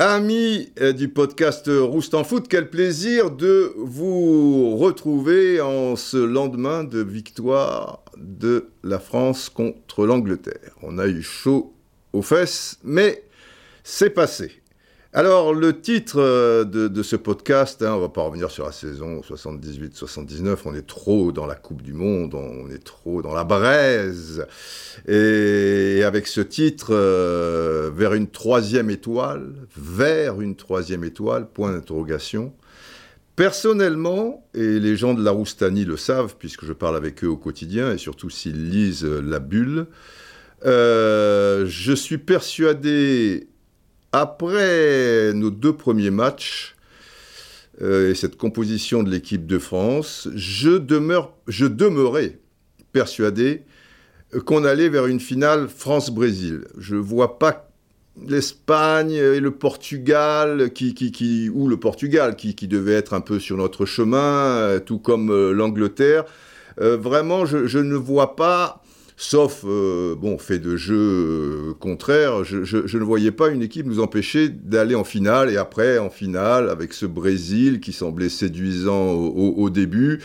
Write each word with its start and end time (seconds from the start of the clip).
Amis 0.00 0.72
euh, 0.80 0.92
du 0.92 1.08
podcast 1.08 1.70
Roust 1.72 2.14
en 2.14 2.24
Foot, 2.24 2.48
quel 2.48 2.68
plaisir 2.68 3.30
de 3.30 3.72
vous 3.76 4.76
retrouver 4.76 5.60
en 5.60 5.94
ce 5.94 6.16
lendemain 6.16 6.82
de 6.82 7.00
victoire 7.00 8.02
de 8.16 8.70
la 8.82 8.98
France 8.98 9.48
contre 9.48 10.04
l'Angleterre. 10.04 10.74
On 10.82 10.98
a 10.98 11.06
eu 11.06 11.22
chaud 11.22 11.72
aux 12.12 12.22
fesses, 12.22 12.76
mais 12.82 13.22
c'est 13.84 14.10
passé. 14.10 14.59
Alors, 15.12 15.54
le 15.54 15.80
titre 15.80 16.20
euh, 16.20 16.64
de, 16.64 17.02
ce 17.02 17.16
podcast, 17.16 17.82
hein, 17.82 17.94
on 17.94 17.98
va 17.98 18.10
pas 18.10 18.22
revenir 18.22 18.48
sur 18.48 18.64
la 18.64 18.70
saison 18.70 19.22
78-79, 19.22 20.58
on 20.66 20.74
est 20.76 20.86
trop 20.86 21.32
dans 21.32 21.46
la 21.46 21.56
Coupe 21.56 21.82
du 21.82 21.92
Monde, 21.92 22.34
on 22.34 22.70
est 22.70 22.84
trop 22.84 23.20
dans 23.20 23.34
la 23.34 23.42
braise. 23.42 24.46
Et 25.08 26.04
avec 26.04 26.28
ce 26.28 26.40
titre, 26.40 26.90
euh, 26.94 27.90
vers 27.92 28.14
une 28.14 28.28
troisième 28.28 28.88
étoile, 28.88 29.52
vers 29.76 30.40
une 30.40 30.54
troisième 30.54 31.02
étoile, 31.02 31.48
point 31.48 31.72
d'interrogation. 31.72 32.52
Personnellement, 33.34 34.46
et 34.54 34.78
les 34.78 34.94
gens 34.94 35.14
de 35.14 35.24
la 35.24 35.32
Roustanie 35.32 35.86
le 35.86 35.96
savent, 35.96 36.36
puisque 36.38 36.64
je 36.64 36.72
parle 36.72 36.94
avec 36.94 37.24
eux 37.24 37.28
au 37.28 37.36
quotidien, 37.36 37.92
et 37.92 37.98
surtout 37.98 38.30
s'ils 38.30 38.70
lisent 38.70 39.04
La 39.04 39.40
Bulle, 39.40 39.88
euh, 40.66 41.66
je 41.66 41.94
suis 41.94 42.18
persuadé 42.18 43.48
après 44.12 45.32
nos 45.34 45.50
deux 45.50 45.72
premiers 45.72 46.10
matchs 46.10 46.76
euh, 47.82 48.10
et 48.10 48.14
cette 48.14 48.36
composition 48.36 49.02
de 49.02 49.10
l'équipe 49.10 49.46
de 49.46 49.58
France, 49.58 50.28
je, 50.34 50.70
demeure, 50.70 51.32
je 51.48 51.66
demeurais 51.66 52.38
persuadé 52.92 53.62
qu'on 54.44 54.64
allait 54.64 54.88
vers 54.88 55.06
une 55.06 55.20
finale 55.20 55.68
France-Brésil. 55.68 56.64
Je 56.78 56.96
ne 56.96 57.00
vois 57.00 57.38
pas 57.38 57.70
l'Espagne 58.26 59.12
et 59.12 59.40
le 59.40 59.50
Portugal, 59.52 60.72
qui, 60.72 60.94
qui, 60.94 61.48
ou 61.48 61.68
le 61.68 61.78
Portugal, 61.78 62.36
qui, 62.36 62.54
qui, 62.54 62.68
devait 62.68 62.92
être 62.92 63.14
un 63.14 63.20
peu 63.20 63.38
sur 63.38 63.56
notre 63.56 63.86
chemin, 63.86 64.18
euh, 64.18 64.78
tout 64.78 64.98
comme 64.98 65.30
euh, 65.30 65.52
l'Angleterre. 65.52 66.24
vraiment, 66.76 67.46
je, 67.46 67.78
ne 67.78 67.96
vois 67.96 68.36
pas 68.36 68.82
sauf 69.20 69.66
euh, 69.66 70.14
bon 70.14 70.38
fait 70.38 70.58
de 70.58 70.78
jeu 70.78 70.96
euh, 70.96 71.74
contraire, 71.78 72.42
je, 72.42 72.96
ne 72.96 73.04
voyais 73.04 73.32
pas 73.32 73.50
une 73.50 73.60
équipe 73.60 73.84
nous 73.84 74.00
empêcher 74.00 74.48
d'aller 74.48 74.94
en 74.94 75.04
finale 75.04 75.50
et 75.50 75.58
après 75.58 75.98
en 75.98 76.08
finale 76.08 76.70
avec 76.70 76.94
ce 76.94 77.04
Brésil 77.04 77.80
qui 77.80 77.92
semblait 77.92 78.30
séduisant 78.30 79.12
au, 79.12 79.68
début. 79.68 80.20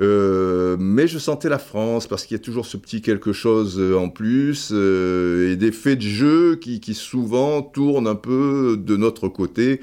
Euh, 0.00 0.76
mais 0.78 1.08
je 1.08 1.18
sentais 1.18 1.48
la 1.48 1.58
France 1.58 2.06
parce 2.06 2.24
qu'il 2.24 2.36
y 2.36 2.40
a 2.40 2.42
toujours 2.42 2.66
ce 2.66 2.76
petit 2.76 3.02
quelque 3.02 3.32
chose 3.32 3.82
en 3.98 4.08
plus 4.08 4.70
et 4.70 5.56
des 5.56 5.72
faits 5.72 5.98
de 5.98 6.04
jeu 6.04 6.54
qui, 6.54 6.94
souvent 6.94 7.62
tournent 7.62 8.06
un 8.06 8.14
peu 8.14 8.76
de 8.78 8.96
notre 8.96 9.26
côté 9.26 9.80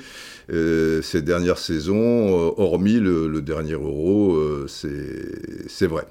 ces 0.49 1.21
dernières 1.21 1.59
saisons, 1.59 2.53
hormis 2.55 3.01
le, 3.01 3.27
le 3.27 3.41
dernier 3.41 3.73
Euro, 3.73 4.39
c'est 4.67 5.87
vrai. 5.87 6.07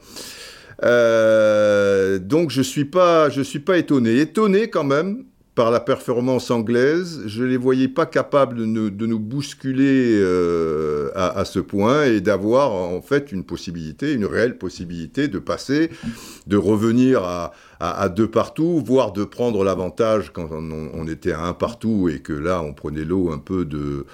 Euh, 0.84 2.19
donc 2.19 2.50
je 2.50 2.62
suis 2.62 2.84
pas, 2.84 3.30
je 3.30 3.42
suis 3.42 3.60
pas 3.60 3.78
étonné. 3.78 4.20
Étonné 4.20 4.69
quand 4.69 4.84
même 4.84 5.24
par 5.56 5.70
la 5.70 5.80
performance 5.80 6.50
anglaise. 6.50 7.22
Je 7.27 7.42
les 7.42 7.56
voyais 7.56 7.88
pas 7.88 8.05
capables 8.05 8.58
de 8.58 8.66
nous, 8.66 8.91
de 8.91 9.06
nous 9.06 9.19
bousculer 9.19 10.12
euh, 10.20 11.10
à, 11.14 11.47
ce 11.47 11.58
point 11.60 12.04
et 12.04 12.20
d'avoir 12.20 12.72
en 12.72 13.00
fait 13.00 13.32
une 13.32 13.42
possibilité, 13.42 14.12
une 14.12 14.27
réelle 14.27 14.58
possibilité 14.58 15.28
de 15.28 15.38
passer, 15.38 15.91
de 16.47 16.58
revenir 16.58 17.24
à, 17.80 18.08
deux 18.10 18.30
partout, 18.30 18.82
voire 18.84 19.12
de 19.12 19.24
prendre 19.24 19.64
l'avantage 19.64 20.30
quand 20.30 20.50
on, 20.52 21.08
était 21.08 21.32
à 21.32 21.42
un 21.42 21.54
partout 21.54 22.10
et 22.10 22.20
que 22.20 22.34
là 22.34 22.60
on 22.62 22.74
prenait 22.74 23.04
l'eau 23.04 23.32
un 23.32 23.38
peu 23.38 23.64
de, 23.64 24.04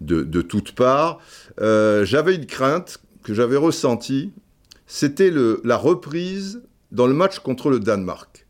de, 0.00 0.22
de 0.22 0.42
toutes 0.42 0.72
parts. 0.72 1.18
Euh, 1.60 2.04
j'avais 2.04 2.36
une 2.36 2.46
crainte 2.46 3.00
que 3.24 3.34
j'avais 3.34 3.56
ressentie 3.56 4.32
c'était 4.86 5.32
la 5.64 5.76
reprise 5.76 6.62
dans 6.92 7.06
le 7.06 7.14
match 7.14 7.38
contre 7.40 7.70
le 7.70 7.80
Danemark. 7.80 8.44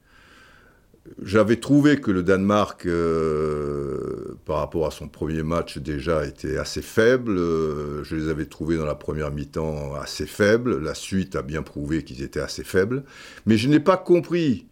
J'avais 1.22 1.56
trouvé 1.56 2.00
que 2.00 2.10
le 2.10 2.22
Danemark, 2.22 2.86
euh, 2.86 4.38
par 4.46 4.56
rapport 4.56 4.86
à 4.86 4.90
son 4.90 5.06
premier 5.06 5.42
match, 5.42 5.76
déjà 5.76 6.24
était 6.24 6.56
assez 6.56 6.80
faible. 6.80 7.36
Euh, 7.36 8.02
je 8.04 8.16
les 8.16 8.28
avais 8.28 8.46
trouvés 8.46 8.76
dans 8.78 8.86
la 8.86 8.94
première 8.94 9.30
mi-temps 9.30 9.94
assez 9.96 10.26
faibles. 10.26 10.82
La 10.82 10.94
suite 10.94 11.36
a 11.36 11.42
bien 11.42 11.62
prouvé 11.62 12.04
qu'ils 12.04 12.22
étaient 12.22 12.40
assez 12.40 12.64
faibles. 12.64 13.04
Mais 13.44 13.58
je 13.58 13.68
n'ai 13.68 13.80
pas 13.80 13.98
compris 13.98 14.66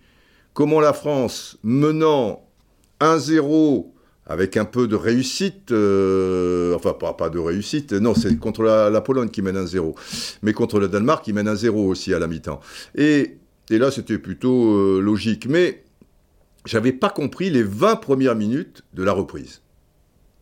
comment 0.54 0.80
la 0.80 0.94
France, 0.94 1.58
menant 1.62 2.48
1-0 3.00 3.91
avec 4.32 4.56
un 4.56 4.64
peu 4.64 4.88
de 4.88 4.96
réussite, 4.96 5.72
euh, 5.72 6.74
enfin 6.74 6.94
pas, 6.94 7.28
de 7.28 7.38
réussite, 7.38 7.92
non, 7.92 8.14
c'est 8.14 8.34
contre 8.38 8.62
la, 8.62 9.00
Pologne 9.02 9.28
qui 9.28 9.42
mène 9.42 9.58
un 9.58 9.66
0, 9.66 9.94
mais 10.42 10.54
contre 10.54 10.80
le 10.80 10.88
Danemark 10.88 11.22
qui 11.22 11.34
mène 11.34 11.48
un 11.48 11.54
0 11.54 11.86
aussi 11.86 12.14
à 12.14 12.18
la 12.18 12.26
mi-temps. 12.26 12.60
Et, 12.94 13.36
là, 13.68 13.90
c'était 13.90 14.18
plutôt 14.18 14.74
euh, 14.74 15.00
logique, 15.00 15.46
mais 15.46 15.84
j'avais 16.64 16.92
pas 16.92 17.10
compris 17.10 17.50
les 17.50 17.62
20 17.62 17.96
premières 17.96 18.34
minutes 18.34 18.82
de 18.94 19.02
la 19.02 19.12
reprise. 19.12 19.60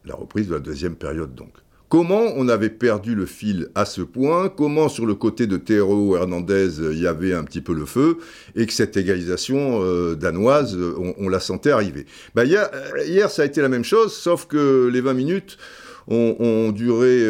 La 0.05 0.15
reprise 0.15 0.47
de 0.47 0.55
la 0.55 0.61
deuxième 0.61 0.95
période, 0.95 1.34
donc. 1.34 1.53
Comment 1.91 2.33
on 2.37 2.49
avait 2.49 2.71
perdu 2.71 3.17
le 3.17 3.27
fil 3.27 3.69
à 3.75 3.84
ce 3.84 4.01
point, 4.01 4.49
comment 4.49 4.89
sur 4.89 5.06
le 5.06 5.17
côté 5.17 5.49
de 5.49 5.56
Théo 5.56 6.17
Hernandez 6.17 6.78
il 6.93 7.01
y 7.01 7.09
avait 7.09 7.34
un 7.34 7.43
petit 7.43 7.61
peu 7.61 7.75
le 7.75 7.84
feu, 7.84 8.19
et 8.55 8.67
que 8.67 8.73
cette 8.73 8.97
égalisation 8.97 9.83
euh, 9.83 10.15
danoise, 10.15 10.79
on, 11.19 11.29
la 11.29 11.41
sentait 11.41 11.73
arriver? 11.73 12.06
Bah, 12.37 12.45
hier, 12.45 13.29
ça 13.29 13.43
a 13.43 13.45
été 13.45 13.61
la 13.61 13.69
même 13.69 13.83
chose, 13.83 14.15
sauf 14.15 14.47
que 14.47 14.87
les 14.87 15.00
20 15.00 15.15
minutes 15.15 15.59
ont, 16.06 16.71
duré 16.71 17.25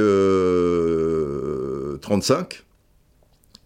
35, 2.03 2.63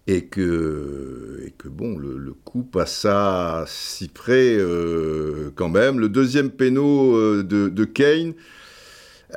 euh, 0.08 0.14
et 0.14 0.22
que, 0.22 1.68
bon, 1.68 1.98
le, 1.98 2.34
coup 2.44 2.62
passa 2.62 3.64
si 3.66 4.06
près 4.06 4.56
euh, 4.58 5.50
quand 5.56 5.70
même. 5.70 5.98
Le 5.98 6.08
deuxième 6.08 6.50
péno 6.50 7.42
de 7.42 7.84
Kane, 7.84 8.34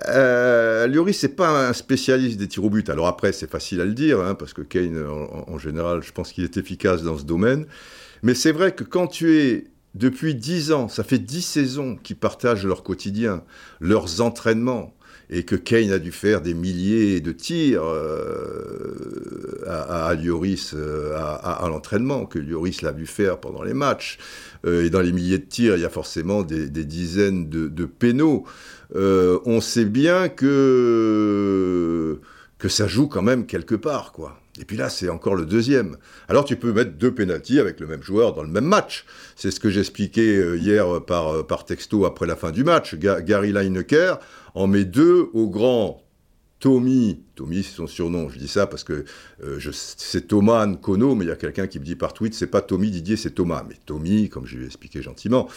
euh, 0.07 0.87
Lloris, 0.87 1.17
c'est 1.19 1.35
pas 1.35 1.69
un 1.69 1.73
spécialiste 1.73 2.37
des 2.37 2.47
tirs 2.47 2.63
au 2.63 2.69
but. 2.69 2.89
Alors 2.89 3.07
après, 3.07 3.31
c'est 3.31 3.49
facile 3.49 3.81
à 3.81 3.85
le 3.85 3.93
dire, 3.93 4.19
hein, 4.19 4.35
parce 4.35 4.53
que 4.53 4.61
Kane, 4.61 5.05
en, 5.47 5.57
général, 5.57 6.03
je 6.03 6.11
pense 6.11 6.31
qu'il 6.31 6.43
est 6.43 6.57
efficace 6.57 7.03
dans 7.03 7.17
ce 7.17 7.23
domaine. 7.23 7.65
Mais 8.23 8.33
c'est 8.33 8.51
vrai 8.51 8.73
que 8.73 8.83
quand 8.83 9.07
tu 9.07 9.37
es 9.37 9.65
depuis 9.95 10.35
10 10.35 10.71
ans, 10.71 10.87
ça 10.87 11.03
fait 11.03 11.19
10 11.19 11.41
saisons 11.41 11.95
qu'ils 11.95 12.17
partagent 12.17 12.65
leur 12.65 12.83
quotidien, 12.83 13.43
leurs 13.79 14.21
entraînements, 14.21 14.93
et 15.29 15.43
que 15.43 15.55
Kane 15.55 15.91
a 15.91 15.99
dû 15.99 16.13
faire 16.13 16.41
des 16.41 16.53
milliers 16.53 17.19
de 17.19 17.33
tirs 17.33 17.83
euh, 17.83 19.61
à, 19.67 20.15
Lloris 20.15 20.73
euh, 20.73 21.17
à, 21.17 21.65
l'entraînement, 21.67 22.25
que 22.25 22.39
Lloris 22.39 22.81
l'a 22.81 22.93
vu 22.93 23.05
faire 23.05 23.39
pendant 23.39 23.63
les 23.63 23.73
matchs. 23.73 24.19
et 24.65 24.89
dans 24.89 25.01
les 25.01 25.11
milliers 25.11 25.39
de 25.39 25.45
tirs, 25.45 25.75
il 25.75 25.81
y 25.81 25.85
a 25.85 25.89
forcément 25.89 26.43
des, 26.43 26.69
dizaines 26.69 27.49
de 27.49 27.85
pénaux. 27.85 28.45
Euh, 28.95 29.39
on 29.45 29.61
sait 29.61 29.85
bien 29.85 30.29
que, 30.29 32.19
que 32.57 32.69
ça 32.69 32.87
joue 32.87 33.07
quand 33.07 33.21
même 33.21 33.45
quelque 33.45 33.75
part, 33.75 34.11
quoi. 34.11 34.39
Et 34.59 34.65
puis 34.65 34.75
là, 34.75 34.89
c'est 34.89 35.09
encore 35.09 35.35
le 35.35 35.45
deuxième. 35.45 35.97
Alors 36.27 36.43
tu 36.43 36.55
peux 36.55 36.73
mettre 36.73 36.93
deux 36.93 37.13
pénalties 37.13 37.59
avec 37.59 37.79
le 37.79 37.85
même 37.85 38.01
joueur 38.01 38.33
dans 38.33 38.41
le 38.41 38.49
même 38.49 38.65
match. 38.65 39.05
C'est 39.35 39.51
ce 39.51 39.59
que 39.59 39.69
j'expliquais 39.69 40.35
euh, 40.37 40.57
hier 40.57 41.03
par, 41.05 41.45
par 41.45 41.65
texto 41.65 42.05
après 42.05 42.25
la 42.25 42.35
fin 42.35 42.51
du 42.51 42.63
match. 42.63 42.95
Gary 42.95 43.51
Lineker 43.51 44.19
en 44.55 44.65
met 44.65 44.85
deux 44.85 45.29
au 45.33 45.47
grand 45.47 46.03
Tommy, 46.59 47.21
Tommy 47.37 47.61
c'est 47.63 47.75
son 47.75 47.87
surnom, 47.87 48.29
je 48.29 48.39
dis 48.39 48.47
ça 48.47 48.65
parce 48.65 48.83
que 48.83 49.05
euh, 49.43 49.59
c'est 49.71 50.27
Thomas 50.27 50.65
Nkono, 50.65 51.13
mais 51.13 51.25
il 51.25 51.27
y 51.27 51.31
a 51.31 51.35
quelqu'un 51.35 51.67
qui 51.67 51.79
me 51.79 51.85
dit 51.85 51.95
par 51.95 52.13
tweet, 52.13 52.33
c'est 52.33 52.47
pas 52.47 52.61
Tommy 52.61 52.89
Didier, 52.89 53.15
c'est 53.15 53.31
Thomas. 53.31 53.63
Mais 53.69 53.75
Tommy, 53.85 54.27
comme 54.27 54.47
je 54.47 54.57
lui 54.57 54.63
ai 54.63 54.65
expliqué 54.65 55.01
gentiment, 55.03 55.47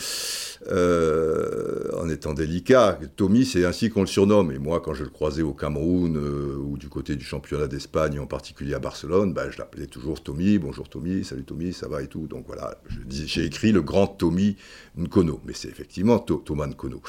euh, 0.70 1.90
en 1.96 2.08
étant 2.10 2.34
délicat, 2.34 2.98
Tommy 3.16 3.46
c'est 3.46 3.64
ainsi 3.64 3.88
qu'on 3.88 4.02
le 4.02 4.06
surnomme. 4.06 4.52
Et 4.52 4.58
moi, 4.58 4.80
quand 4.80 4.92
je 4.92 5.04
le 5.04 5.08
croisais 5.08 5.42
au 5.42 5.54
Cameroun 5.54 6.16
euh, 6.16 6.56
ou 6.56 6.76
du 6.76 6.88
côté 6.90 7.16
du 7.16 7.24
championnat 7.24 7.66
d'Espagne, 7.66 8.18
en 8.18 8.26
particulier 8.26 8.74
à 8.74 8.78
Barcelone, 8.78 9.32
ben, 9.32 9.50
je 9.50 9.58
l'appelais 9.58 9.86
toujours 9.86 10.22
Tommy, 10.22 10.58
bonjour 10.58 10.88
Tommy, 10.88 11.24
salut 11.24 11.44
Tommy, 11.44 11.72
ça 11.72 11.88
va 11.88 12.02
et 12.02 12.08
tout. 12.08 12.26
Donc 12.26 12.44
voilà, 12.46 12.76
j'ai 13.08 13.44
écrit 13.46 13.72
le 13.72 13.80
grand 13.80 14.06
Tommy 14.06 14.56
Nkono, 14.98 15.40
mais 15.46 15.54
c'est 15.54 15.68
effectivement 15.68 16.18
Thomas 16.18 16.66
Nkono, 16.66 17.00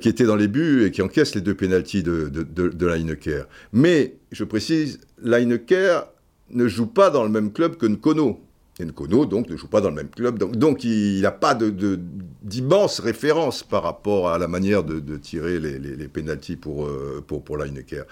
qui 0.00 0.08
était 0.10 0.24
dans 0.24 0.36
les 0.36 0.48
buts 0.48 0.84
et 0.84 0.90
qui 0.90 1.00
encaisse 1.00 1.34
les 1.34 1.40
deux 1.40 1.54
pénalties 1.54 2.02
de, 2.02 2.28
de, 2.28 2.42
de, 2.42 2.68
de 2.68 2.86
Lineker. 2.86 3.46
Mais, 3.78 4.16
je 4.32 4.42
précise, 4.42 4.98
Lineker 5.22 6.08
ne 6.50 6.66
joue 6.66 6.88
pas 6.88 7.10
dans 7.10 7.22
le 7.22 7.28
même 7.28 7.52
club 7.52 7.76
que 7.76 7.86
Nkono. 7.86 8.40
Et 8.80 8.84
Nkono, 8.84 9.24
donc, 9.24 9.48
ne 9.48 9.56
joue 9.56 9.68
pas 9.68 9.80
dans 9.80 9.90
le 9.90 9.94
même 9.94 10.08
club. 10.08 10.36
Donc, 10.56 10.82
il 10.82 11.20
n'a 11.20 11.30
pas 11.30 11.54
d'immense 11.54 13.00
de, 13.00 13.06
référence 13.06 13.62
par 13.62 13.84
rapport 13.84 14.30
à 14.30 14.38
la 14.38 14.48
manière 14.48 14.82
de, 14.82 15.16
tirer 15.16 15.60
les, 15.60 16.08
pénalties 16.08 16.56
pour, 16.56 16.86
euh, 16.86 17.22
pour, 17.24 17.44
pour 17.44 17.56
Lineker. 17.56 18.04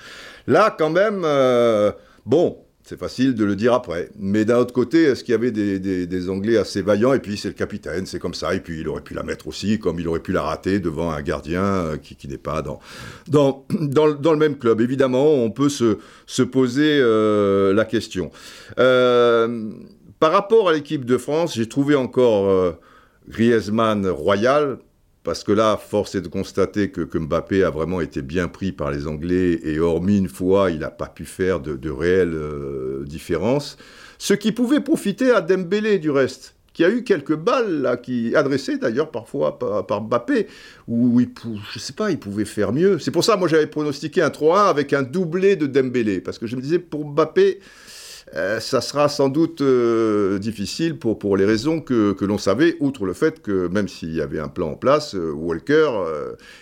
Là, 0.47 0.73
quand 0.79 0.91
même, 0.91 1.23
euh, 1.25 1.91
bon, 2.25 2.59
C'est 2.89 2.97
facile 2.97 3.35
de 3.35 3.45
le 3.45 3.57
dire 3.57 3.75
après. 3.75 4.11
Mais 4.17 4.45
d'un 4.45 4.59
autre 4.59 4.73
côté, 4.73 5.03
est-ce 5.03 5.25
qu'il 5.25 5.33
y 5.33 5.35
avait 5.35 5.51
des, 5.51 6.31
Anglais 6.31 6.57
assez 6.57 6.83
vaillants 6.83 7.15
Et 7.15 7.19
puis 7.19 7.37
c'est 7.37 7.49
le 7.49 7.55
capitaine, 7.55 8.07
c'est 8.07 8.21
comme 8.21 8.33
ça. 8.33 8.55
Et 8.55 8.61
puis 8.61 8.79
il 8.79 8.89
aurait 8.89 9.01
pu 9.01 9.13
la 9.13 9.25
mettre 9.25 9.49
aussi, 9.49 9.81
comme 9.81 9.99
il 9.99 10.07
aurait 10.07 10.21
pu 10.21 10.31
la 10.31 10.43
rater 10.43 10.79
devant 10.79 11.11
un 11.11 11.21
gardien 11.21 11.65
euh, 11.65 11.97
qui, 11.97 12.29
n'est 12.29 12.39
pas 12.39 12.63
dans, 13.27 13.65
le 13.69 14.37
même 14.37 14.57
club. 14.57 14.81
Évidemment, 14.81 15.35
on 15.35 15.51
peut 15.51 15.69
se, 15.69 15.99
se 16.27 16.45
poser 16.45 17.01
euh, 17.01 17.75
la 17.75 17.85
question. 17.85 18.31
Euh, 18.79 19.69
par 20.21 20.31
rapport 20.31 20.69
à 20.69 20.73
l'équipe 20.73 21.05
de 21.05 21.19
France, 21.19 21.57
j'ai 21.57 21.69
trouvé 21.69 21.97
encore 21.97 22.77
Griezmann 23.29 24.07
royal 24.07 24.79
parce 25.27 25.43
que 25.43 25.51
là, 25.51 25.77
force 25.77 26.15
est 26.15 26.21
de 26.21 26.29
constater 26.29 26.93
que, 26.93 27.19
Mbappé 27.19 27.65
a 27.65 27.71
vraiment 27.71 28.01
été 28.01 28.23
bien 28.23 28.47
pris 28.47 28.71
par 28.71 28.93
les 28.93 29.09
Anglais 29.09 29.59
et 29.65 29.81
hormis 29.81 30.19
une 30.19 30.29
fois, 30.29 30.71
il 30.71 30.79
n'a 30.79 30.91
pas 30.91 31.09
pu 31.09 31.25
faire 31.25 31.59
de, 31.59 31.91
réelles 31.91 32.33
euh, 32.33 33.03
différences. 33.05 33.77
Ce 34.19 34.35
qui 34.35 34.53
pouvait 34.53 34.79
profiter 34.79 35.33
à 35.33 35.41
Dembélé 35.41 35.99
du 35.99 36.11
reste 36.11 36.55
qui 36.73 36.85
a 36.85 36.91
eu 36.91 37.03
quelques 37.03 37.35
balles 37.35 37.83
là, 37.83 37.97
qui 37.97 38.37
adressées 38.37 38.77
d'ailleurs 38.77 39.11
parfois 39.11 39.59
par, 39.59 40.03
Mbappé, 40.03 40.47
où 40.87 41.19
il, 41.19 41.31
je 41.73 41.79
sais 41.81 41.95
pas, 41.95 42.13
il 42.13 42.21
pouvait 42.21 42.45
faire 42.45 42.73
mieux. 42.73 43.01
C'est 43.01 43.11
pour 43.11 43.25
ça, 43.25 43.37
moi 43.37 43.49
j'avais 43.49 43.67
pronostiqué 43.67 44.23
un 44.23 44.29
3-1 44.29 44.69
avec 44.69 44.93
un 44.93 45.03
doublé 45.03 45.57
de 45.57 45.67
Dembélé, 45.67 46.21
parce 46.21 46.39
que 46.39 46.47
je 46.47 46.55
me 46.55 46.61
disais 46.61 46.79
pour 46.79 47.05
Mbappé, 47.05 47.59
euh, 48.35 48.59
ça 48.59 48.81
sera 48.81 49.09
sans 49.09 49.29
doute 49.29 49.61
euh, 49.61 50.39
difficile 50.39 50.99
pour, 50.99 51.19
pour 51.19 51.37
les 51.37 51.45
raisons 51.45 51.81
que, 51.81 52.13
que 52.13 52.25
l'on 52.25 52.39
savait, 52.39 52.77
outre 52.81 53.07
le 53.07 53.13
fait 53.13 53.41
que 53.41 53.69
même 53.69 53.87
s'il 53.87 54.15
y 54.15 54.21
avait 54.21 54.41
un 54.41 54.49
plan 54.49 54.71
en 54.71 54.75
place, 54.75 55.15
euh, 55.15 55.31
Walker 55.31 55.91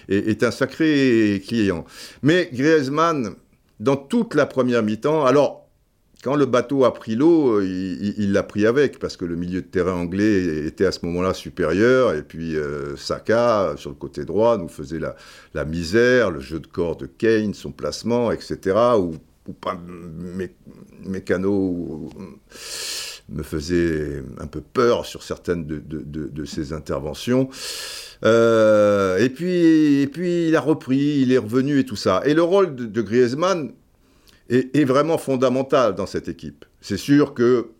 est, 0.08 0.42
un 0.42 0.50
sacré 0.50 1.42
client. 1.46 1.84
Mais 2.22 2.50
Griezmann, 2.52 3.34
dans 3.80 3.96
toute 3.96 4.34
la 4.34 4.44
première 4.46 4.82
mi-temps, 4.82 5.24
alors 5.24 5.62
quand 6.22 6.36
le 6.36 6.46
bateau 6.46 6.84
a 6.84 6.94
pris 6.94 7.16
l'eau, 7.16 7.60
il 7.60 8.32
l'a 8.32 8.42
pris 8.42 8.66
avec, 8.66 8.98
parce 8.98 9.16
que 9.16 9.26
le 9.26 9.36
milieu 9.36 9.60
de 9.60 9.66
terrain 9.66 9.92
anglais 9.92 10.66
était 10.66 10.86
à 10.86 10.92
ce 10.92 11.04
moment-là 11.04 11.34
supérieur, 11.34 12.14
et 12.14 12.22
puis 12.22 12.56
Saka, 12.96 13.74
sur 13.76 13.90
le 13.90 13.96
côté 13.96 14.24
droit, 14.24 14.56
nous 14.56 14.68
faisait 14.68 14.98
la, 14.98 15.16
la, 15.52 15.66
misère, 15.66 16.30
le 16.30 16.40
jeu 16.40 16.60
de 16.60 16.66
corps 16.66 16.96
de 16.96 17.04
Kane, 17.04 17.52
son 17.52 17.72
placement, 17.72 18.32
etc., 18.32 18.74
ou 19.46 19.52
pas 19.52 19.78
mécano 21.04 22.10
me 23.28 23.42
faisait 23.42 24.22
un 24.38 24.46
peu 24.46 24.60
peur 24.60 25.06
sur 25.06 25.22
certaines 25.22 25.66
de, 25.66 26.44
ses 26.44 26.72
interventions. 26.72 27.48
Euh, 28.24 29.18
et, 29.18 29.28
puis, 29.28 30.02
et 30.02 30.06
puis 30.06 30.48
il 30.48 30.56
a 30.56 30.60
repris, 30.60 31.20
il 31.20 31.32
est 31.32 31.38
revenu 31.38 31.78
et 31.78 31.84
tout 31.84 31.96
ça. 31.96 32.22
Et 32.24 32.34
le 32.34 32.42
rôle 32.42 32.74
de, 32.74 33.02
Griezmann 33.02 33.72
est, 34.48 34.84
vraiment 34.84 35.18
fondamental 35.18 35.94
dans 35.94 36.06
cette 36.06 36.28
équipe. 36.28 36.64
C'est 36.80 36.98
sûr 36.98 37.34
que 37.34 37.70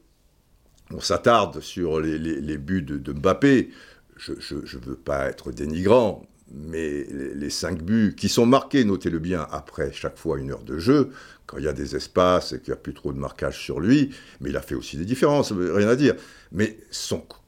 on 0.91 1.01
s'attarde 1.01 1.61
sur 1.61 2.01
les, 2.01 2.19
les, 2.19 2.59
buts 2.59 2.83
de, 2.83 3.13
Mbappé. 3.13 3.71
Je 4.17 4.33
ne 4.33 4.85
veux 4.85 4.97
pas 4.97 5.27
être 5.27 5.51
dénigrant, 5.51 6.27
mais 6.53 7.07
les, 7.35 7.51
cinq 7.51 7.83
buts 7.83 8.15
qui 8.17 8.29
sont 8.29 8.47
marqués, 8.47 8.85
notez-le 8.85 9.19
bien, 9.19 9.47
après 9.51 9.93
chaque 9.93 10.17
fois 10.17 10.39
une 10.39 10.53
heure 10.53 10.63
de 10.63 10.79
jeu, 10.79 11.11
quand 11.47 11.59
il 11.59 11.65
y 11.65 11.69
a 11.69 11.73
des 11.73 11.95
espaces 11.97 12.53
et 12.53 12.61
qu'il 12.61 12.71
n'y 12.71 12.79
a 12.79 12.81
plus 12.81 12.95
trop 12.95 13.13
de 13.13 13.19
marquage 13.19 13.59
sur 13.59 13.81
lui, 13.81 14.11
mais 14.41 14.51
il 14.51 14.57
a 14.57 14.63
fait 14.63 14.75
aussi 14.75 14.97
des 14.97 15.05
différences, 15.05 15.53
rien 15.53 15.89
à 15.89 15.97
dire, 15.97 16.15
mais 16.53 16.79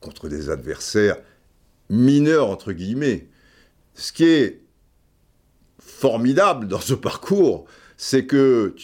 contre 0.00 0.28
des 0.28 0.50
adversaires 0.50 1.16
mineurs, 1.88 2.50
entre 2.50 2.72
guillemets. 2.72 3.28
Ce 3.94 4.12
qui 4.12 4.24
est 4.24 4.60
formidable 5.78 6.68
dans 6.68 6.80
ce 6.80 6.94
parcours, 6.94 7.66
c'est 7.96 8.26
que 8.26 8.74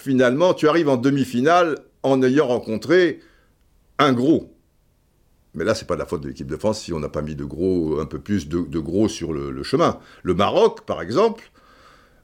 finalement, 0.00 0.54
tu 0.54 0.68
arrives 0.68 0.88
en 0.88 0.96
demi-finale 0.96 1.78
en 2.02 2.22
ayant 2.22 2.48
rencontré 2.48 3.20
un 3.98 4.12
gros. 4.12 4.52
Mais 5.54 5.64
là, 5.64 5.74
c'est 5.74 5.86
pas 5.86 5.94
de 5.94 6.00
la 6.00 6.06
faute 6.06 6.22
de 6.22 6.28
l'équipe 6.28 6.46
de 6.46 6.56
France 6.56 6.82
si 6.82 6.92
on 6.92 7.00
n'a 7.00 7.08
pas 7.08 7.22
mis 7.22 7.34
de 7.34 7.44
gros, 7.44 7.98
un 7.98 8.06
peu 8.06 8.18
plus 8.18 8.48
de, 8.48 8.78
gros 8.78 9.08
sur 9.08 9.32
le, 9.32 9.62
chemin. 9.62 9.98
Le 10.22 10.34
Maroc, 10.34 10.82
par 10.82 11.00
exemple, 11.00 11.50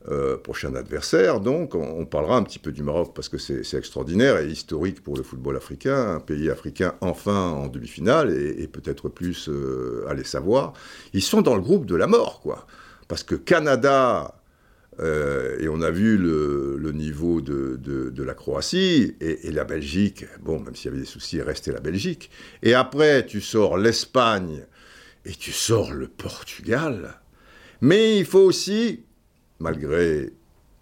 euh, 0.08 0.36
prochain 0.36 0.74
adversaire, 0.74 1.40
donc, 1.40 1.74
on, 1.74 2.04
parlera 2.06 2.36
un 2.36 2.42
petit 2.42 2.58
peu 2.58 2.72
du 2.72 2.82
Maroc 2.82 3.12
parce 3.14 3.28
que 3.28 3.38
c'est 3.38 3.74
extraordinaire 3.74 4.38
et 4.38 4.48
historique 4.48 5.02
pour 5.02 5.16
le 5.16 5.22
football 5.22 5.56
africain, 5.56 6.16
un 6.16 6.20
pays 6.20 6.50
africain 6.50 6.94
enfin 7.00 7.50
en 7.50 7.68
demi-finale 7.68 8.36
et, 8.36 8.66
peut-être 8.66 9.08
plus, 9.08 9.48
euh, 9.48 10.04
allez 10.08 10.24
savoir. 10.24 10.72
Ils 11.12 11.22
sont 11.22 11.40
dans 11.40 11.54
le 11.54 11.62
groupe 11.62 11.86
de 11.86 11.94
la 11.94 12.06
mort, 12.06 12.40
quoi. 12.40 12.66
Parce 13.06 13.22
que 13.22 13.34
Canada, 13.34 14.34
euh, 15.00 15.58
et 15.58 15.68
on 15.68 15.80
a 15.80 15.90
vu 15.90 16.18
le, 16.18 16.92
niveau 16.92 17.40
de, 17.40 18.22
la 18.22 18.34
Croatie 18.34 19.16
et, 19.20 19.50
la 19.50 19.64
Belgique. 19.64 20.26
Bon, 20.40 20.60
même 20.60 20.74
s'il 20.74 20.90
y 20.90 20.94
avait 20.94 21.00
des 21.00 21.08
soucis, 21.08 21.40
restait 21.40 21.72
la 21.72 21.80
Belgique. 21.80 22.30
Et 22.62 22.74
après, 22.74 23.24
tu 23.26 23.40
sors 23.40 23.78
l'Espagne 23.78 24.64
et 25.24 25.32
tu 25.32 25.52
sors 25.52 25.92
le 25.92 26.08
Portugal. 26.08 27.20
Mais 27.80 28.18
il 28.18 28.24
faut 28.24 28.40
aussi, 28.40 29.04
malgré 29.62 30.30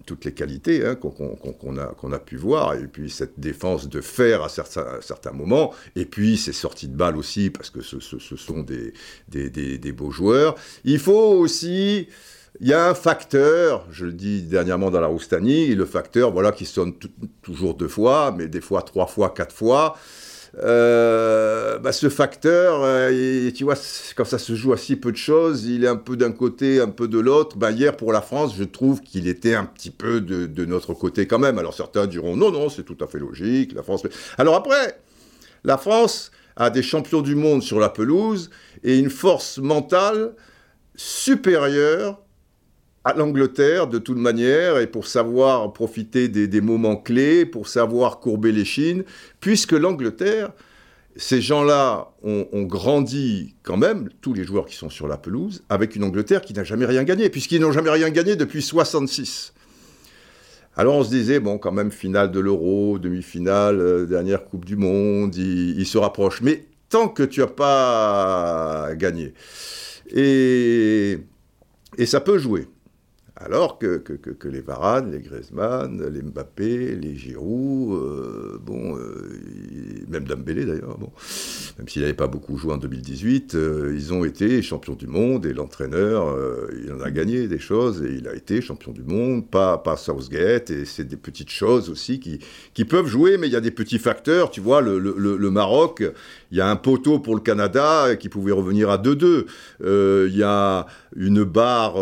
toutes 0.06 0.24
les 0.24 0.32
qualités 0.32 0.84
hein, 0.84 0.96
qu'on 0.96 2.12
a, 2.12 2.18
pu 2.18 2.36
voir, 2.36 2.74
et 2.74 2.86
puis 2.86 3.10
cette 3.10 3.38
défense 3.38 3.88
de 3.88 4.00
fer 4.00 4.42
à 4.42 4.48
certains, 4.48 5.32
moments, 5.32 5.72
et 5.94 6.04
puis 6.04 6.36
ces 6.36 6.52
sorties 6.52 6.88
de 6.88 6.96
balles 6.96 7.16
aussi, 7.16 7.50
parce 7.50 7.70
que 7.70 7.80
ce, 7.82 8.00
sont 8.00 8.62
des, 8.62 8.92
des, 9.28 9.92
beaux 9.92 10.10
joueurs, 10.10 10.56
il 10.84 10.98
faut 10.98 11.12
aussi 11.12 12.08
il 12.60 12.66
y 12.66 12.72
a 12.72 12.88
un 12.88 12.94
facteur, 12.94 13.86
je 13.92 14.06
le 14.06 14.12
dis 14.12 14.42
dernièrement 14.42 14.90
dans 14.90 15.00
la 15.00 15.06
Roustanie, 15.06 15.74
le 15.74 15.86
facteur 15.86 16.32
voilà, 16.32 16.50
qui 16.50 16.66
sonne 16.66 16.94
toujours 17.42 17.74
deux 17.74 17.88
fois, 17.88 18.34
mais 18.36 18.48
des 18.48 18.60
fois 18.60 18.82
trois 18.82 19.06
fois, 19.06 19.30
quatre 19.30 19.54
fois. 19.54 19.96
Euh, 20.58 21.78
bah, 21.78 21.92
ce 21.92 22.08
facteur, 22.08 22.80
euh, 22.82 23.50
tu 23.52 23.64
vois, 23.64 23.76
quand 24.16 24.24
ça 24.24 24.38
se 24.38 24.54
joue 24.54 24.72
à 24.72 24.76
si 24.76 24.96
peu 24.96 25.12
de 25.12 25.16
choses, 25.16 25.64
il 25.64 25.84
est 25.84 25.88
un 25.88 25.96
peu 25.96 26.16
d'un 26.16 26.32
côté, 26.32 26.80
un 26.80 26.88
peu 26.88 27.06
de 27.06 27.18
l'autre. 27.18 27.56
Bah, 27.56 27.70
hier, 27.70 27.96
pour 27.96 28.12
la 28.12 28.20
France, 28.20 28.54
je 28.58 28.64
trouve 28.64 29.00
qu'il 29.00 29.28
était 29.28 29.54
un 29.54 29.64
petit 29.64 29.90
peu 29.90 30.20
de, 30.20 30.46
de, 30.46 30.64
notre 30.64 30.92
côté 30.94 31.26
quand 31.26 31.38
même. 31.38 31.58
Alors 31.58 31.74
certains 31.74 32.06
diront 32.06 32.36
non, 32.36 32.50
non, 32.50 32.68
c'est 32.68 32.82
tout 32.82 32.98
à 33.00 33.06
fait 33.06 33.18
logique. 33.18 33.72
La 33.74 33.82
France. 33.82 34.02
Alors 34.38 34.56
après, 34.56 35.00
la 35.64 35.78
France 35.78 36.32
a 36.56 36.70
des 36.70 36.82
champions 36.82 37.22
du 37.22 37.36
monde 37.36 37.62
sur 37.62 37.78
la 37.78 37.88
pelouse 37.88 38.50
et 38.82 38.98
une 38.98 39.10
force 39.10 39.58
mentale 39.58 40.34
supérieure 40.96 42.18
à 43.04 43.14
l'Angleterre 43.14 43.86
de 43.86 43.98
toute 43.98 44.18
manière 44.18 44.78
et 44.78 44.86
pour 44.86 45.06
savoir 45.06 45.72
profiter 45.72 46.28
des, 46.28 46.60
moments 46.60 46.96
clés, 46.96 47.46
pour 47.46 47.68
savoir 47.68 48.20
courber 48.20 48.52
les 48.52 48.64
chines, 48.64 49.04
puisque 49.40 49.72
l'Angleterre, 49.72 50.52
ces 51.16 51.40
gens-là 51.40 52.12
ont, 52.22 52.62
grandi 52.62 53.54
quand 53.62 53.76
même, 53.76 54.10
tous 54.20 54.34
les 54.34 54.44
joueurs 54.44 54.66
qui 54.66 54.76
sont 54.76 54.90
sur 54.90 55.08
la 55.08 55.16
pelouse, 55.16 55.62
avec 55.68 55.96
une 55.96 56.04
Angleterre 56.04 56.42
qui 56.42 56.52
n'a 56.52 56.64
jamais 56.64 56.86
rien 56.86 57.04
gagné, 57.04 57.30
puisqu'ils 57.30 57.60
n'ont 57.60 57.72
jamais 57.72 57.90
rien 57.90 58.10
gagné 58.10 58.36
depuis 58.36 58.62
66. 58.62 59.54
Alors 60.76 60.96
on 60.96 61.04
se 61.04 61.10
disait, 61.10 61.40
bon, 61.40 61.58
quand 61.58 61.72
même, 61.72 61.90
finale 61.90 62.30
de 62.30 62.38
l'Euro, 62.38 62.98
demi-finale, 62.98 63.80
euh, 63.80 64.06
dernière 64.06 64.44
Coupe 64.44 64.64
du 64.64 64.76
Monde, 64.76 65.34
ils 65.34 65.86
se 65.86 65.98
rapprochent. 65.98 66.42
Mais 66.42 66.64
tant 66.88 67.08
que 67.08 67.22
tu 67.22 67.40
n'as 67.40 67.46
pas 67.46 68.90
gagné. 68.94 69.34
Et, 70.10 71.18
et 71.98 72.06
ça 72.06 72.20
peut 72.20 72.38
jouer. 72.38 72.68
Alors 73.42 73.78
que, 73.78 73.96
que, 73.96 74.48
les 74.48 74.60
Varane, 74.60 75.12
les 75.12 75.20
Griezmann, 75.20 76.06
les 76.12 76.20
Mbappé, 76.20 76.94
les 76.94 77.16
Giroud, 77.16 77.94
euh, 77.94 78.58
bon, 78.60 78.98
euh, 78.98 79.30
même 80.08 80.24
Dembélé 80.24 80.66
d'ailleurs, 80.66 80.98
bon, 80.98 81.10
même 81.78 81.88
s'il 81.88 82.02
n'avait 82.02 82.12
pas 82.12 82.26
beaucoup 82.26 82.58
joué 82.58 82.74
en 82.74 82.76
2018, 82.76 83.54
euh, 83.54 83.94
ils 83.96 84.12
ont 84.12 84.26
été 84.26 84.60
champions 84.60 84.92
du 84.92 85.06
monde 85.06 85.46
et 85.46 85.54
l'entraîneur, 85.54 86.36
il 86.84 86.92
en 86.92 87.00
a 87.00 87.10
gagné 87.10 87.48
des 87.48 87.58
choses 87.58 88.02
et 88.02 88.12
il 88.12 88.28
a 88.28 88.34
été 88.34 88.60
champion 88.60 88.92
du 88.92 89.02
monde, 89.02 89.48
pas, 89.48 89.78
pas 89.78 89.96
Southgate, 89.96 90.68
et 90.68 90.84
c'est 90.84 91.08
des 91.08 91.16
petites 91.16 91.50
choses 91.50 91.88
aussi 91.88 92.20
qui, 92.20 92.40
qui 92.74 92.84
peuvent 92.84 93.06
jouer, 93.06 93.38
mais 93.38 93.46
il 93.46 93.54
y 93.54 93.56
a 93.56 93.62
des 93.62 93.70
petits 93.70 93.98
facteurs, 93.98 94.50
tu 94.50 94.60
vois, 94.60 94.82
le, 94.82 94.98
le, 94.98 95.14
le 95.16 95.50
Maroc, 95.50 96.04
il 96.50 96.58
y 96.58 96.60
a 96.60 96.68
un 96.68 96.76
poteau 96.76 97.20
pour 97.20 97.34
le 97.36 97.40
Canada 97.40 98.16
qui 98.16 98.28
pouvait 98.28 98.52
revenir 98.52 98.90
à 98.90 98.98
2-2, 98.98 99.46
il 100.28 100.36
y 100.36 100.42
a 100.42 100.86
une 101.16 101.44
barre 101.44 101.96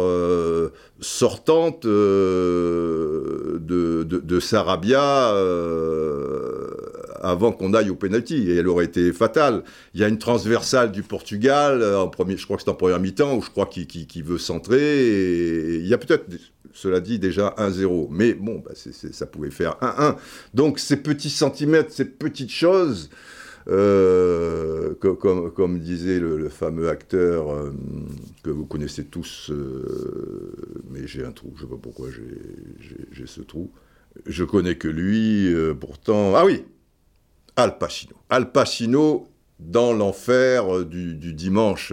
euh, 1.85 3.59
de, 3.61 4.03
de, 4.05 4.41
Sarabia 4.41 5.33
euh, 5.35 6.69
avant 7.21 7.53
qu'on 7.53 7.75
aille 7.75 7.91
au 7.91 7.95
penalty 7.95 8.51
et 8.51 8.57
elle 8.57 8.69
aurait 8.69 8.85
été 8.87 9.13
fatale. 9.13 9.63
Il 9.95 10.01
y 10.01 10.05
a 10.05 10.09
une 10.09 10.19
transversale 10.19 10.93
du 10.93 11.03
Portugal 11.03 11.83
euh, 11.83 11.99
en 11.99 12.09
premier, 12.09 12.37
je 12.37 12.45
crois 12.45 12.57
que 12.57 12.63
c'est 12.63 12.71
en 12.71 12.75
première 12.75 13.01
mi-temps 13.01 13.37
où 13.37 13.43
je 13.43 13.51
crois 13.51 13.67
qu'il 13.67 14.25
veut 14.25 14.39
centrer. 14.39 15.07
Et 15.07 15.77
il 15.77 15.87
y 15.87 15.95
a 15.95 15.99
peut-être, 15.99 16.27
cela 16.73 17.01
dit, 17.01 17.19
déjà 17.19 17.55
1-0, 17.59 18.09
mais 18.11 18.35
bon, 18.35 18.63
bah, 18.65 18.73
ça 18.75 19.27
pouvait 19.27 19.51
faire 19.51 19.77
1-1. 19.81 20.17
Donc 20.55 20.79
ces 20.79 20.97
petits 20.97 21.31
centimètres, 21.31 21.93
ces 21.93 22.05
petites 22.05 22.53
choses. 22.53 23.11
Euh, 23.71 24.95
comme, 24.95 25.79
disait 25.79 26.19
le, 26.19 26.49
fameux 26.49 26.89
acteur 26.89 27.53
euh, 27.53 27.71
que 28.43 28.49
vous 28.49 28.65
connaissez 28.65 29.05
tous, 29.05 29.51
euh, 29.51 30.83
mais 30.91 31.07
j'ai 31.07 31.23
un 31.25 31.33
trou, 31.33 31.53
je 31.55 31.65
ne 31.65 31.69
sais 31.69 31.75
pas 31.75 31.81
pourquoi 31.81 32.09
j'ai 33.13 33.27
ce 33.27 33.43
trou. 33.43 33.71
je 34.27 34.45
connais 34.45 34.77
que 34.77 34.89
lui, 34.89 35.55
pourtant. 35.81 36.35
Ah 36.35 36.47
oui, 36.47 36.65
Al 37.57 37.77
Pacino. 37.77 38.15
Al 38.31 38.53
Pacino 38.53 39.29
dans 39.61 39.93
l'enfer 39.93 40.87
du, 40.87 41.35
dimanche, 41.35 41.93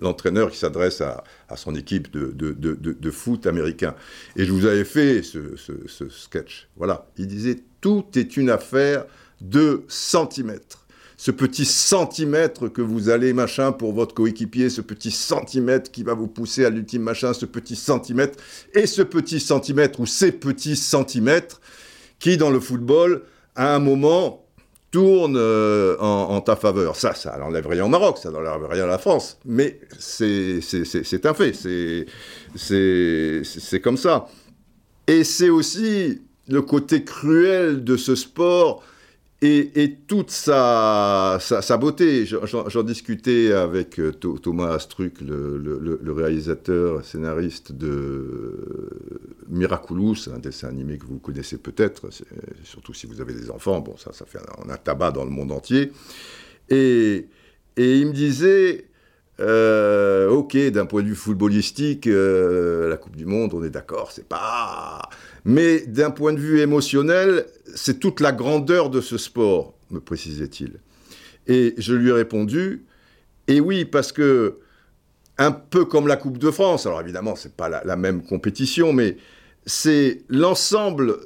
l'entraîneur 0.00 0.50
qui 0.50 0.58
s'adresse 0.58 1.00
à, 1.00 1.24
son 1.56 1.74
équipe 1.74 2.12
de, 2.12 3.10
foot 3.10 3.46
américain. 3.46 3.96
Et 4.36 4.44
je 4.44 4.52
vous 4.52 4.66
avais 4.66 4.84
fait 4.84 5.22
ce, 5.22 6.08
sketch. 6.08 6.68
Voilà, 6.76 7.08
il 7.16 7.26
disait 7.26 7.58
tout 7.80 8.06
est 8.14 8.36
une 8.36 8.50
affaire 8.50 9.06
de 9.40 9.82
centimètres 9.88 10.83
ce 11.24 11.30
petit 11.30 11.64
centimètre 11.64 12.68
que 12.68 12.82
vous 12.82 13.08
allez 13.08 13.32
machin 13.32 13.72
pour 13.72 13.94
votre 13.94 14.14
coéquipier, 14.14 14.68
ce 14.68 14.82
petit 14.82 15.10
centimètre 15.10 15.90
qui 15.90 16.02
va 16.02 16.12
vous 16.12 16.26
pousser 16.26 16.66
à 16.66 16.68
l'ultime 16.68 17.00
machin, 17.00 17.32
ce 17.32 17.46
petit 17.46 17.76
centimètre, 17.76 18.38
et 18.74 18.86
ce 18.86 19.00
petit 19.00 19.40
centimètre 19.40 20.00
ou 20.00 20.06
ces 20.06 20.32
petits 20.32 20.76
centimètres 20.76 21.62
qui, 22.18 22.36
dans 22.36 22.50
le 22.50 22.60
football, 22.60 23.22
à 23.56 23.74
un 23.74 23.78
moment, 23.78 24.44
tournent 24.90 25.38
euh, 25.38 25.96
en, 25.98 26.42
ta 26.42 26.56
faveur. 26.56 26.94
Ça, 26.94 27.14
ça 27.14 27.38
n'enlève 27.38 27.68
rien 27.68 27.86
au 27.86 27.88
Maroc, 27.88 28.18
ça 28.18 28.30
n'enlève 28.30 28.66
rien 28.68 28.84
à 28.84 28.88
la 28.88 28.98
France, 28.98 29.38
mais 29.46 29.80
c'est 29.98 30.60
un 31.24 31.32
fait, 31.32 31.54
c'est 32.54 33.80
comme 33.80 33.96
ça. 33.96 34.28
Et 35.06 35.24
c'est 35.24 35.48
aussi 35.48 36.20
le 36.48 36.60
côté 36.60 37.02
cruel 37.02 37.82
de 37.82 37.96
ce 37.96 38.14
sport 38.14 38.82
et, 39.44 39.96
toute 40.06 40.30
sa, 40.30 41.38
beauté. 41.78 42.24
J'en 42.26 42.82
discutais 42.82 43.52
avec 43.52 43.98
euh, 43.98 44.12
Thomas 44.12 44.72
Astruc, 44.72 45.20
le, 45.20 46.12
réalisateur, 46.12 47.04
scénariste 47.04 47.72
de 47.72 48.58
Miraculous, 49.48 50.28
un 50.34 50.38
dessin 50.38 50.68
animé 50.68 50.98
que 50.98 51.06
vous 51.06 51.18
connaissez 51.18 51.58
peut-être, 51.58 52.08
surtout 52.62 52.94
si 52.94 53.06
vous 53.06 53.20
avez 53.20 53.34
des 53.34 53.50
enfants. 53.50 53.80
Bon, 53.80 53.96
ça, 53.96 54.12
fait 54.26 54.38
un, 54.38 54.76
tabac 54.76 55.12
dans 55.12 55.24
le 55.24 55.30
monde 55.30 55.52
entier. 55.52 55.92
Et 56.70 57.26
il 57.76 58.06
me 58.06 58.12
disait, 58.12 58.86
euh, 59.40 60.28
ok, 60.28 60.56
d'un 60.70 60.86
point 60.86 61.02
de 61.02 61.08
vue 61.08 61.14
footballistique, 61.14 62.06
euh, 62.06 62.88
la 62.88 62.96
Coupe 62.96 63.16
du 63.16 63.26
Monde, 63.26 63.52
on 63.54 63.64
est 63.64 63.70
d'accord, 63.70 64.12
c'est 64.12 64.28
pas. 64.28 65.02
Mais 65.44 65.80
d'un 65.86 66.10
point 66.10 66.32
de 66.32 66.38
vue 66.38 66.60
émotionnel, 66.60 67.46
c'est 67.74 67.98
toute 67.98 68.20
la 68.20 68.32
grandeur 68.32 68.90
de 68.90 69.00
ce 69.00 69.18
sport, 69.18 69.74
me 69.90 70.00
précisait-il. 70.00 70.80
Et 71.46 71.74
je 71.78 71.94
lui 71.94 72.10
ai 72.10 72.12
répondu, 72.12 72.84
et 73.48 73.60
oui, 73.60 73.84
parce 73.84 74.12
que 74.12 74.58
un 75.36 75.50
peu 75.50 75.84
comme 75.84 76.06
la 76.06 76.16
Coupe 76.16 76.38
de 76.38 76.50
France, 76.50 76.86
alors 76.86 77.00
évidemment, 77.00 77.34
c'est 77.34 77.56
pas 77.56 77.68
la 77.68 77.96
même 77.96 78.22
compétition, 78.22 78.92
mais 78.92 79.16
c'est 79.66 80.22
l'ensemble 80.28 81.18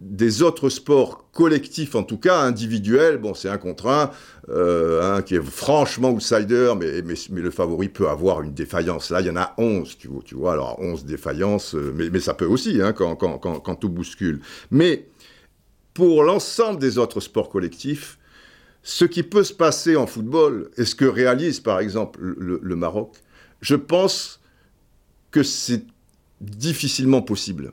des 0.00 0.40
autres 0.42 0.70
sports 0.70 1.30
collectifs, 1.30 1.94
en 1.94 2.02
tout 2.02 2.16
cas 2.16 2.40
individuels, 2.40 3.18
bon, 3.18 3.34
c'est 3.34 3.50
un 3.50 3.58
contre 3.58 3.88
un, 3.88 4.10
euh, 4.48 5.16
un 5.16 5.22
qui 5.22 5.34
est 5.34 5.42
franchement 5.42 6.10
outsider, 6.10 6.72
mais, 6.78 7.02
mais, 7.02 7.40
le 7.40 7.50
favori 7.50 7.90
peut 7.90 8.08
avoir 8.08 8.40
une 8.40 8.54
défaillance. 8.54 9.10
Là, 9.10 9.20
il 9.20 9.26
y 9.26 9.30
en 9.30 9.36
a 9.36 9.54
11, 9.58 9.98
tu 9.98 10.34
vois, 10.34 10.54
alors 10.54 10.80
11 10.80 11.04
défaillances, 11.04 11.74
euh, 11.74 11.92
mais, 11.94 12.08
mais 12.08 12.20
ça 12.20 12.32
peut 12.32 12.46
aussi, 12.46 12.80
hein, 12.80 12.94
quand, 12.94 13.14
quand, 13.16 13.38
quand, 13.38 13.60
quand, 13.60 13.74
tout 13.74 13.90
bouscule. 13.90 14.40
Mais 14.70 15.06
pour 15.92 16.22
l'ensemble 16.22 16.80
des 16.80 16.96
autres 16.96 17.20
sports 17.20 17.50
collectifs, 17.50 18.18
ce 18.82 19.04
qui 19.04 19.22
peut 19.22 19.44
se 19.44 19.52
passer 19.52 19.96
en 19.96 20.06
football, 20.06 20.70
et 20.78 20.86
ce 20.86 20.94
que 20.94 21.04
réalise 21.04 21.60
par 21.60 21.78
exemple 21.78 22.20
le, 22.22 22.58
le 22.62 22.76
Maroc, 22.76 23.18
je 23.60 23.74
pense 23.74 24.40
que 25.30 25.42
c'est 25.42 25.84
difficilement 26.40 27.20
possible. 27.20 27.72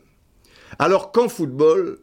Alors 0.77 1.13
qu'en 1.13 1.29
football, 1.29 1.99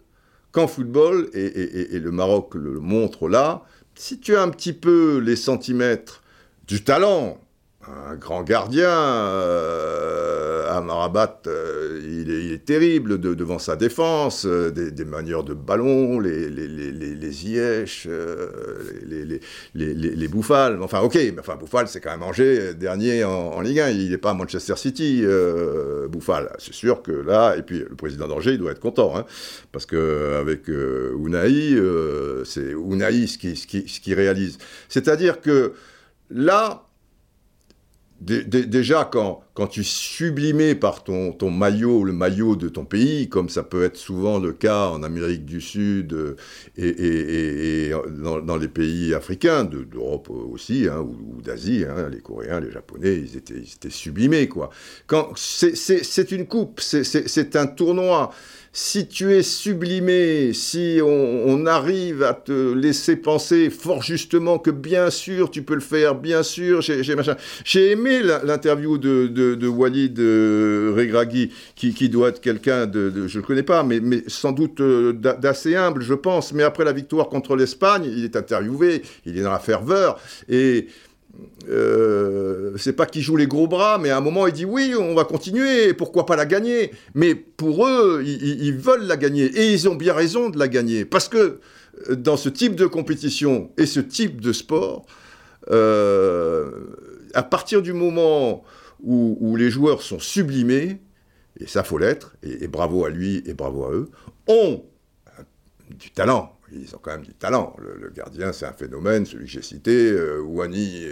qu'en 0.54 0.68
football, 0.68 1.28
et, 1.34 1.99
le 1.99 2.11
Maroc 2.12 2.54
le 2.54 2.78
montre 2.78 3.28
là, 3.28 3.64
si 3.96 4.20
tu 4.20 4.37
as 4.37 4.42
un 4.42 4.49
petit 4.49 4.73
peu 4.73 5.18
les 5.18 5.34
centimètres 5.37 6.23
du 6.68 6.84
talent, 6.84 7.38
un 7.87 8.14
grand 8.14 8.44
gardien, 8.44 8.88
euh, 8.88 10.53
Amarabat, 10.78 11.43
euh, 11.47 12.00
il, 12.04 12.52
est, 12.52 12.64
terrible 12.64 13.19
devant 13.19 13.59
sa 13.59 13.76
défense, 13.76 14.47
euh, 14.47 14.71
des, 14.71 15.04
manières 15.04 15.45
de 15.45 15.54
ballon, 15.54 16.21
les, 16.21 16.49
les, 16.49 16.69
les, 16.69 16.93
les 16.93 17.14
les, 19.75 19.95
les, 19.95 20.28
Bouffales. 20.28 20.83
Enfin, 20.83 21.00
ok, 21.00 21.14
mais 21.14 21.38
enfin, 21.38 21.57
Bouffal, 21.57 21.88
c'est 21.88 22.00
quand 22.00 22.11
même 22.11 22.23
Angers, 22.23 22.75
dernier 22.75 23.25
en, 23.25 23.61
Ligue 23.61 23.81
1. 23.81 23.90
Il 23.90 24.11
n'est 24.11 24.19
pas 24.19 24.31
à 24.31 24.35
Manchester 24.35 24.76
City, 24.76 25.25
Bouffal. 26.09 26.50
C'est 26.59 26.75
sûr 26.75 27.02
que 27.02 27.12
là, 27.12 27.57
et 27.57 27.62
puis 27.62 27.81
le 27.81 27.97
président 27.97 28.28
d'Angers, 28.28 28.52
il 28.52 28.59
doit 28.59 28.73
être 28.73 28.81
content, 28.81 29.16
hein, 29.16 29.25
parce 29.73 29.87
qu'avec 29.87 30.69
Ounaï, 30.69 31.78
c'est 32.45 32.75
Ounaï 32.75 33.28
ce 33.28 33.38
qui, 33.38 33.57
ce, 33.57 33.66
qui, 33.66 33.88
ce 33.88 34.00
qui 34.00 34.14
réalise. 34.14 34.59
C'est-à-dire 34.88 35.40
que 35.40 35.73
là, 36.31 36.85
déjà, 38.21 39.09
quand, 39.11 39.42
quand 39.54 39.66
tu 39.66 39.85
sublimé 39.85 40.75
par 40.75 41.04
ton, 41.04 41.33
ton 41.33 41.50
maillot, 41.50 42.04
le 42.04 42.12
maillot 42.12 42.56
de 42.56 42.68
ton 42.68 42.85
pays, 42.85 43.28
comme 43.28 43.49
ça 43.49 43.62
peut 43.62 43.85
être 43.85 43.97
souvent 43.97 44.38
le 44.38 44.52
cas 44.52 44.88
en 44.88 45.02
Amérique 45.02 45.44
du 45.44 45.61
Sud 45.61 46.12
euh, 46.12 46.37
et, 46.76 47.90
dans, 48.23 48.56
les 48.56 48.68
pays 48.68 49.14
africains, 49.14 49.64
d'Europe 49.64 50.30
aussi, 50.30 50.87
hein, 50.88 51.00
ou, 51.00 51.42
d'Asie, 51.42 51.85
hein, 51.88 52.09
les 52.09 52.21
Coréens, 52.21 52.61
les 52.61 52.71
Japonais, 52.71 53.16
ils 53.16 53.37
étaient, 53.37 53.54
ils 53.54 53.73
étaient 53.75 53.90
sublimés. 53.90 54.49
Quoi. 54.49 54.71
C'est 55.37 56.30
une 56.30 56.47
coupe, 56.47 56.80
c'est 56.80 57.56
un 57.56 57.66
tournoi 57.66 58.33
si 58.76 59.07
tu 59.07 59.33
es 59.33 59.45
sublimé, 59.45 60.52
si 60.52 60.99
on, 61.00 61.64
arrive 61.66 62.25
à 62.25 62.35
te 62.35 62.75
laisser 62.75 63.14
penser 63.14 63.71
fort 63.71 64.02
justement 64.02 64.59
que 64.59 64.73
bien 64.73 65.11
sûr 65.11 65.50
tu 65.50 65.62
peux 65.62 65.75
le 65.75 65.81
faire, 65.81 66.16
bien 66.16 66.43
sûr, 66.43 66.81
j'ai 66.83 67.90
aimé 67.93 68.21
l'interview 68.43 68.99
de, 68.99 69.28
de, 69.28 69.69
Walid 69.69 70.19
euh, 70.19 70.93
Regragui, 70.95 71.52
qui, 71.76 71.95
qui, 71.95 72.09
doit 72.09 72.31
être 72.31 72.40
quelqu'un 72.40 72.87
de, 72.87 73.28
je 73.28 73.38
ne 73.38 73.43
le 73.43 73.47
connais 73.47 73.62
pas, 73.62 73.85
mais, 73.85 74.00
mais 74.00 74.25
sans 74.26 74.50
doute 74.50 74.81
euh, 74.81 75.12
d'assez 75.12 75.76
humble, 75.76 76.02
je 76.02 76.14
pense. 76.14 76.52
Mais 76.52 76.64
après 76.64 76.85
la 76.85 76.93
victoire 76.93 77.28
contre 77.28 77.54
l'Espagne, 77.54 78.04
il 78.04 78.25
est 78.25 78.35
interviewé, 78.35 79.02
il 79.25 79.38
est 79.38 79.43
dans 79.43 79.52
la 79.52 79.61
ferveur, 79.61 80.19
et 80.49 80.88
euh, 81.69 82.76
c'est 82.76 82.93
pas 82.93 83.07
qu'il 83.07 83.23
joue 83.23 83.37
les 83.37 83.47
gros 83.47 83.67
bras, 83.67 83.99
mais 83.99 84.11
à 84.11 84.19
un 84.19 84.21
moment 84.21 84.47
il 84.47 84.53
dit 84.53 84.64
oui, 84.64 84.95
on 84.99 85.14
va 85.14 85.25
continuer, 85.25 85.95
pourquoi 85.95 86.26
pas 86.26 86.37
la 86.37 86.47
gagner? 86.47 86.93
Mais 87.14 87.35
pour 87.35 87.87
eux, 87.87 88.23
ils, 88.25 88.76
veulent 88.76 89.07
la 89.07 89.17
gagner 89.17 89.45
et 89.45 89.73
ils 89.73 89.88
ont 89.88 89.95
bien 89.95 90.12
raison 90.12 90.50
de 90.50 90.59
la 90.59 90.69
gagner 90.69 91.05
parce 91.05 91.29
que 91.29 91.61
euh, 92.09 92.17
dans 92.17 92.37
ce 92.37 92.49
type 92.49 92.75
de 92.75 92.87
compétition 92.87 93.71
et 93.79 93.87
ce 93.87 94.00
type 94.00 94.41
de 94.41 94.53
sport, 94.53 95.07
euh, 95.71 96.71
à 97.33 97.43
partir 97.43 97.83
du 97.83 97.93
moment 97.93 98.62
où, 99.03 99.57
les 99.57 99.71
joueurs 99.71 100.00
sont 100.00 100.19
sublimés, 100.19 101.00
et 101.61 101.67
ça 101.67 101.85
faut 101.85 101.99
l'être, 101.99 102.37
et 102.43 102.69
bravo 102.69 103.05
à 103.05 103.11
lui 103.11 103.43
et 103.45 103.53
bravo 103.53 103.85
à 103.85 103.93
eux, 103.93 104.11
ont 104.47 104.83
du 105.91 106.11
talent, 106.11 106.57
ils 106.81 106.95
ont 106.95 106.99
quand 107.00 107.12
même 107.12 107.23
du 107.23 107.35
talent. 107.35 107.75
Le, 107.78 108.11
gardien, 108.11 108.52
c'est 108.52 108.66
un 108.66 108.73
phénomène, 108.73 109.26
celui 109.26 109.45
que 109.45 109.50
j'ai 109.50 109.62
cité. 109.62 110.11
Euh, 110.11 110.40
Ouani, 110.40 111.04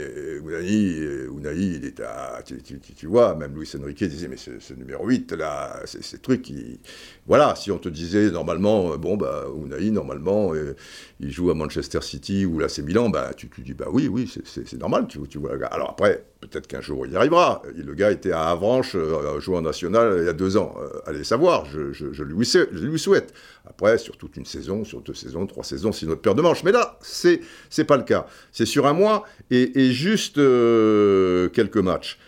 Ounaï, 1.31 1.77
il 1.77 1.85
est 1.85 2.01
à. 2.01 2.43
Tu, 2.45 3.07
vois, 3.07 3.35
même 3.35 3.55
Luis 3.55 3.71
Enrique 3.81 4.05
disait, 4.05 4.29
mais 4.29 4.37
ce, 4.37 4.75
numéro 4.75 5.07
8, 5.07 5.33
là, 5.33 5.81
c'est 5.85 6.03
ces 6.03 6.19
trucs 6.19 6.43
qui. 6.43 6.81
Voilà, 7.27 7.55
si 7.55 7.71
on 7.71 7.79
te 7.79 7.89
disait 7.89 8.31
normalement, 8.31 8.93
euh, 8.93 8.97
bon, 8.97 9.17
bah, 9.17 9.47
Ounaï, 9.55 9.91
normalement, 9.91 10.55
euh, 10.55 10.75
il 11.23 11.31
joue 11.31 11.51
à 11.51 11.55
Manchester 11.55 12.01
City 12.03 12.45
ou 12.45 12.59
là, 12.59 12.69
c'est 12.69 12.83
Milan, 12.83 13.09
bah, 13.09 13.31
tu, 13.37 13.49
tu 13.49 13.63
dis, 13.63 13.75
bah 13.75 13.87
oui, 13.91 14.09
oui, 14.09 14.31
c'est 14.45 14.79
normal, 14.79 15.07
tu, 15.09 15.21
tu 15.29 15.39
vois. 15.39 15.53
Alors 15.71 15.91
après, 15.91 16.25
peut-être 16.41 16.67
qu'un 16.67 16.81
jour 16.81 17.07
il 17.07 17.13
y 17.13 17.17
arrivera. 17.17 17.63
Le 17.75 17.95
gars 17.95 18.11
était 18.11 18.33
à 18.33 18.51
Avranches, 18.51 18.97
euh, 18.97 19.39
joueur 19.39 19.63
national, 19.63 20.17
il 20.19 20.27
y 20.27 20.29
a 20.29 20.33
deux 20.33 20.57
ans. 20.57 20.75
allez 21.07 21.25
savoir, 21.25 21.65
je, 21.67 21.93
je, 21.93 22.23
lui, 22.25 22.45
je 22.45 22.85
lui 22.85 22.99
souhaite. 22.99 23.33
Après, 23.67 23.99
sur 23.99 24.17
toute 24.17 24.37
une 24.37 24.45
saison, 24.45 24.85
sur 24.85 25.01
deux 25.01 25.15
saisons, 25.15 25.47
trois 25.47 25.65
saisons, 25.65 25.93
c'est 25.93 26.07
notre 26.07 26.21
paire 26.21 26.35
de 26.35 26.43
manches. 26.43 26.65
Mais 26.65 26.73
là, 26.73 26.99
c'est 27.01 27.41
c'est 27.71 27.85
pas 27.85 27.97
le 27.97 28.03
cas. 28.03 28.27
C'est 28.51 28.67
sur 28.67 28.87
un 28.87 28.93
mois 28.93 29.25
et, 29.51 29.93
juste 29.93 30.39
euh, 30.39 31.49
quelques 31.51 31.77
matchs. 31.77 32.19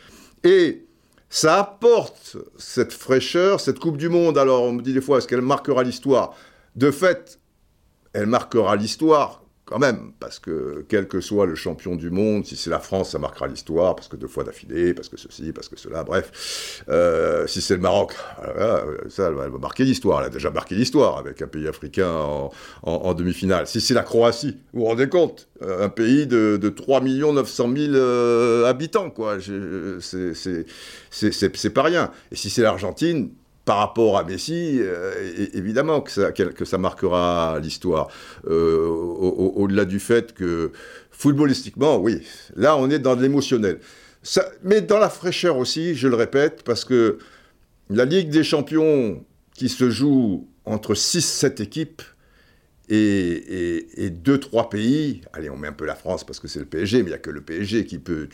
Et 0.45 0.85
ça 1.29 1.59
apporte 1.59 2.37
cette 2.59 2.93
fraîcheur, 2.93 3.59
cette 3.59 3.81
Coupe 3.81 3.97
du 3.97 4.09
Monde. 4.09 4.39
Alors, 4.39 4.63
on 4.63 4.73
me 4.73 4.83
dit 4.83 4.93
des 4.93 5.01
fois, 5.01 5.19
est-ce 5.19 5.27
qu'elle 5.27 5.41
marquera 5.41 5.83
l'histoire? 5.83 6.35
De 6.77 6.91
fait, 6.91 7.41
elle 8.15 8.27
marquera 8.27 8.77
l'histoire 8.77 9.45
quand 9.65 9.79
même, 9.79 10.13
parce 10.21 10.39
que 10.39 10.85
quel 10.89 11.09
que 11.09 11.23
soit 11.23 11.47
le 11.47 11.55
champion 11.55 11.97
du 11.97 12.11
monde, 12.11 12.45
si 12.45 12.55
c'est 12.55 12.69
la 12.69 12.81
France, 12.81 13.13
ça 13.13 13.19
marquera 13.19 13.47
l'histoire, 13.47 13.97
parce 13.97 14.09
que 14.09 14.17
deux 14.17 14.27
fois 14.27 14.45
d'affilée, 14.45 14.93
parce 14.93 15.09
que 15.09 15.17
ceci, 15.17 15.53
parce 15.53 15.71
que 15.71 15.79
cela, 15.79 16.05
bref. 16.05 16.85
Euh, 16.91 17.47
si 17.47 17.63
c'est 17.63 17.75
le 17.75 17.81
Maroc, 17.81 18.15
ça, 19.09 19.29
elle 19.29 19.35
va, 19.35 19.49
marquer 19.59 19.85
l'histoire, 19.85 20.21
elle 20.21 20.27
a 20.27 20.31
déjà 20.31 20.51
marqué 20.51 20.75
l'histoire 20.75 21.17
avec 21.17 21.41
un 21.41 21.47
pays 21.47 21.67
africain 21.67 22.13
en, 22.83 23.15
demi-finale. 23.15 23.67
Si 23.67 23.81
c'est 23.81 23.95
la 23.95 24.03
Croatie, 24.03 24.59
vous 24.75 24.81
vous 24.81 24.87
rendez 24.87 25.09
compte 25.09 25.49
Un 25.67 25.89
pays 25.89 26.27
de, 26.27 26.59
de 26.61 26.69
3 26.69 27.01
900 27.01 27.73
000 27.75 28.65
habitants, 28.67 29.09
quoi. 29.09 29.39
C'est 30.01 31.71
pas 31.71 31.83
rien. 31.83 32.11
Et 32.31 32.37
si 32.37 32.51
c'est 32.51 32.63
l'Argentine, 32.63 33.31
par 33.65 33.79
rapport 33.79 34.19
à 34.19 34.25
Messi, 34.25 34.81
évidemment 35.55 36.01
que 36.01 36.11
ça, 36.11 36.33
que 36.33 36.65
ça 36.65 36.79
marquera 36.79 37.59
l'histoire. 37.63 38.09
Au-delà 38.47 39.85
du 39.85 40.01
fait 40.01 40.35
que, 40.35 40.73
footballistiquement, 41.11 41.99
oui, 41.99 42.23
là 42.57 42.77
on 42.77 42.91
est 42.91 42.99
dans 42.99 43.17
de 43.17 43.23
l'émotionnel. 43.23 43.81
mais 44.63 44.81
dans 44.83 44.99
la 44.99 45.09
fraîcheur 45.09 45.57
aussi, 45.57 45.95
je 45.95 46.09
le 46.09 46.17
répète, 46.17 46.63
parce 46.65 46.85
que 46.85 47.19
la 47.91 48.05
Ligue 48.05 48.31
des 48.31 48.45
Champions 48.45 49.25
qui 49.55 49.69
se 49.69 49.91
joue 49.91 50.49
entre 50.65 50.95
6-7 50.95 51.63
équipes 51.63 52.03
et, 52.89 54.11
2-3 54.11 54.69
pays, 54.69 55.23
allez, 55.33 55.51
on 55.51 55.57
met 55.57 55.69
un 55.69 55.73
peu 55.73 55.87
la 55.87 55.95
France 55.95 56.25
parce 56.25 56.41
que 56.41 56.49
c'est 56.49 56.59
le 56.59 56.67
PSG, 56.67 56.99
mais 56.99 57.05
il 57.05 57.09
n'y 57.09 57.15
a 57.15 57.19
que 57.19 57.31
le 57.31 57.41
PSG 57.41 57.87
qui 57.87 57.99
peut. 57.99 58.29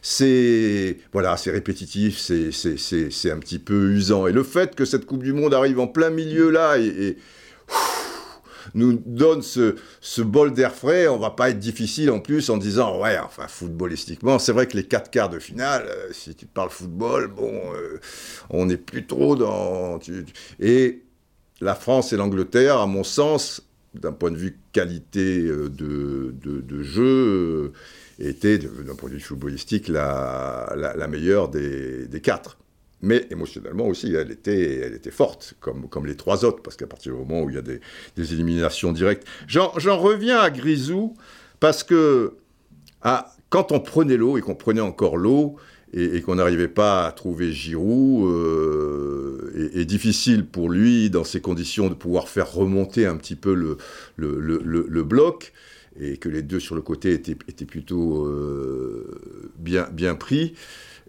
C'est 0.00 0.98
voilà, 1.12 1.34
répétitif, 1.34 2.18
c'est 2.18 3.30
un 3.30 3.38
petit 3.38 3.58
peu 3.58 3.90
usant. 3.92 4.26
Et 4.26 4.32
le 4.32 4.42
fait 4.42 4.74
que 4.74 4.84
cette 4.84 5.06
Coupe 5.06 5.22
du 5.22 5.32
Monde 5.32 5.54
arrive 5.54 5.78
en 5.80 5.86
plein 5.86 6.10
milieu 6.10 6.50
là 6.50 6.78
et, 6.78 7.16
nous 8.74 8.92
donne 9.04 9.42
ce, 9.42 9.74
ce 10.00 10.22
bol 10.22 10.52
d'air 10.52 10.72
frais, 10.72 11.08
on 11.08 11.18
va 11.18 11.30
pas 11.30 11.50
être 11.50 11.58
difficile 11.58 12.10
en 12.12 12.20
plus 12.20 12.48
en 12.48 12.56
disant 12.56 13.00
ouais, 13.00 13.18
enfin 13.18 13.48
footballistiquement, 13.48 14.38
c'est 14.38 14.52
vrai 14.52 14.68
que 14.68 14.76
les 14.76 14.84
quatre 14.84 15.10
quarts 15.10 15.30
de 15.30 15.40
finale, 15.40 15.84
euh, 15.88 16.08
si 16.12 16.34
tu 16.36 16.46
parles 16.46 16.70
football, 16.70 17.26
bon, 17.26 17.52
euh, 17.74 17.98
on 18.50 18.66
n'est 18.66 18.76
plus 18.76 19.04
trop 19.06 19.34
dans. 19.34 19.98
et 20.60 21.02
la 21.60 21.74
France 21.74 22.12
et 22.12 22.16
l'Angleterre, 22.16 22.78
à 22.78 22.86
mon 22.86 23.04
sens, 23.04 23.62
d'un 23.94 24.12
point 24.12 24.30
de 24.30 24.36
vue 24.36 24.58
qualité 24.72 25.40
euh, 25.42 25.68
de, 25.68 26.34
de, 26.42 26.82
jeu, 26.82 27.02
euh, 27.02 27.72
était, 28.18 28.58
d'un 28.58 28.94
point 28.94 29.10
de 29.10 29.14
vue 29.14 29.20
footballistique, 29.20 29.88
la, 29.88 30.72
la, 30.76 31.08
meilleure 31.08 31.48
des, 31.48 32.06
des, 32.06 32.20
quatre. 32.20 32.58
Mais 33.02 33.26
émotionnellement 33.30 33.86
aussi, 33.86 34.14
elle 34.14 34.30
était, 34.30 34.80
elle 34.80 34.94
était 34.94 35.10
forte, 35.10 35.54
comme, 35.60 35.88
comme 35.88 36.06
les 36.06 36.16
trois 36.16 36.44
autres, 36.44 36.62
parce 36.62 36.76
qu'à 36.76 36.86
partir 36.86 37.12
du 37.12 37.18
moment 37.18 37.42
où 37.42 37.50
il 37.50 37.56
y 37.56 37.58
a 37.58 37.62
des, 37.62 37.80
des 38.16 38.32
éliminations 38.32 38.92
directes. 38.92 39.26
J'en 39.46 39.68
reviens 39.98 40.38
à 40.38 40.50
Grisou, 40.50 41.14
parce 41.60 41.82
que 41.82 42.36
ah, 43.02 43.34
quand 43.50 43.72
on 43.72 43.80
prenait 43.80 44.16
l'eau, 44.16 44.38
et 44.38 44.40
qu'on 44.40 44.54
prenait 44.54 44.80
encore 44.80 45.16
l'eau, 45.16 45.56
et, 45.94 46.22
qu'on 46.22 46.36
n'arrivait 46.36 46.68
pas 46.68 47.06
à 47.06 47.12
trouver 47.12 47.52
Giroud, 47.52 48.26
euh, 48.30 49.70
et, 49.74 49.84
difficile 49.84 50.46
pour 50.46 50.70
lui, 50.70 51.10
dans 51.10 51.24
ces 51.24 51.40
conditions, 51.40 51.88
de 51.88 51.94
pouvoir 51.94 52.28
faire 52.28 52.50
remonter 52.52 53.06
un 53.06 53.16
petit 53.16 53.36
peu 53.36 53.54
le, 53.54 53.76
le, 54.16 54.38
le, 54.40 54.86
le 54.88 55.02
bloc, 55.02 55.52
et 56.00 56.16
que 56.16 56.28
les 56.28 56.42
deux 56.42 56.60
sur 56.60 56.74
le 56.74 56.80
côté 56.80 57.12
étaient, 57.12 57.36
étaient 57.48 57.66
plutôt 57.66 58.24
euh, 58.26 59.50
bien, 59.58 59.88
bien 59.92 60.14
pris. 60.14 60.54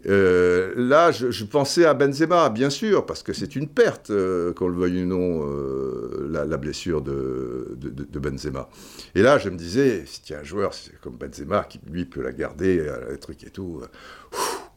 Euh, 0.05 0.73
là, 0.75 1.11
je, 1.11 1.43
pensais 1.45 1.85
à 1.85 1.93
Benzema, 1.93 2.49
bien 2.49 2.69
sûr, 2.69 3.05
parce 3.05 3.23
que 3.23 3.31
c'est 3.31 3.55
une 3.55 3.67
perte, 3.67 4.09
euh, 4.09 4.53
qu'on 4.53 4.67
le 4.67 4.75
veuille 4.75 5.03
ou 5.03 5.05
non, 5.05 5.47
euh, 5.47 6.27
la, 6.29 6.57
blessure 6.57 7.01
de, 7.01 7.75
de, 7.77 7.89
de, 7.89 8.19
Benzema. 8.19 8.69
Et 9.15 9.21
là, 9.21 9.37
je 9.37 9.49
me 9.49 9.55
disais, 9.55 10.03
si 10.05 10.21
tu 10.21 10.33
as 10.33 10.39
un 10.39 10.43
joueur 10.43 10.73
comme 11.01 11.15
Benzema 11.15 11.63
qui, 11.63 11.79
lui, 11.89 12.05
peut 12.05 12.21
la 12.21 12.31
garder, 12.31 12.85
les 13.09 13.17
trucs 13.17 13.43
et 13.45 13.49
tout, 13.49 13.81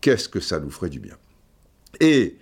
qu'est-ce 0.07 0.29
que 0.29 0.39
ça 0.39 0.61
nous 0.61 0.71
ferait 0.71 0.89
du 0.89 1.01
bien. 1.01 1.17
Et, 1.99 2.37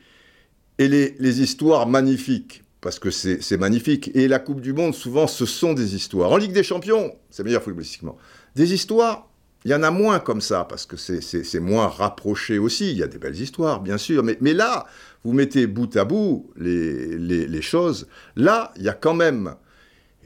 les, 0.78 1.40
histoires 1.40 1.86
magnifiques, 1.86 2.62
parce 2.82 2.98
que 2.98 3.10
c'est 3.10 3.56
magnifique, 3.56 4.10
et 4.14 4.28
la 4.28 4.38
Coupe 4.38 4.60
du 4.60 4.74
Monde, 4.74 4.94
souvent, 4.94 5.26
ce 5.26 5.46
sont 5.46 5.72
des 5.72 5.94
histoires. 5.94 6.30
En 6.30 6.36
Ligue 6.36 6.52
des 6.52 6.62
Champions, 6.62 7.16
c'est 7.30 7.42
meilleur 7.42 7.62
footballistiquement. 7.62 8.18
Des 8.54 8.74
histoires 8.74 9.30
il 9.64 9.70
y 9.70 9.74
en 9.74 9.82
a 9.82 9.90
moins 9.90 10.18
comme 10.18 10.42
ça, 10.42 10.66
parce 10.68 10.84
que 10.84 10.98
c'est 10.98 11.58
moins 11.60 11.86
rapproché 11.86 12.58
aussi. 12.58 12.90
Il 12.90 12.98
y 12.98 13.02
a 13.02 13.06
des 13.06 13.16
belles 13.16 13.40
histoires, 13.40 13.80
bien 13.80 13.96
sûr. 13.96 14.22
Mais, 14.22 14.52
là, 14.52 14.84
vous 15.24 15.32
mettez 15.32 15.66
bout 15.66 15.96
à 15.96 16.04
bout 16.04 16.50
les 16.58 17.62
choses. 17.62 18.06
Là, 18.36 18.74
il 18.76 18.82
y 18.82 18.90
a 18.90 18.92
quand 18.92 19.14
même, 19.14 19.54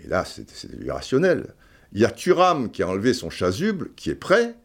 et 0.05 0.09
là, 0.09 0.25
c'est 0.25 0.49
irrationnel, 0.85 1.55
il 1.93 2.01
y 2.01 2.05
a 2.05 2.11
Thuram 2.11 2.73
qui 2.73 2.83
a 2.83 2.89
enlevé 2.89 3.15
son 3.15 3.31
chasuble, 3.31 3.91
qui 3.95 4.11
est 4.11 4.17
prêt, 4.17 4.57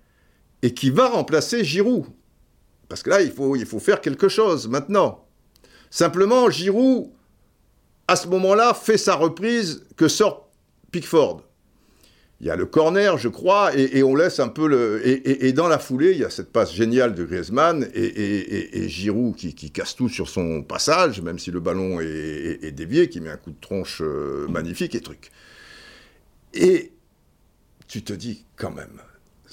et 0.63 0.73
qui 0.73 0.89
va 0.89 1.09
remplacer 1.09 1.63
Giroud. 1.63 2.05
Parce 2.93 3.01
que 3.01 3.09
là, 3.09 3.23
il 3.23 3.31
faut, 3.31 3.79
faire 3.79 4.01
quelque 4.01 4.27
chose 4.27 4.67
maintenant. 4.67 5.25
Simplement, 5.89 6.51
Giroud, 6.51 7.09
à 8.07 8.15
ce 8.15 8.27
moment-là, 8.27 8.75
fait 8.75 8.99
sa 8.99 9.15
reprise 9.15 9.83
que 9.97 10.07
sort 10.07 10.51
Pickford 10.91 11.41
il 12.39 12.45
y 12.45 12.51
a 12.51 12.55
le 12.55 12.67
corner, 12.67 13.17
je 13.17 13.29
crois, 13.29 13.75
et, 13.75 14.03
on 14.03 14.15
laisse 14.15 14.39
un 14.39 14.49
peu 14.49 14.67
le. 14.67 15.01
Et, 15.07 15.53
dans 15.53 15.67
la 15.67 15.79
foulée, 15.79 16.11
il 16.11 16.19
y 16.19 16.23
a 16.23 16.29
cette 16.29 16.51
passe 16.51 16.71
géniale 16.71 17.15
de 17.15 17.23
Griezmann 17.23 17.89
et, 17.95 18.87
Giroud 18.89 19.35
qui, 19.35 19.71
casse 19.71 19.95
tout 19.95 20.09
sur 20.09 20.29
son 20.29 20.61
passage, 20.61 21.19
même 21.19 21.39
si 21.39 21.49
le 21.49 21.61
ballon 21.61 21.99
est, 21.99 22.71
dévié, 22.73 23.09
qui 23.09 23.21
met 23.21 23.31
un 23.31 23.37
coup 23.37 23.51
de 23.51 23.59
tronche 23.59 24.03
euh, 24.03 24.47
magnifique 24.49 24.93
et 24.93 25.01
truc. 25.01 25.31
Et 26.53 26.91
tu 27.87 28.03
te 28.03 28.13
dis 28.13 28.45
quand 28.55 28.71
même, 28.71 29.01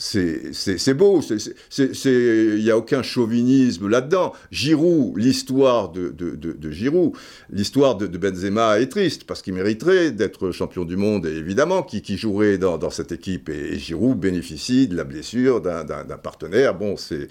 c'est 0.01 0.95
beau, 0.95 1.21
il 1.21 2.63
n'y 2.63 2.71
a 2.71 2.77
aucun 2.79 3.03
chauvinisme 3.03 3.87
là-dedans. 3.87 4.33
Giroud, 4.51 5.19
l'histoire 5.19 5.91
de, 5.91 6.09
de, 6.09 6.71
Giroud, 6.71 7.13
l'histoire 7.51 7.97
de, 7.97 8.07
Benzema 8.07 8.81
est 8.81 8.87
triste, 8.87 9.25
parce 9.25 9.43
qu'il 9.43 9.53
mériterait 9.53 10.11
d'être 10.11 10.53
champion 10.53 10.87
du 10.87 10.97
monde, 10.97 11.27
évidemment, 11.27 11.83
qui, 11.83 12.17
jouerait 12.17 12.57
dans, 12.57 12.91
cette 12.91 13.13
équipe. 13.13 13.51
Et, 13.51 13.79
Giroud 13.79 14.19
bénéficie 14.19 14.89
de 14.89 14.97
la 14.97 15.05
blessure 15.05 15.61
d'un 15.61 15.85
partenaire. 16.23 16.75
Bon, 16.75 16.95
c'est 16.97 17.29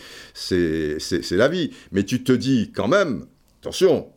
la 1.31 1.47
vie. 1.47 1.71
Mais 1.91 2.03
tu 2.03 2.23
te 2.23 2.31
dis 2.31 2.71
quand 2.71 2.87
même, 2.87 3.25
attention, 3.61 4.09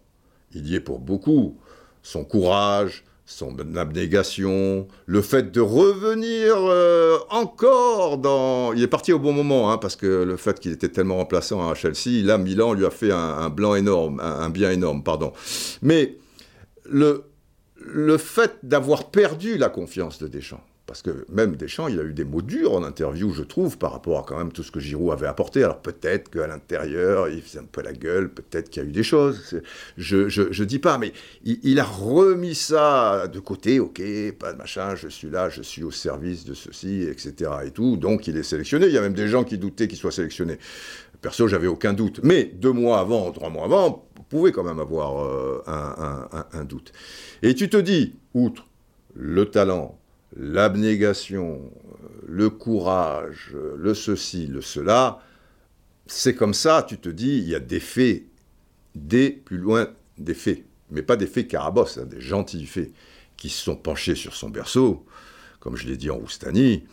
il 0.54 0.68
y 0.68 0.74
est 0.74 0.80
pour 0.80 0.98
beaucoup. 0.98 1.56
Son 2.02 2.24
courage, 2.24 3.04
son 3.24 3.56
abnégation, 3.76 4.88
le 5.06 5.22
fait 5.22 5.52
de 5.52 5.60
revenir 5.60 6.54
euh, 6.56 7.18
encore 7.30 8.18
dans... 8.18 8.72
Il 8.72 8.82
est 8.82 8.88
parti 8.88 9.12
au 9.12 9.18
bon 9.18 9.32
moment, 9.32 9.70
hein, 9.70 9.78
parce 9.78 9.96
que 9.96 10.06
le 10.06 10.36
fait 10.36 10.58
qu'il 10.58 10.72
était 10.72 10.88
tellement 10.88 11.16
remplaçant 11.16 11.68
à 11.68 11.74
Chelsea, 11.74 12.24
là, 12.24 12.36
Milan 12.38 12.72
lui 12.72 12.84
a 12.84 12.90
fait 12.90 13.12
un, 13.12 13.48
blanc 13.48 13.74
énorme, 13.74 14.20
un, 14.20 14.50
bien 14.50 14.70
énorme, 14.70 15.02
pardon. 15.02 15.32
Mais 15.82 16.18
le, 16.84 17.24
le 17.76 18.18
fait 18.18 18.58
d'avoir 18.62 19.10
perdu 19.10 19.56
la 19.56 19.68
confiance 19.68 20.18
de 20.18 20.26
Deschamps, 20.26 20.64
parce 20.92 21.00
que 21.00 21.24
même 21.30 21.56
Deschamps, 21.56 21.88
il 21.88 21.98
a 21.98 22.02
eu 22.02 22.12
des 22.12 22.26
mots 22.26 22.42
durs 22.42 22.74
en 22.74 22.84
interview, 22.84 23.32
je 23.32 23.42
trouve, 23.42 23.78
par 23.78 23.92
rapport 23.92 24.18
à 24.18 24.24
quand 24.24 24.36
même 24.36 24.52
tout 24.52 24.62
ce 24.62 24.70
que 24.70 24.78
Giroud 24.78 25.10
avait 25.10 25.26
apporté. 25.26 25.64
Alors 25.64 25.80
peut-être 25.80 26.30
qu'à 26.30 26.46
l'intérieur, 26.46 27.30
il 27.30 27.40
faisait 27.40 27.60
un 27.60 27.64
peu 27.64 27.80
la 27.80 27.94
gueule, 27.94 28.28
peut-être 28.28 28.68
qu'il 28.68 28.82
y 28.82 28.84
a 28.84 28.88
eu 28.90 28.92
des 28.92 29.02
choses. 29.02 29.58
Je, 29.96 30.28
je, 30.28 30.64
dis 30.64 30.78
pas, 30.78 30.98
mais 30.98 31.14
il, 31.44 31.80
a 31.80 31.84
remis 31.84 32.54
ça 32.54 33.26
de 33.26 33.40
côté, 33.40 33.80
ok, 33.80 34.02
pas 34.38 34.52
de 34.52 34.58
machin, 34.58 34.94
je 34.94 35.08
suis 35.08 35.30
là, 35.30 35.48
je 35.48 35.62
suis 35.62 35.82
au 35.82 35.90
service 35.90 36.44
de 36.44 36.52
ceci, 36.52 37.04
etc. 37.04 37.50
et 37.64 37.70
tout. 37.70 37.96
Donc 37.96 38.26
il 38.26 38.36
est 38.36 38.42
sélectionné. 38.42 38.84
Il 38.84 38.92
y 38.92 38.98
a 38.98 39.00
même 39.00 39.14
des 39.14 39.28
gens 39.28 39.44
qui 39.44 39.56
doutaient 39.56 39.88
qu'il 39.88 39.96
soit 39.96 40.12
sélectionné. 40.12 40.58
Perso, 41.22 41.48
j'avais 41.48 41.68
aucun 41.68 41.94
doute. 41.94 42.20
Mais 42.22 42.44
deux 42.44 42.72
mois 42.72 43.00
avant, 43.00 43.32
trois 43.32 43.48
mois 43.48 43.64
avant, 43.64 44.06
vous 44.14 44.24
pouvez 44.24 44.52
quand 44.52 44.64
même 44.64 44.78
avoir 44.78 45.24
euh, 45.24 45.62
un 46.52 46.64
doute. 46.64 46.92
Et 47.40 47.54
tu 47.54 47.70
te 47.70 47.78
dis, 47.78 48.16
outre 48.34 48.66
le 49.14 49.46
talent, 49.46 49.98
l'abnégation, 50.36 51.70
le 52.26 52.50
courage, 52.50 53.54
le 53.76 53.94
ceci, 53.94 54.46
le 54.46 54.60
cela, 54.60 55.20
c'est 56.06 56.34
comme 56.34 56.54
ça, 56.54 56.84
tu 56.86 56.98
te 56.98 57.08
dis, 57.08 57.38
il 57.38 57.48
y 57.48 57.54
a 57.54 57.60
des 57.60 57.80
faits, 57.80 58.24
des 58.94 59.30
plus 59.30 59.58
loin 59.58 59.88
des 60.18 60.34
faits, 60.34 60.64
mais 60.90 61.02
pas 61.02 61.16
des 61.16 61.26
faits 61.26 61.48
carabos, 61.48 61.98
hein, 61.98 62.04
des 62.06 62.20
gentils 62.20 62.66
faits, 62.66 62.92
qui 63.36 63.48
se 63.48 63.62
sont 63.62 63.76
penchés 63.76 64.14
sur 64.14 64.34
son 64.34 64.50
berceau, 64.50 65.06
comme 65.58 65.76
je 65.76 65.86
l'ai 65.86 65.96
dit 65.96 66.10
en 66.10 66.16
Roustanie, 66.16 66.84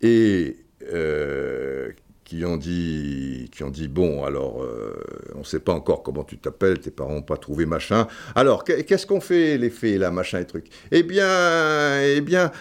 et 0.00 0.56
euh, 0.92 1.92
qui 2.28 2.44
ont 2.44 2.58
dit, 2.58 3.48
qui 3.50 3.64
ont 3.64 3.70
dit 3.70 3.88
bon, 3.88 4.22
alors, 4.22 4.62
euh, 4.62 5.02
on 5.34 5.38
ne 5.38 5.44
sait 5.44 5.60
pas 5.60 5.72
encore 5.72 6.02
comment 6.02 6.24
tu 6.24 6.36
t'appelles, 6.36 6.78
tes 6.78 6.90
parents 6.90 7.14
n'ont 7.14 7.22
pas 7.22 7.38
trouvé 7.38 7.64
machin. 7.64 8.06
Alors, 8.34 8.64
qu'est-ce 8.64 9.06
qu'on 9.06 9.22
fait, 9.22 9.56
les 9.56 9.70
faits, 9.70 9.98
là, 9.98 10.10
machin 10.10 10.38
et 10.40 10.44
truc? 10.44 10.66
Eh 10.90 11.02
bien, 11.02 12.02
eh 12.02 12.20
bien, 12.20 12.52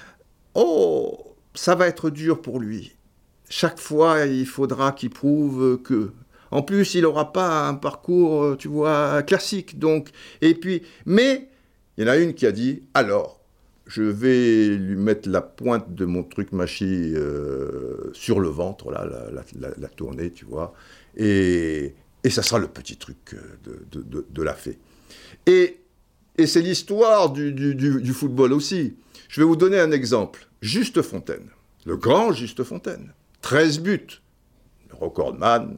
oh, 0.56 1.36
ça 1.54 1.76
va 1.76 1.88
être 1.88 2.10
dur 2.10 2.42
pour 2.42 2.62
lui. 2.62 2.96
Chaque 3.50 3.78
fois, 3.78 4.26
il 4.26 4.46
faudra 4.46 4.94
qu'il 4.94 5.10
prouve 5.10 5.82
que. 5.84 6.14
En 6.50 6.62
plus, 6.62 6.96
il 6.96 7.02
n'aura 7.02 7.34
pas 7.34 7.68
un 7.68 7.74
parcours, 7.74 8.56
tu 8.58 8.70
vois, 8.70 9.22
classique. 9.24 9.80
Donc, 9.80 10.12
et 10.40 10.56
puis, 10.56 10.84
mais 11.06 11.50
il 11.98 12.06
y 12.06 12.10
en 12.10 12.14
a 12.14 12.16
une 12.16 12.34
qui 12.34 12.46
a 12.46 12.54
dit 12.54 12.84
alors, 12.94 13.37
je 13.88 14.04
vais 14.04 14.68
lui 14.76 14.96
mettre 14.96 15.30
la 15.30 15.42
pointe 15.42 15.96
de 15.96 16.06
mon 16.06 16.24
truc 16.24 16.52
machi 16.52 17.14
euh, 17.16 18.12
sur 18.14 18.40
le 18.40 18.50
ventre, 18.50 18.92
là, 18.92 19.08
la, 19.78 19.88
tournée, 19.88 20.32
tu 20.32 20.46
vois, 20.46 20.74
et, 21.16 21.94
et, 22.24 22.30
ça 22.30 22.44
sera 22.44 22.60
le 22.60 22.68
petit 22.68 22.98
truc 22.98 23.34
euh, 23.34 24.24
de, 24.30 24.44
la 24.44 24.54
fée. 24.54 24.78
Et, 25.46 25.80
et 26.38 26.48
c'est 26.48 26.62
l'histoire 26.62 27.32
du, 27.32 27.54
du, 27.54 28.14
football 28.14 28.52
aussi. 28.54 28.96
Je 29.30 29.42
vais 29.42 29.48
vous 29.48 29.56
donner 29.56 29.80
un 29.80 29.92
exemple. 29.92 30.48
Juste 30.62 31.02
Fontaine, 31.02 31.50
le 31.86 31.96
grand 31.96 32.34
Juste 32.34 32.64
Fontaine, 32.64 33.14
13 33.42 33.80
buts, 33.80 34.22
recordman 34.92 35.76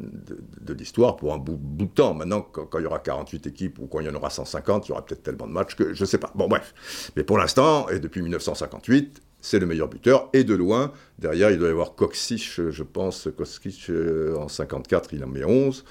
de, 0.62 0.74
l'histoire 0.74 1.16
pour 1.16 1.34
un 1.34 1.38
bout, 1.38 1.60
de 1.60 1.86
temps. 1.86 2.14
Maintenant, 2.14 2.42
quand, 2.42 2.78
il 2.80 2.84
y 2.84 2.86
aura 2.86 3.00
48 3.00 3.48
équipes 3.48 3.80
ou 3.80 3.88
quand 3.88 4.00
il 4.00 4.08
y 4.08 4.10
en 4.10 4.16
aura 4.16 4.30
150, 4.30 4.88
il 4.88 4.90
y 4.90 4.92
aura 4.92 5.06
peut-être 5.06 5.24
tellement 5.24 5.48
de 5.48 5.52
matchs 5.52 5.76
que 5.76 5.94
je 5.94 6.02
ne 6.02 6.06
sais 6.06 6.18
pas. 6.18 6.32
Bon, 6.36 6.48
bref. 6.48 7.12
Mais 7.16 7.24
pour 7.24 7.38
l'instant, 7.38 7.90
et 7.90 8.00
depuis 8.00 8.22
1958, 8.22 9.22
c'est 9.42 9.60
le 9.60 9.66
meilleur 9.66 9.88
buteur, 9.88 10.30
et 10.34 10.44
de 10.44 10.54
loin. 10.54 10.92
Derrière, 11.18 11.52
il 11.52 11.58
doit 11.58 11.70
y 11.70 11.72
avoir 11.72 11.96
Koksich, 11.96 12.62
je 12.70 12.84
pense. 12.84 13.30
Koksich, 13.36 13.90
euh, 13.90 14.36
en 14.38 14.48
54, 14.48 15.14
il 15.14 15.24
en 15.24 15.28
met 15.28 15.44
11. 15.44 15.86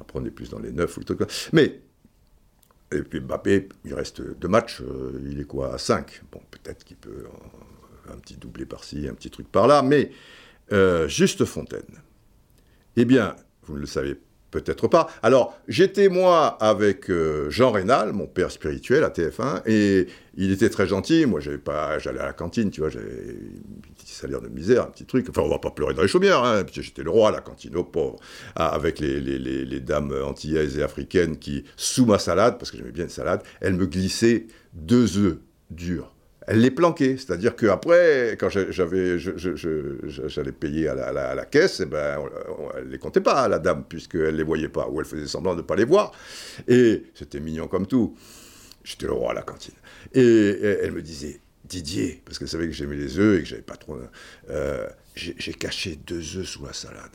Après, 0.00 0.18
on 0.18 0.24
est 0.24 0.30
plus 0.30 0.50
dans 0.50 0.58
les 0.58 0.72
9 0.72 0.96
ou 0.96 1.00
les 1.00 1.06
trucs. 1.06 1.20
Mais, 1.52 1.80
et 2.92 3.02
puis 3.02 3.20
Mbappé, 3.20 3.68
il 3.84 3.94
reste 3.94 4.22
deux 4.22 4.48
matchs, 4.48 4.80
euh, 4.80 5.20
il 5.30 5.40
est 5.40 5.44
quoi, 5.44 5.74
à 5.74 5.78
5 5.78 6.22
Bon, 6.32 6.40
peut-être 6.50 6.84
qu'il 6.84 6.96
peut. 6.96 7.24
un 8.12 8.16
petit 8.18 8.36
doublé 8.36 8.64
par-ci, 8.64 9.08
un 9.08 9.14
petit 9.14 9.30
truc 9.30 9.50
par-là, 9.50 9.82
mais 9.82 10.10
euh, 10.72 11.08
Juste 11.08 11.44
Fontaine. 11.44 12.02
Eh 12.96 13.04
bien, 13.04 13.36
vous 13.64 13.74
ne 13.74 13.80
le 13.80 13.86
savez 13.86 14.16
peut-être 14.50 14.88
pas. 14.88 15.08
Alors, 15.22 15.58
j'étais 15.68 16.08
moi 16.08 16.56
avec 16.60 17.10
euh, 17.10 17.50
Jean 17.50 17.70
Rénal, 17.72 18.12
mon 18.12 18.26
père 18.26 18.50
spirituel 18.50 19.04
à 19.04 19.10
TF1, 19.10 19.62
et 19.66 20.06
il 20.36 20.50
était 20.50 20.70
très 20.70 20.86
gentil. 20.86 21.26
Moi, 21.26 21.40
j'avais 21.40 21.58
pas, 21.58 21.98
j'allais 21.98 22.20
à 22.20 22.26
la 22.26 22.32
cantine, 22.32 22.70
tu 22.70 22.80
vois, 22.80 22.88
j'avais 22.88 23.06
un 23.06 23.92
petit 23.98 24.12
salaire 24.12 24.40
de 24.40 24.48
misère, 24.48 24.84
un 24.84 24.90
petit 24.90 25.04
truc. 25.04 25.26
Enfin, 25.28 25.42
on 25.42 25.48
va 25.48 25.58
pas 25.58 25.70
pleurer 25.70 25.94
dans 25.94 26.02
les 26.02 26.08
chaumières, 26.08 26.42
hein, 26.42 26.64
j'étais 26.72 27.02
le 27.02 27.10
roi 27.10 27.28
à 27.28 27.32
la 27.32 27.40
cantine, 27.40 27.76
au 27.76 27.84
pauvre, 27.84 28.18
ah, 28.54 28.68
avec 28.68 28.98
les, 28.98 29.20
les, 29.20 29.38
les, 29.38 29.80
dames 29.80 30.14
antillaises 30.24 30.78
et 30.78 30.82
africaines 30.82 31.38
qui, 31.38 31.64
sous 31.76 32.06
ma 32.06 32.18
salade, 32.18 32.58
parce 32.58 32.70
que 32.70 32.78
j'aimais 32.78 32.92
bien 32.92 33.04
une 33.04 33.10
salade, 33.10 33.42
elles 33.60 33.74
me 33.74 33.86
glissaient 33.86 34.46
deux 34.72 35.18
œufs 35.18 35.38
durs 35.70 36.15
elle 36.46 36.60
les 36.60 36.70
planquait. 36.70 37.16
C'est-à-dire 37.16 37.56
qu'après, 37.56 38.36
quand 38.38 38.48
j'avais, 38.48 39.18
j'allais 39.18 40.52
payer 40.52 40.88
à 40.88 41.12
la, 41.12 41.44
caisse, 41.44 41.80
eh 41.80 41.86
ben, 41.86 42.18
elle 42.76 42.86
ne 42.86 42.90
les 42.90 42.98
comptait 42.98 43.20
pas, 43.20 43.48
la 43.48 43.58
dame, 43.58 43.84
puisqu'elle 43.88 44.32
ne 44.32 44.38
les 44.38 44.42
voyait 44.42 44.68
pas, 44.68 44.88
ou 44.88 45.00
elle 45.00 45.06
faisait 45.06 45.26
semblant 45.26 45.54
de 45.54 45.60
ne 45.60 45.66
pas 45.66 45.76
les 45.76 45.84
voir. 45.84 46.12
Et 46.68 47.04
c'était 47.14 47.40
mignon 47.40 47.68
comme 47.68 47.86
tout. 47.86 48.16
J'étais 48.84 49.06
le 49.06 49.12
roi 49.12 49.32
à 49.32 49.34
la 49.34 49.42
cantine. 49.42 49.74
Et, 50.14 50.60
elle 50.82 50.92
me 50.92 51.02
disait, 51.02 51.40
Didier, 51.64 52.22
parce 52.24 52.38
qu'elle 52.38 52.48
savait 52.48 52.66
que 52.66 52.72
j'aimais 52.72 52.96
les 52.96 53.18
œufs 53.18 53.40
et 53.40 53.42
que 53.42 53.48
j'avais 53.48 53.62
pas 53.62 53.76
trop... 53.76 53.98
Euh, 54.50 54.86
j'ai 55.16 55.54
caché 55.54 55.98
deux 56.06 56.36
œufs 56.36 56.46
sous 56.46 56.64
la 56.64 56.72
salade. 56.72 57.10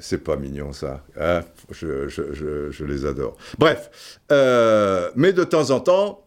c'est 0.00 0.24
pas 0.24 0.36
mignon 0.36 0.72
ça. 0.72 1.04
Hein. 1.20 1.42
je, 1.70 2.84
les 2.84 3.06
adore. 3.06 3.36
Bref, 3.58 4.18
euh, 4.32 5.10
mais 5.14 5.32
de 5.32 5.44
temps 5.44 5.70
en 5.70 5.78
temps, 5.78 6.26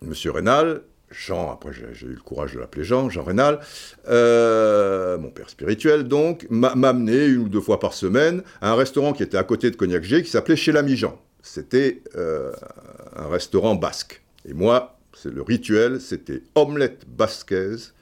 Monsieur 0.00 0.32
Rénal, 0.32 0.82
Jean, 1.12 1.52
après 1.52 1.72
j'ai 1.72 2.06
eu 2.06 2.14
le 2.14 2.20
courage 2.20 2.54
de 2.54 2.60
l'appeler 2.60 2.84
Jean, 2.84 3.08
Jean 3.10 3.22
Rénal, 3.22 3.60
euh, 4.08 5.18
mon 5.18 5.30
père 5.30 5.50
spirituel 5.50 6.04
donc, 6.04 6.46
m'amenait 6.50 7.26
une 7.26 7.38
ou 7.38 7.48
deux 7.48 7.60
fois 7.60 7.78
par 7.78 7.94
semaine 7.94 8.42
à 8.60 8.72
un 8.72 8.74
restaurant 8.74 9.12
qui 9.12 9.22
était 9.22 9.36
à 9.36 9.44
côté 9.44 9.70
de 9.70 9.76
Cognac 9.76 10.02
G, 10.02 10.22
qui 10.22 10.30
s'appelait 10.30 10.56
Chez 10.56 10.72
l'ami 10.72 10.96
Jean. 10.96 11.20
C'était 11.42 12.02
euh, 12.16 12.52
un 13.16 13.28
restaurant 13.28 13.74
basque. 13.74 14.22
Et 14.48 14.54
moi, 14.54 14.98
c'est 15.14 15.32
le 15.32 15.42
rituel, 15.42 16.00
c'était 16.00 16.42
omelette 16.54 17.04
basquaise 17.08 17.94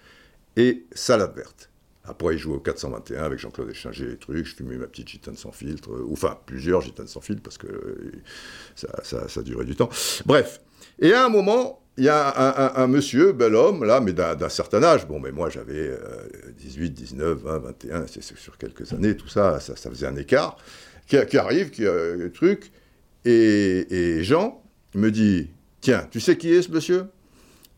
et 0.57 0.85
salade 0.93 1.35
verte. 1.35 1.71
Après, 2.05 2.35
il 2.35 2.39
jouait 2.39 2.57
au 2.57 2.61
421 2.61 3.23
avec 3.23 3.39
Jean-Claude 3.39 3.71
Échinger 3.71 4.13
et 4.13 4.17
trucs. 4.17 4.47
Je 4.47 4.55
fumais 4.55 4.77
ma 4.77 4.87
petite 4.87 5.09
gitane 5.09 5.37
sans 5.37 5.53
filtre. 5.53 5.91
ou 5.91 6.13
enfin, 6.13 6.39
plusieurs 6.47 6.81
gitanes 6.81 7.07
sans 7.07 7.21
filtre 7.21 7.43
parce 7.43 7.59
que 7.59 7.69
ça, 8.75 9.29
ça 9.29 9.43
durait 9.43 9.65
du 9.65 9.77
temps. 9.77 9.91
Bref. 10.27 10.61
Et 11.01 11.13
à 11.13 11.25
un 11.25 11.29
moment, 11.29 11.83
il 11.97 12.05
y 12.05 12.09
a 12.09 12.81
un, 12.81 12.87
monsieur, 12.87 13.33
bel 13.33 13.55
homme, 13.55 13.85
là, 13.85 14.01
mais 14.01 14.13
d'un 14.13 14.49
certain 14.49 14.83
âge. 14.83 15.07
Bon, 15.07 15.21
mais 15.21 15.33
moi, 15.33 15.51
j'avais 15.51 15.91
18, 16.59 16.91
19, 16.91 17.39
20, 17.39 17.59
21, 17.59 18.07
c'est 18.07 18.23
sur 18.23 18.57
quelques 18.57 18.93
années, 18.93 19.17
tout 19.17 19.29
ça, 19.29 19.61
ça, 19.61 19.75
faisait 19.75 20.07
un 20.07 20.17
écart, 20.17 20.57
qui, 21.07 21.17
arrive, 21.37 21.71
qui 21.71 21.87
a 21.87 21.93
un 21.93 22.29
truc, 22.29 22.71
et, 23.25 24.19
Jean 24.23 24.63
me 24.95 25.11
dit, 25.11 25.51
tiens, 25.81 26.07
tu 26.11 26.21
sais 26.21 26.37
qui 26.37 26.53
est 26.53 26.63
ce 26.63 26.71
monsieur? 26.71 27.07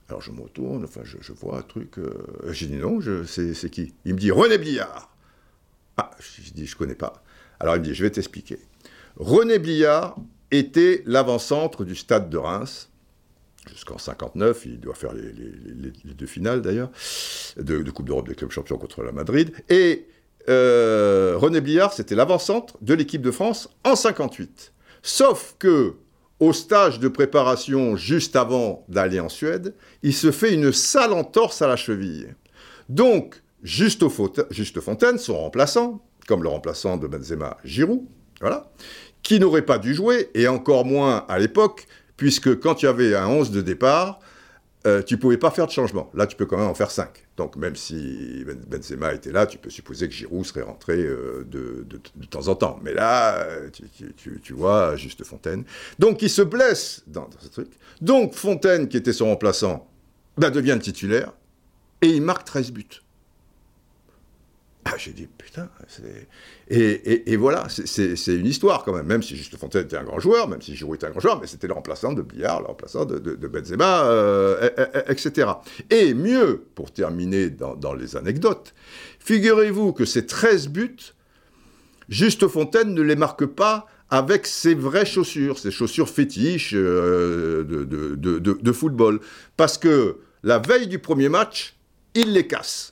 Alors 0.09 0.21
je 0.21 0.31
me 0.31 0.43
retourne, 0.43 0.85
enfin 0.85 1.01
je, 1.05 1.33
vois 1.33 1.59
un 1.59 1.63
truc. 1.63 1.99
Euh, 1.99 2.13
j'ai 2.51 2.67
dit 2.67 2.77
non, 2.77 3.01
c'est 3.27 3.71
qui? 3.71 3.95
Il 4.05 4.15
me 4.15 4.19
dit 4.19 4.31
René 4.31 4.59
Billard. 4.59 5.15
Ah, 5.97 6.11
je 6.21 6.53
dis 6.53 6.67
je 6.67 6.77
connais 6.77 6.95
pas. 6.95 7.23
Alors 7.59 7.77
il 7.77 7.79
me 7.79 7.85
dit 7.85 7.95
je 7.95 8.03
vais 8.03 8.11
t'expliquer. 8.11 8.59
René 9.17 9.59
Billard 9.59 10.17
était 10.51 11.03
l'avant-centre 11.07 11.85
du 11.85 11.95
stade 11.95 12.29
de 12.29 12.37
Reims 12.37 12.91
jusqu'en 13.71 13.99
59, 13.99 14.67
il 14.67 14.81
doit 14.81 14.95
faire 14.95 15.13
les, 15.13 16.15
deux 16.15 16.27
finales 16.27 16.63
d'ailleurs, 16.63 16.91
de, 17.57 17.91
Coupe 17.91 18.07
d'Europe 18.07 18.29
des 18.29 18.35
clubs 18.35 18.51
champions 18.51 18.79
contre 18.79 19.03
la 19.03 19.13
Madrid. 19.13 19.53
Et 19.69 20.07
euh, 20.49 21.35
René 21.37 21.61
Bliard, 21.61 21.93
c'était 21.93 22.15
l'avant-centre 22.15 22.77
de 22.81 22.95
l'équipe 22.95 23.23
de 23.23 23.31
France 23.31 23.69
en 23.85 23.95
58. 23.95 24.73
Sauf 25.03 25.57
que, 25.59 25.95
au 26.41 26.53
stage 26.53 26.99
de 26.99 27.07
préparation 27.07 27.97
juste 27.97 28.35
avant 28.35 28.85
d'aller 28.89 29.21
en 29.21 29.29
Suède, 29.29 29.75
il 30.03 30.15
se 30.15 30.33
fait 30.33 30.53
une 30.53 30.73
sale 30.73 31.13
entorse 31.13 31.63
à 31.63 31.69
la 31.69 31.77
cheville. 31.77 32.35
Donc, 32.89 33.43
Juste, 33.63 34.09
Fontaine, 34.09 35.19
son 35.19 35.39
remplaçant, 35.39 36.05
comme 36.27 36.43
le 36.43 36.49
remplaçant 36.49 36.97
de 36.97 37.07
Benzema, 37.07 37.59
Giroud, 37.65 38.03
voilà, 38.41 38.73
qui 39.23 39.39
n'aurait 39.39 39.65
pas 39.65 39.79
dû 39.79 39.95
jouer, 39.95 40.31
et 40.35 40.49
encore 40.49 40.85
moins 40.85 41.25
à 41.29 41.39
l'époque, 41.39 41.87
puisque 42.23 42.61
quand 42.61 42.77
tu 42.77 42.87
avais 42.87 43.17
un 43.17 43.27
11 43.27 43.51
de 43.51 43.63
départ, 43.63 44.21
euh, 44.87 45.03
tu 45.03 45.19
pouvais 45.19 45.39
pas 45.39 45.51
faire 45.51 45.67
de 45.67 45.73
changement. 45.73 46.09
Là, 46.15 46.29
tu 46.29 46.37
peux 46.37 46.47
quand 46.47 46.57
même 46.57 46.69
en 46.69 46.75
faire 46.75 46.93
5. 46.93 47.09
Donc, 47.37 47.57
même 47.57 47.75
si 47.75 48.45
ben-, 48.47 48.63
Benzema 48.65 49.13
était 49.13 49.33
là, 49.33 49.45
tu 49.45 49.59
peux 49.59 49.71
supposer 49.71 50.07
que 50.07 50.15
Giroud 50.15 50.47
serait 50.47 50.63
rentré 50.63 50.99
euh, 50.99 51.45
de, 51.51 51.85
temps 52.31 52.47
en 52.47 52.55
temps. 52.55 52.79
Mais 52.81 52.95
là, 52.95 53.45
tu, 53.73 54.53
vois, 54.53 54.95
Juste 54.95 55.25
Fontaine. 55.25 55.65
Donc, 55.99 56.23
il 56.23 56.31
se 56.31 56.43
blesse 56.43 57.03
dans, 57.09 57.29
ce 57.41 57.49
truc. 57.49 57.73
Donc, 58.01 58.35
Fontaine, 58.35 58.87
qui 58.87 58.99
était 58.99 59.13
son 59.13 59.27
remplaçant, 59.27 59.91
bah, 60.39 60.51
devient 60.51 60.79
titulaire 60.81 61.33
et 62.03 62.07
il 62.07 62.23
marque 62.23 62.45
13 62.45 62.71
buts. 62.71 63.03
Ah, 64.85 64.95
j'ai 64.99 65.13
dit, 65.13 65.29
putain, 65.39 65.69
et, 66.69 67.37
voilà, 67.37 67.67
c'est 67.69 68.35
une 68.35 68.47
histoire 68.47 68.85
quand 68.85 68.93
même, 68.93 69.07
même 69.07 69.23
si 69.23 69.37
Juste 69.37 69.57
Fontaine 69.57 69.85
était 69.85 69.97
un 69.97 70.03
grand 70.03 70.19
joueur, 70.19 70.49
même 70.49 70.61
si 70.61 70.75
Giroud 70.75 70.97
était 70.97 71.07
un 71.07 71.11
grand 71.11 71.21
joueur, 71.21 71.41
mais 71.41 71.47
c'était 71.47 71.69
le 71.69 71.75
remplaçant 71.75 72.13
de 72.13 72.21
Billard, 72.21 72.61
le 72.61 72.67
remplaçant 72.67 73.05
de, 73.05 73.47
Benzema, 73.47 74.07
euh, 74.07 74.71
etc. 75.07 75.53
Et 75.89 76.15
mieux, 76.15 76.65
pour 76.75 76.91
terminer 76.91 77.51
dans, 77.51 77.95
les 77.95 78.17
anecdotes, 78.17 78.75
figurez-vous 79.21 79.93
que 79.93 80.05
ces 80.05 80.27
13 80.27 80.69
buts, 80.69 81.15
Juste 82.09 82.49
Fontaine 82.49 82.93
ne 82.93 83.03
les 83.03 83.17
marque 83.17 83.47
pas 83.47 83.87
avec 84.11 84.47
ses 84.47 84.75
vraies 84.75 85.07
chaussures, 85.07 85.59
ses 85.61 85.71
chaussures 85.71 86.09
fétiches 86.09 86.75
euh, 86.75 87.65
de 87.65 88.73
football. 88.73 89.21
Parce 89.57 89.79
que 89.79 90.19
la 90.43 90.59
veille 90.59 90.89
du 90.89 90.99
premier 90.99 91.29
match, 91.29 91.77
il 92.15 92.33
les 92.33 92.47
casse 92.49 92.92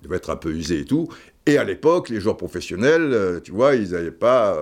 il 0.00 0.04
devait 0.04 0.16
être 0.16 0.30
un 0.30 0.36
peu 0.36 0.50
usé 0.50 0.80
et 0.80 0.84
tout. 0.84 1.08
Et 1.46 1.58
à 1.58 1.64
l'époque, 1.64 2.10
les 2.10 2.20
joueurs 2.20 2.36
professionnels, 2.36 3.10
euh, 3.12 3.40
tu 3.40 3.52
vois, 3.52 3.74
ils 3.74 3.90
n'avaient 3.90 4.10
pas 4.10 4.56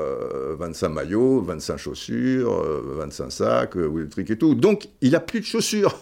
25 0.59 0.87
euh, 0.87 0.89
maillots, 0.91 1.41
25 1.43 1.77
chaussures, 1.77 2.63
25 2.97 3.25
euh, 3.25 3.31
sacs, 3.31 3.75
ou 3.75 4.01
des 4.01 4.09
trucs 4.09 4.31
et 4.31 4.39
tout. 4.39 4.55
Donc, 4.55 4.89
il 5.01 5.13
n'a 5.13 5.21
plus 5.21 5.41
de 5.41 5.45
chaussures. 5.45 5.99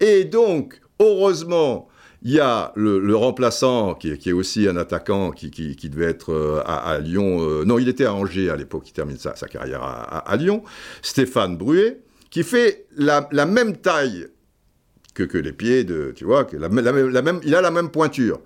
Et 0.00 0.24
donc, 0.24 0.80
heureusement, 1.00 1.88
il 2.22 2.32
y 2.32 2.40
a 2.40 2.72
le, 2.74 3.14
remplaçant, 3.14 3.94
qui, 3.94 4.08
est 4.10 4.32
aussi 4.32 4.66
un 4.66 4.76
attaquant, 4.76 5.30
qui, 5.30 5.50
devait 5.90 6.06
être 6.06 6.62
à, 6.64 6.98
Lyon. 7.00 7.64
non, 7.66 7.78
il 7.78 7.88
était 7.88 8.06
à 8.06 8.14
Angers 8.14 8.48
à 8.48 8.56
l'époque, 8.56 8.88
il 8.88 8.92
termine 8.92 9.18
sa, 9.18 9.34
carrière 9.46 9.82
à, 9.82 10.36
Lyon. 10.36 10.62
Stéphane 11.02 11.58
Bruet, 11.58 12.00
qui 12.30 12.42
fait 12.42 12.86
la, 12.96 13.28
même 13.44 13.76
taille 13.76 14.28
que, 15.12 15.36
les 15.36 15.52
pieds 15.52 15.84
de, 15.84 16.14
tu 16.16 16.24
vois, 16.24 16.44
que 16.44 16.56
la 16.56 16.70
même, 16.70 17.40
il 17.44 17.54
a 17.54 17.60
la 17.60 17.70
même 17.70 17.90
pointure. 17.90 18.40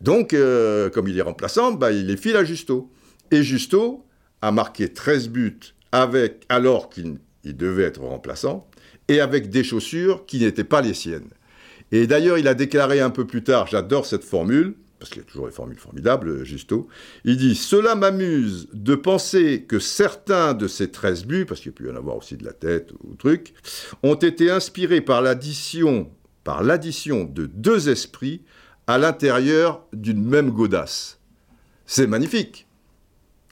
Donc, 0.00 0.32
euh, 0.32 0.90
comme 0.90 1.08
il 1.08 1.18
est 1.18 1.22
remplaçant, 1.22 1.72
bah, 1.72 1.92
il 1.92 2.10
est 2.10 2.16
file 2.16 2.36
à 2.36 2.44
Justo. 2.44 2.90
Et 3.30 3.42
Justo 3.42 4.04
a 4.42 4.52
marqué 4.52 4.92
13 4.92 5.28
buts 5.28 5.74
avec, 5.92 6.44
alors 6.48 6.90
qu'il 6.90 7.18
devait 7.44 7.84
être 7.84 8.00
remplaçant, 8.00 8.68
et 9.08 9.20
avec 9.20 9.50
des 9.50 9.64
chaussures 9.64 10.26
qui 10.26 10.40
n'étaient 10.40 10.64
pas 10.64 10.82
les 10.82 10.94
siennes. 10.94 11.30
Et 11.90 12.06
d'ailleurs, 12.06 12.38
il 12.38 12.46
a 12.46 12.54
déclaré 12.54 13.00
un 13.00 13.10
peu 13.10 13.26
plus 13.26 13.42
tard, 13.42 13.66
j'adore 13.66 14.06
cette 14.06 14.24
formule, 14.24 14.74
parce 14.98 15.10
qu'il 15.10 15.22
y 15.22 15.24
a 15.24 15.28
toujours 15.28 15.46
des 15.46 15.52
formules 15.52 15.78
formidables, 15.78 16.44
Justo, 16.44 16.88
il 17.24 17.36
dit 17.36 17.54
«Cela 17.56 17.94
m'amuse 17.94 18.68
de 18.72 18.94
penser 18.94 19.62
que 19.62 19.78
certains 19.78 20.54
de 20.54 20.66
ces 20.66 20.90
13 20.90 21.24
buts, 21.24 21.46
parce 21.46 21.60
qu'il 21.60 21.72
peut 21.72 21.86
y 21.86 21.90
en 21.90 21.96
avoir 21.96 22.16
aussi 22.16 22.36
de 22.36 22.44
la 22.44 22.52
tête 22.52 22.90
ou 23.04 23.14
truc, 23.14 23.54
ont 24.02 24.16
été 24.16 24.50
inspirés 24.50 25.00
par 25.00 25.22
l'addition 25.22 26.10
par 26.48 26.62
l'addition 26.62 27.24
de 27.24 27.44
deux 27.44 27.90
esprits 27.90 28.40
à 28.88 28.98
l'intérieur 28.98 29.84
d'une 29.92 30.24
même 30.24 30.50
godasse. 30.50 31.20
C'est 31.86 32.08
magnifique. 32.08 32.66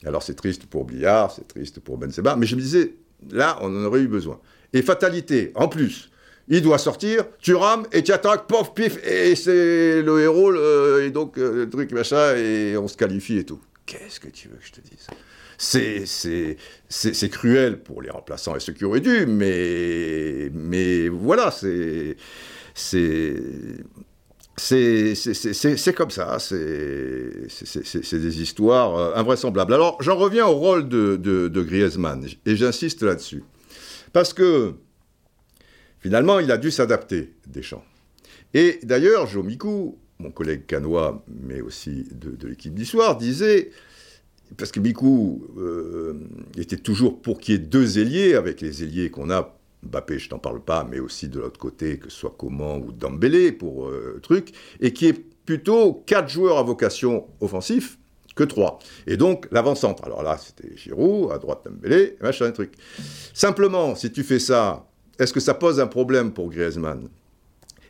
Alors 0.03 0.23
c'est 0.23 0.33
triste 0.33 0.65
pour 0.65 0.83
Bliard, 0.83 1.31
c'est 1.31 1.47
triste 1.47 1.79
pour 1.79 1.97
Benzema, 1.97 2.35
mais 2.35 2.45
je 2.45 2.55
me 2.55 2.61
disais, 2.61 2.95
là, 3.31 3.57
on 3.61 3.67
en 3.67 3.85
aurait 3.85 4.01
eu 4.01 4.07
besoin. 4.07 4.39
Et 4.73 4.81
fatalité, 4.81 5.51
en 5.55 5.67
plus, 5.67 6.11
il 6.47 6.61
doit 6.61 6.79
sortir, 6.79 7.25
tu 7.39 7.53
rames 7.55 7.85
et 7.91 8.03
tu 8.03 8.11
attaques, 8.11 8.47
pof, 8.47 8.73
pif, 8.73 8.97
et 9.05 9.35
c'est 9.35 10.01
le 10.01 10.21
héros, 10.21 10.53
et 10.99 11.11
donc 11.11 11.37
euh, 11.37 11.65
le 11.65 11.69
truc, 11.69 11.91
machin, 11.91 12.35
et 12.35 12.75
on 12.77 12.87
se 12.87 12.97
qualifie 12.97 13.37
et 13.37 13.43
tout. 13.43 13.61
qu'est-ce 13.85 14.19
que 14.19 14.29
tu 14.29 14.49
veux 14.49 14.57
que 14.57 14.65
je 14.65 14.71
te 14.71 14.81
dise? 14.81 15.07
C'est 16.89 17.29
cruel 17.29 17.81
pour 17.81 18.01
les 18.01 18.09
remplaçants 18.09 18.55
et 18.55 18.59
ceux 18.59 18.73
qui 18.73 18.85
auraient 18.85 19.01
dû, 19.01 19.25
mais, 19.27 21.09
voilà, 21.09 21.51
c'est 21.51 22.17
comme 25.95 26.09
ça, 26.09 26.37
c'est 26.39 28.19
des 28.19 28.41
histoires 28.41 28.97
euh, 28.97 29.15
invraisemblables. 29.15 29.73
Alors, 29.73 30.01
j'en 30.01 30.15
reviens 30.15 30.47
au 30.47 30.55
rôle 30.55 30.89
de, 30.89 31.15
de, 31.15 31.61
Griezmann, 31.61 32.25
et 32.45 32.55
j'insiste 32.55 33.03
là-dessus. 33.03 33.43
Parce 34.13 34.33
que, 34.33 34.73
finalement, 35.99 36.39
il 36.39 36.51
a 36.51 36.57
dû 36.57 36.71
s'adapter, 36.71 37.33
Deschamps. 37.45 37.83
Et 38.53 38.79
d'ailleurs, 38.83 39.27
Jomikou, 39.27 39.99
mon 40.19 40.31
collègue 40.31 40.65
canois, 40.65 41.23
mais 41.27 41.61
aussi 41.61 42.07
de, 42.11 42.47
l'équipe 42.47 42.73
d'histoire, 42.73 43.17
disait, 43.17 43.69
parce 44.57 44.71
que 44.71 44.79
Mikou 44.79 45.45
euh, 45.57 46.13
était 46.57 46.77
toujours 46.77 47.21
pour 47.21 47.39
qu'il 47.39 47.53
y 47.53 47.57
ait 47.57 47.59
deux 47.59 47.99
ailiers, 47.99 48.33
avec 48.33 48.61
les 48.61 48.83
ailiers 48.83 49.11
qu'on 49.11 49.29
a 49.29 49.56
Mbappé, 49.83 50.19
je 50.19 50.29
t'en 50.29 50.39
parle 50.39 50.61
pas, 50.61 50.85
mais 50.89 50.99
aussi 50.99 51.27
de 51.27 51.39
l'autre 51.39 51.59
côté, 51.59 51.99
que 51.99 52.09
ce 52.09 52.17
soit 52.17 52.35
Coman 52.37 52.83
ou 52.83 52.91
Dembélé 52.91 53.51
pour 53.51 53.87
euh, 53.87 54.19
truc, 54.21 54.53
et 54.79 54.91
qui 54.91 55.07
est 55.07 55.25
plutôt 55.45 56.03
quatre 56.05 56.29
joueurs 56.29 56.57
à 56.57 56.63
vocation 56.63 57.27
offensif 57.39 57.97
que 58.35 58.43
trois. 58.43 58.79
Et 59.07 59.17
donc 59.17 59.47
l'avant-centre. 59.51 60.03
Alors 60.05 60.23
là, 60.23 60.37
c'était 60.37 60.75
Giroud, 60.75 61.31
à 61.31 61.37
droite 61.37 61.61
Dembélé, 61.65 62.17
machin, 62.21 62.51
truc. 62.51 62.73
Simplement, 63.33 63.95
si 63.95 64.11
tu 64.11 64.23
fais 64.23 64.39
ça, 64.39 64.87
est-ce 65.19 65.33
que 65.33 65.39
ça 65.39 65.53
pose 65.53 65.79
un 65.79 65.87
problème 65.87 66.31
pour 66.31 66.49
Griezmann? 66.49 67.09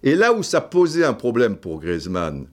Et 0.03 0.15
là 0.15 0.33
où 0.33 0.43
ça 0.43 0.61
posait 0.61 1.03
un 1.03 1.13
problème 1.13 1.57
pour 1.57 1.79
Griezmann, 1.79 2.47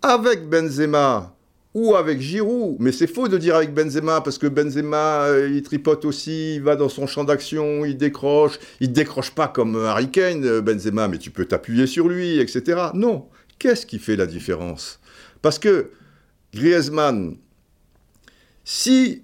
avec 0.00 0.48
Benzema, 0.48 1.36
ou 1.74 1.96
avec 1.96 2.20
Giroud. 2.20 2.76
Mais 2.78 2.92
c'est 2.92 3.06
faux 3.06 3.28
de 3.28 3.38
dire 3.38 3.56
avec 3.56 3.72
Benzema, 3.74 4.20
parce 4.20 4.38
que 4.38 4.46
Benzema, 4.46 5.24
euh, 5.24 5.50
il 5.50 5.62
tripote 5.62 6.04
aussi, 6.04 6.56
il 6.56 6.62
va 6.62 6.76
dans 6.76 6.88
son 6.88 7.06
champ 7.06 7.24
d'action, 7.24 7.84
il 7.84 7.96
décroche. 7.96 8.58
Il 8.80 8.92
décroche 8.92 9.30
pas 9.30 9.48
comme 9.48 9.76
Harry 9.76 10.10
Kane, 10.10 10.44
euh, 10.44 10.60
Benzema, 10.60 11.08
mais 11.08 11.18
tu 11.18 11.30
peux 11.30 11.44
t'appuyer 11.44 11.86
sur 11.86 12.08
lui, 12.08 12.38
etc. 12.38 12.88
Non. 12.94 13.28
Qu'est-ce 13.58 13.86
qui 13.86 13.98
fait 13.98 14.16
la 14.16 14.26
différence? 14.26 15.00
Parce 15.40 15.58
que 15.58 15.90
Griezmann, 16.52 17.36
si 18.64 19.22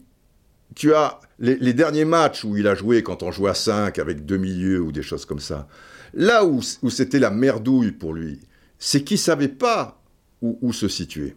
tu 0.75 0.95
as 0.95 1.21
les, 1.39 1.73
derniers 1.73 2.05
matchs 2.05 2.45
où 2.45 2.57
il 2.57 2.67
a 2.67 2.75
joué 2.75 3.03
quand 3.03 3.23
on 3.23 3.33
jouait 3.33 3.51
à 3.51 3.55
5 3.55 3.99
avec 3.99 4.25
deux 4.25 4.37
milieux 4.37 4.81
ou 4.81 4.93
des 4.93 5.03
choses 5.03 5.25
comme 5.25 5.41
ça, 5.41 5.69
là 6.15 6.45
où, 6.45 6.63
c'était 6.63 7.19
la 7.19 7.31
merdouille 7.31 7.93
pour 7.93 8.15
lui, 8.15 8.41
c'est 8.79 9.03
qu'il 9.03 9.19
savait 9.19 9.49
pas 9.49 10.01
où 10.41 10.73
se 10.73 10.87
situer 10.87 11.35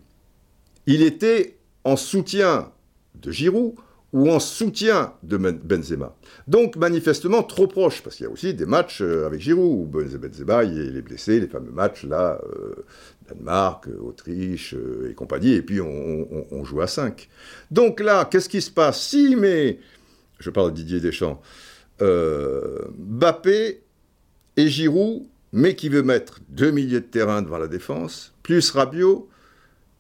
il 0.94 1.02
était 1.02 1.58
en 1.84 1.96
soutien 1.96 2.72
de 3.16 3.32
Giroud 3.32 3.76
ou 4.14 4.30
en 4.30 4.40
soutien 4.40 5.14
de 5.24 5.38
Benzema. 5.38 6.16
Donc 6.48 6.76
manifestement 6.76 7.44
trop 7.44 7.68
proche, 7.68 8.04
parce 8.04 8.18
qu'il 8.18 8.26
y 8.26 8.30
a 8.30 8.32
aussi 8.32 8.54
des 8.54 8.66
matchs 8.66 9.02
euh, 9.02 9.26
avec 9.26 9.40
Giroud, 9.40 9.80
où 9.80 9.86
Benzema 9.86 10.64
il 10.64 10.98
est 10.98 11.02
blessé, 11.02 11.40
les 11.40 11.48
fameux 11.48 11.72
matchs 11.72 12.04
là, 12.04 12.42
euh, 12.44 12.86
Danemark, 13.30 13.88
Autriche 14.02 14.74
euh, 14.74 15.10
et 15.10 15.14
compagnie, 15.14 15.54
et 15.54 15.62
puis 15.62 15.80
on, 15.80 16.64
joue 16.66 16.82
à 16.82 16.88
5. 16.88 17.30
Donc 17.72 18.02
là, 18.02 18.26
qu'est-ce 18.26 18.50
qui 18.50 18.62
se 18.62 18.70
passe? 18.70 19.02
Si, 19.02 19.36
mais, 19.38 19.80
je 20.40 20.50
parle 20.50 20.72
de 20.72 20.76
Didier 20.76 21.00
Deschamps, 21.00 21.42
Bappé 22.00 23.82
et 24.58 24.68
Giroud, 24.68 25.24
mais 25.54 25.76
qui 25.76 25.90
veut 25.90 26.04
mettre 26.04 26.40
deux 26.50 26.72
milieux 26.72 27.00
de 27.00 27.06
terrain 27.06 27.42
devant 27.42 27.58
la 27.58 27.68
défense, 27.68 28.34
plus 28.44 28.72
Rabiot, 28.72 29.30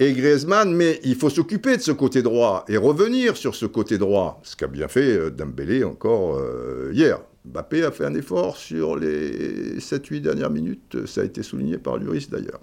et 0.01 0.13
Griezmann, 0.13 0.73
mais 0.73 0.99
il 1.03 1.13
faut 1.13 1.29
s'occuper 1.29 1.77
de 1.77 1.81
ce 1.83 1.91
côté 1.91 2.23
droit 2.23 2.65
et 2.67 2.75
revenir 2.75 3.37
sur 3.37 3.53
ce 3.53 3.67
côté 3.67 3.99
droit, 3.99 4.41
ce 4.41 4.55
qu'a 4.55 4.65
bien 4.65 4.87
fait 4.87 5.15
euh, 5.15 5.29
Dembélé 5.29 5.83
encore 5.83 6.39
euh, 6.39 6.89
hier. 6.91 7.21
Mbappé 7.45 7.83
a 7.83 7.91
fait 7.91 8.05
un 8.05 8.15
effort 8.15 8.57
sur 8.57 8.95
les 8.95 9.77
7-8 9.77 10.21
dernières 10.21 10.49
minutes, 10.49 11.05
ça 11.05 11.21
a 11.21 11.23
été 11.23 11.43
souligné 11.43 11.77
par 11.77 11.97
Luris 11.97 12.27
d'ailleurs. 12.31 12.61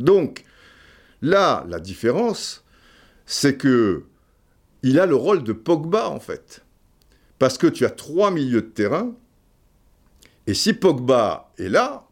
Donc, 0.00 0.42
là, 1.22 1.64
la 1.68 1.78
différence, 1.78 2.64
c'est 3.24 3.56
que 3.56 4.02
il 4.82 4.98
a 4.98 5.06
le 5.06 5.14
rôle 5.14 5.44
de 5.44 5.52
Pogba 5.52 6.08
en 6.08 6.18
fait. 6.18 6.64
Parce 7.38 7.56
que 7.56 7.68
tu 7.68 7.84
as 7.84 7.90
trois 7.90 8.32
milieux 8.32 8.62
de 8.62 8.66
terrain, 8.66 9.14
et 10.48 10.54
si 10.54 10.72
Pogba 10.72 11.52
est 11.56 11.68
là, 11.68 12.07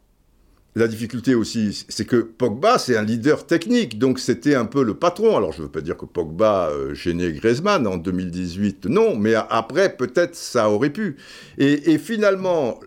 la 0.77 0.89
difficulté 0.89 1.35
aussi, 1.35 1.87
c'est 1.89 2.05
que 2.05 2.17
Pogba, 2.17 2.79
c'est 2.79 2.99
un 2.99 3.03
leader 3.03 3.47
technique, 3.47 3.99
donc 3.99 4.19
c'était 4.19 4.55
un 4.55 4.67
peu 4.67 4.85
le 4.85 4.93
patron. 4.93 5.35
Alors 5.35 5.53
je 5.53 5.61
ne 5.61 5.63
veux 5.65 5.73
pas 5.73 5.81
dire 5.81 5.97
que 5.97 6.05
Pogba 6.05 6.69
euh, 6.69 6.93
gênait 6.93 7.33
Griezmann 7.33 7.87
en 7.87 7.97
2018, 7.97 8.85
non, 8.85 9.17
mais 9.17 9.35
après, 9.35 9.97
peut-être 9.97 10.35
ça 10.35 10.69
aurait 10.69 10.91
pu. 10.91 11.17
Et, 11.57 11.97
finalement, 11.97 12.79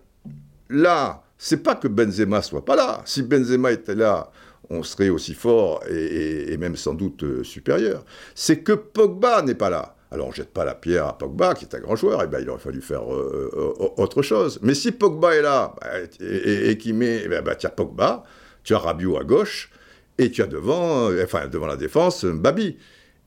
là, 0.69 1.23
c'est 1.39 1.63
pas 1.63 1.73
que 1.73 1.87
Benzema 1.87 2.43
soit 2.43 2.63
pas 2.63 2.75
là. 2.75 3.01
Si 3.05 3.23
Benzema 3.23 3.71
était 3.71 3.95
là, 3.95 4.31
on 4.69 4.83
serait 4.83 5.09
aussi 5.09 5.33
fort 5.33 5.83
et, 5.89 6.55
même 6.57 6.75
sans 6.75 6.93
doute 6.93 7.23
euh, 7.23 7.43
supérieur. 7.43 8.05
C'est 8.35 8.59
que 8.59 8.73
Pogba 8.73 9.41
n'est 9.41 9.55
pas 9.55 9.71
là. 9.71 9.95
Alors 10.11 10.27
on 10.27 10.31
jette 10.31 10.49
pas 10.49 10.65
la 10.65 10.73
pierre 10.73 11.05
à 11.05 11.17
Pogba, 11.17 11.53
qui 11.53 11.65
est 11.65 11.75
un 11.75 11.79
grand 11.79 11.95
joueur, 11.95 12.23
et 12.23 12.27
ben, 12.27 12.39
il 12.41 12.49
aurait 12.49 12.59
fallu 12.59 12.81
faire 12.81 13.13
euh, 13.13 13.51
euh, 13.53 13.87
autre 13.97 14.21
chose. 14.23 14.59
Mais 14.63 14.73
si 14.73 14.91
Pogba 14.91 15.35
est 15.35 15.41
là, 15.41 15.75
bah, 15.79 15.87
et, 16.19 16.77
qui 16.77 16.93
met, 16.93 17.21
eh 17.25 17.27
ben, 17.27 17.43
bah, 17.43 17.55
tu 17.55 17.67
as 17.67 17.69
Pogba, 17.69 18.23
tu 18.63 18.73
as 18.73 18.79
Rabiot 18.79 19.17
à 19.17 19.23
gauche, 19.23 19.69
et 20.17 20.31
tu 20.31 20.41
as 20.41 20.47
devant, 20.47 21.11
euh, 21.11 21.47
devant 21.51 21.67
la 21.67 21.77
défense, 21.77 22.25
Babi. 22.25 22.77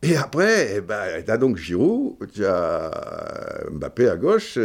Et 0.03 0.17
après, 0.17 0.77
eh 0.77 0.81
ben, 0.81 1.23
tu 1.25 1.31
as 1.31 1.37
donc 1.37 1.57
Giroud, 1.57 2.17
tu 2.35 2.45
as 2.45 2.91
Mbappé 3.71 4.09
à 4.09 4.17
gauche, 4.17 4.59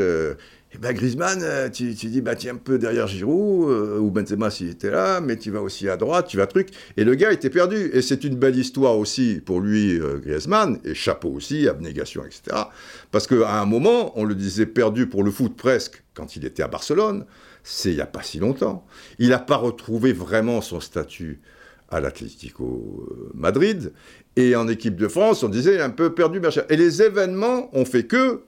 et 0.74 0.78
ben 0.80 0.94
Griezmann, 0.94 1.40
euh, 1.44 1.70
tu, 1.70 1.94
dis, 1.94 2.20
bah, 2.20 2.36
tiens 2.36 2.56
un 2.56 2.58
peu 2.58 2.78
derrière 2.78 3.08
Giroud, 3.08 3.70
euh, 3.70 4.00
ou 4.00 4.12
Benzema 4.12 4.50
s'il 4.50 4.70
était 4.70 4.90
là, 4.90 5.22
mais 5.22 5.38
tu 5.38 5.50
vas 5.50 5.62
aussi 5.62 5.88
à 5.88 5.96
droite, 5.96 6.28
tu 6.28 6.36
vas 6.36 6.46
truc. 6.46 6.70
Et 6.98 7.06
le 7.06 7.16
gars 7.16 7.32
était 7.32 7.50
perdu. 7.50 7.90
Et 7.94 8.02
c'est 8.02 8.26
une 8.26 8.36
belle 8.36 8.58
histoire 8.58 8.98
aussi 8.98 9.42
pour 9.46 9.62
lui, 9.62 9.98
euh, 9.98 10.18
Griezmann, 10.18 10.80
et 10.84 10.94
chapeau 10.94 11.30
aussi, 11.30 11.70
abnégation, 11.70 12.26
etc. 12.26 12.64
Parce 13.12 13.28
qu'à 13.28 13.62
un 13.62 13.66
moment, 13.66 14.12
on 14.20 14.26
le 14.26 14.36
disait 14.36 14.66
perdu 14.66 15.08
pour 15.08 15.24
le 15.24 15.32
foot 15.32 15.56
presque, 15.56 16.04
quand 16.14 16.36
il 16.36 16.44
était 16.44 16.64
à 16.64 16.68
Barcelone, 16.68 17.26
c'est 17.64 17.92
il 17.92 17.96
n'y 17.96 18.02
a 18.02 18.06
pas 18.06 18.24
si 18.24 18.40
longtemps. 18.40 18.86
Il 19.20 19.30
n'a 19.30 19.40
pas 19.40 19.58
retrouvé 19.58 20.12
vraiment 20.12 20.60
son 20.60 20.82
statut 20.82 21.40
à 21.88 22.02
l'Atlético 22.02 23.08
Madrid. 23.34 23.94
Et 24.36 24.56
en 24.58 24.68
équipe 24.68 24.98
de 24.98 25.08
France, 25.08 25.44
on 25.44 25.50
disait 25.50 25.80
un 25.80 25.92
peu 25.92 26.14
perdu, 26.14 26.42
machin. 26.42 26.64
Et 26.70 26.76
les 26.76 27.02
événements 27.02 27.70
ont 27.74 27.86
fait 27.86 28.04
que 28.04 28.42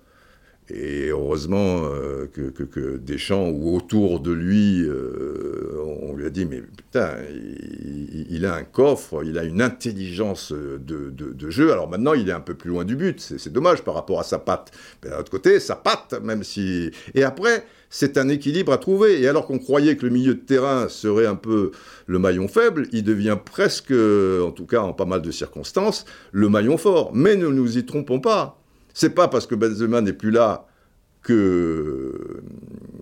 et 0.71 1.09
heureusement 1.09 1.81
euh, 1.83 2.27
que, 2.27 2.97
Deschamps 2.97 3.49
ou 3.49 3.75
autour 3.75 4.19
de 4.19 4.31
lui, 4.31 4.83
euh, 4.83 5.83
on 6.01 6.13
lui 6.13 6.25
a 6.25 6.29
dit, 6.29 6.45
mais 6.45 6.61
putain, 6.61 7.15
il, 8.29 8.45
a 8.45 8.55
un 8.55 8.63
coffre, 8.63 9.23
il 9.25 9.37
a 9.37 9.43
une 9.43 9.61
intelligence 9.61 10.51
de, 10.51 11.49
jeu. 11.49 11.71
Alors 11.71 11.89
maintenant, 11.89 12.13
il 12.13 12.29
est 12.29 12.33
un 12.33 12.39
peu 12.39 12.53
plus 12.53 12.69
loin 12.69 12.85
du 12.85 12.95
but. 12.95 13.19
C'est 13.19 13.51
dommage 13.51 13.81
par 13.81 13.95
rapport 13.95 14.19
à 14.19 14.23
sa 14.23 14.37
patte. 14.37 14.71
Mais 15.03 15.09
d'un 15.09 15.19
autre 15.19 15.31
côté, 15.31 15.59
sa 15.59 15.75
patte, 15.75 16.21
même 16.21 16.43
si... 16.43 16.91
Et 17.15 17.23
après, 17.23 17.65
c'est 17.89 18.17
un 18.17 18.29
équilibre 18.29 18.71
à 18.71 18.77
trouver. 18.77 19.21
Et 19.21 19.27
alors 19.27 19.47
qu'on 19.47 19.59
croyait 19.59 19.97
que 19.97 20.05
le 20.05 20.11
milieu 20.11 20.35
de 20.35 20.39
terrain 20.39 20.87
serait 20.87 21.25
un 21.25 21.35
peu 21.35 21.71
le 22.05 22.19
maillon 22.19 22.47
faible, 22.47 22.87
il 22.91 23.03
devient 23.03 23.37
presque, 23.43 23.91
en 23.91 24.51
tout 24.51 24.65
cas 24.67 24.81
en 24.81 24.93
pas 24.93 25.05
mal 25.05 25.23
de 25.23 25.31
circonstances, 25.31 26.05
le 26.31 26.47
maillon 26.49 26.77
fort. 26.77 27.11
Mais 27.13 27.35
ne 27.35 27.47
nous 27.47 27.77
y 27.77 27.85
trompons 27.85 28.19
pas. 28.19 28.58
C'est 28.99 29.11
pas 29.11 29.29
parce 29.29 29.47
que 29.47 29.55
Benzema 29.55 30.01
n'est 30.01 30.11
plus 30.11 30.29
là 30.29 30.67
que 31.21 32.43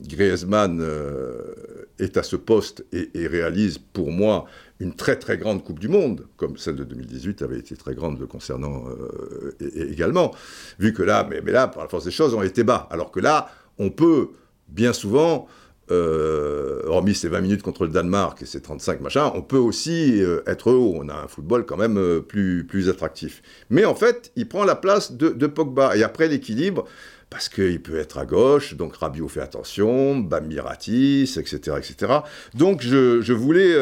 Griezmann 0.03 0.79
euh, 0.79 1.87
est 1.97 2.17
à 2.17 2.21
ce 2.21 2.35
poste 2.35 2.85
et, 2.91 3.25
réalise 3.25 3.79
pour 3.79 4.11
moi 4.11 4.45
une 4.79 4.93
très 4.93 5.17
très 5.17 5.39
grande 5.39 5.63
Coupe 5.63 5.79
du 5.79 5.87
Monde, 5.87 6.27
comme 6.37 6.55
celle 6.55 6.75
de 6.75 6.83
2018 6.83 7.41
avait 7.41 7.57
été 7.57 7.75
très 7.75 7.95
grande 7.95 8.23
concernant 8.27 8.83
euh, 8.89 9.55
également, 9.73 10.35
vu 10.77 10.93
que 10.93 11.01
là, 11.01 11.27
mais, 11.27 11.41
là, 11.51 11.67
par 11.67 11.81
la 11.81 11.89
force 11.89 12.05
des 12.05 12.11
choses, 12.11 12.35
on 12.35 12.43
était 12.43 12.63
bas. 12.63 12.87
Alors 12.91 13.09
que 13.09 13.19
là, 13.19 13.49
on 13.79 13.89
peut 13.89 14.29
bien 14.67 14.93
souvent 14.93 15.47
euh, 15.89 16.81
hormis 16.85 17.15
ces 17.15 17.29
20 17.29 17.39
minutes 17.39 17.61
contre 17.61 17.85
le 17.85 17.91
Danemark 17.91 18.41
et 18.41 18.45
ces 18.45 18.61
35 18.61 18.99
machins, 18.99 19.31
on 19.33 19.41
peut 19.41 19.57
aussi 19.57 20.21
euh, 20.21 20.41
être 20.45 20.71
haut. 20.71 20.93
On 20.95 21.07
a 21.07 21.13
un 21.13 21.27
football 21.27 21.65
quand 21.65 21.77
même 21.77 21.97
euh, 21.97 22.19
plus, 22.19 22.65
plus 22.65 22.89
attractif. 22.89 23.41
Mais 23.69 23.85
en 23.85 23.95
fait, 23.95 24.31
il 24.35 24.49
prend 24.49 24.65
la 24.65 24.75
place 24.75 25.13
de, 25.13 25.47
Pogba. 25.47 25.95
Et 25.95 26.03
après 26.03 26.27
l'équilibre, 26.27 26.85
parce 27.29 27.47
qu'il 27.47 27.81
peut 27.81 27.97
être 27.97 28.17
à 28.17 28.25
gauche, 28.25 28.75
donc 28.75 28.97
Rabiot 28.97 29.29
fait 29.29 29.41
attention, 29.41 30.17
Bamiratis, 30.17 31.37
etc., 31.37 31.77
etc. 31.77 32.19
Donc 32.53 32.81
je, 32.81 33.33
voulais 33.33 33.73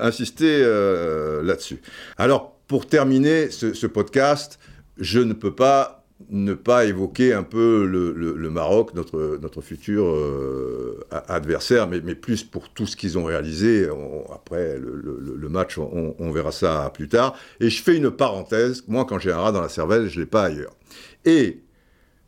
insister 0.00 0.60
là-dessus. 1.42 1.80
Alors, 2.16 2.56
pour 2.66 2.86
terminer 2.86 3.50
ce, 3.50 3.74
ce 3.74 3.86
podcast, 3.86 4.58
je 4.98 5.20
ne 5.20 5.32
peux 5.32 5.54
pas 5.54 5.97
ne 6.30 6.54
pas 6.54 6.84
évoquer 6.84 7.32
un 7.32 7.44
peu 7.44 7.86
le, 7.86 8.50
Maroc, 8.50 8.92
notre, 8.94 9.60
futur 9.60 10.04
euh, 10.04 11.00
adversaire, 11.10 11.86
mais, 11.86 12.00
mais, 12.00 12.14
plus 12.14 12.42
pour 12.42 12.70
tout 12.70 12.86
ce 12.86 12.96
qu'ils 12.96 13.18
ont 13.18 13.24
réalisé. 13.24 13.88
après 14.34 14.78
le, 14.78 15.48
match, 15.48 15.78
on, 15.78 16.30
verra 16.30 16.52
ça 16.52 16.90
plus 16.92 17.08
tard. 17.08 17.36
Et 17.60 17.70
je 17.70 17.82
fais 17.82 17.96
une 17.96 18.10
parenthèse. 18.10 18.84
Moi, 18.88 19.04
quand 19.04 19.18
j'ai 19.18 19.32
un 19.32 19.38
rat 19.38 19.52
dans 19.52 19.60
la 19.60 19.68
cervelle, 19.68 20.08
je 20.08 20.16
ne 20.16 20.24
l'ai 20.24 20.30
pas 20.30 20.44
ailleurs. 20.44 20.74
Et 21.24 21.62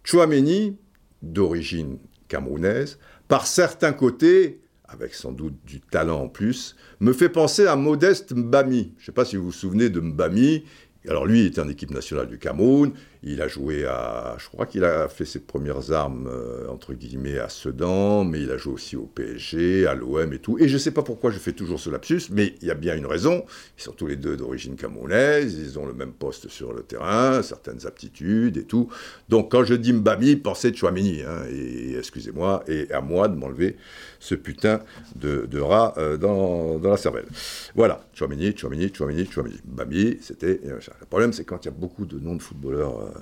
Chouameni, 0.05 0.79
d'origine 1.23 1.99
camerounaise, 2.29 2.99
par 3.29 3.47
certains 3.47 3.93
côtés, 3.93 4.61
avec 4.89 5.15
sans 5.15 5.33
doute 5.33 5.55
du 5.65 5.81
talent 5.81 6.23
en 6.23 6.29
plus, 6.29 6.77
me 7.01 7.13
fait 7.13 7.29
penser 7.29 7.67
à 7.67 7.77
Modeste 7.77 8.33
Mbami. 8.33 8.95
Je 8.97 9.03
ne 9.03 9.07
sais 9.07 9.13
pas 9.13 9.25
si 9.25 9.37
vous 9.37 9.45
vous 9.45 9.53
souvenez 9.53 9.89
de 9.89 10.01
Mbami. 10.01 10.65
Alors 11.09 11.27
lui, 11.27 11.41
il 11.41 11.47
était 11.47 11.61
en 11.61 11.69
équipe 11.69 11.91
nationale 11.91 12.29
du 12.29 12.39
Cameroun, 12.39 12.93
il 13.23 13.41
a 13.43 13.49
joué 13.49 13.85
à, 13.85 14.37
je 14.39 14.49
crois 14.49 14.67
qu'il 14.67 14.85
a 14.85 15.09
fait 15.09 15.25
ses 15.25 15.41
premières 15.41 15.93
armes, 15.93 16.27
euh, 16.31 16.69
entre 16.69 16.95
guillemets, 16.95 17.39
à 17.39 17.49
Sedan, 17.49 18.25
mais 18.25 18.43
il 18.43 18.51
a 18.51 18.57
joué 18.57 18.75
aussi 18.75 18.97
au 18.97 19.05
PSG, 19.05 19.87
à 19.87 19.95
l'OM 19.95 20.33
et 20.33 20.39
tout. 20.39 20.59
Et 20.59 20.69
je 20.69 20.75
ne 20.75 20.79
sais 20.79 20.91
pas 20.91 21.03
pourquoi 21.03 21.31
je 21.31 21.39
fais 21.39 21.53
toujours 21.53 21.81
ce 21.81 21.91
lapsus, 21.91 22.23
mais 22.31 22.55
il 22.61 22.69
y 22.69 22.71
a 22.71 22.75
bien 22.75 22.97
une 22.97 23.07
raison. 23.07 23.45
Ils 23.79 23.83
sont 23.83 23.93
tous 23.93 24.07
les 24.07 24.17
deux 24.17 24.37
d'origine 24.37 24.77
camerounaise, 24.77 25.55
ils 25.55 25.79
ont 25.79 25.85
le 25.85 25.93
même 25.93 26.13
poste 26.13 26.49
sur 26.49 26.73
le 26.73 26.83
terrain, 26.83 27.43
certaines 27.43 27.87
aptitudes 27.87 28.57
et 28.57 28.65
tout. 28.65 28.89
Donc 29.29 29.51
quand 29.51 29.65
je 29.65 29.75
dis 29.75 29.93
Mbami, 29.93 30.37
pensez 30.37 30.75
Chouamini, 30.75 31.23
hein, 31.23 31.45
et 31.51 31.97
excusez-moi, 31.99 32.63
et 32.69 32.91
à 32.93 33.01
moi 33.01 33.29
de 33.29 33.37
m'enlever 33.37 33.77
ce 34.19 34.35
putain 34.35 34.81
de, 35.17 35.61
rat 35.61 35.95
euh, 35.99 36.17
dans, 36.17 36.79
la 36.83 36.97
cervelle. 36.97 37.27
Voilà, 37.75 38.03
Chouamini, 38.15 38.55
Chouamini, 38.57 38.93
Chouamini, 38.95 39.27
Chouamini. 39.27 39.61
Mbami, 39.67 40.19
c'était... 40.21 40.61
Le 40.99 41.07
problème, 41.07 41.33
c'est 41.33 41.45
quand 41.45 41.65
il 41.65 41.69
y 41.69 41.71
a 41.71 41.75
beaucoup 41.75 42.07
de 42.07 42.19
noms 42.19 42.37
de 42.37 42.43
footballeurs 42.43 43.13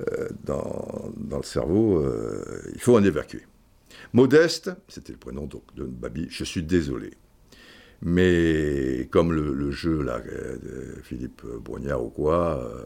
euh, 0.00 0.28
dans, 0.44 1.12
le 1.30 1.42
cerveau, 1.42 1.98
euh, 1.98 2.62
il 2.74 2.80
faut 2.80 2.96
en 2.96 3.02
évacuer. 3.02 3.42
Modeste, 4.12 4.70
c'était 4.86 5.12
le 5.12 5.18
prénom 5.18 5.48
de 5.76 5.84
Babi, 5.84 6.26
je 6.30 6.44
suis 6.44 6.62
désolé. 6.62 7.10
Mais 8.02 9.08
comme 9.10 9.32
le, 9.32 9.70
jeu 9.70 10.04
de 10.04 11.00
Philippe 11.02 11.42
Brognard 11.44 12.04
ou 12.04 12.10
quoi, 12.10 12.62
euh, 12.62 12.84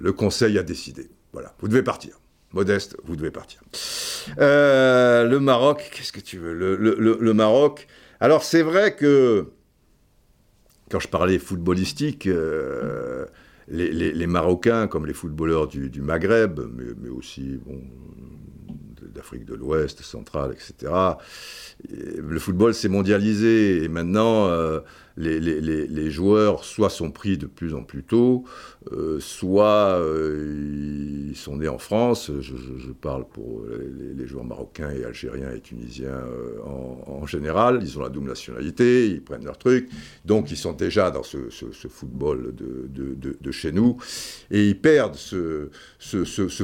le 0.00 0.12
conseil 0.12 0.58
a 0.58 0.62
décidé. 0.62 1.10
Voilà, 1.32 1.54
vous 1.60 1.68
devez 1.68 1.82
partir. 1.82 2.18
Modeste, 2.52 2.96
vous 3.04 3.14
devez 3.14 3.30
partir. 3.30 3.62
le 4.36 5.38
Maroc, 5.38 5.90
qu'est-ce 5.94 6.12
que 6.12 6.20
tu 6.20 6.38
veux? 6.38 6.54
Le, 6.54 7.32
Maroc. 7.34 7.86
Alors 8.20 8.42
c'est 8.42 8.62
vrai 8.62 8.96
que 8.96 9.52
quand 10.90 11.00
je 11.00 11.08
parlais 11.08 11.38
footballistique, 11.38 12.28
les, 13.68 14.26
Marocains, 14.26 14.86
comme 14.86 15.06
les 15.06 15.12
footballeurs 15.12 15.68
du, 15.68 16.00
Maghreb, 16.00 16.60
mais, 17.00 17.08
aussi 17.08 17.60
d'Afrique 19.14 19.44
de 19.44 19.54
l'Ouest, 19.54 20.02
centrale, 20.02 20.52
etc., 20.52 20.92
le 21.92 22.38
football 22.38 22.74
s'est 22.74 22.88
mondialisé 22.88 23.84
et 23.84 23.88
maintenant 23.88 24.48
euh, 24.48 24.80
les, 25.18 26.10
joueurs 26.10 26.64
soit 26.64 26.90
sont 26.90 27.10
pris 27.10 27.38
de 27.38 27.46
plus 27.46 27.74
en 27.74 27.82
plus 27.82 28.04
tôt, 28.04 28.44
euh, 28.92 29.18
soit 29.20 29.98
euh, 29.98 31.28
ils 31.30 31.36
sont 31.36 31.56
nés 31.56 31.68
en 31.68 31.78
France. 31.78 32.30
Je, 32.40 32.92
parle 32.92 33.28
pour 33.28 33.64
les, 34.16 34.26
joueurs 34.26 34.44
marocains 34.44 34.90
et 34.90 35.04
algériens 35.04 35.50
et 35.54 35.60
tunisiens 35.60 36.08
euh, 36.08 36.58
en, 37.06 37.26
général. 37.26 37.80
Ils 37.82 37.98
ont 37.98 38.02
la 38.02 38.08
double 38.08 38.28
nationalité, 38.28 39.08
ils 39.08 39.22
prennent 39.22 39.44
leur 39.44 39.58
truc. 39.58 39.88
Donc 40.24 40.50
ils 40.50 40.56
sont 40.56 40.72
déjà 40.72 41.10
dans 41.10 41.22
ce, 41.22 41.38
football 41.88 42.54
de, 42.54 43.50
chez 43.50 43.72
nous. 43.72 43.96
Et 44.50 44.68
ils 44.68 44.80
perdent 44.80 45.16
ce, 45.16 45.68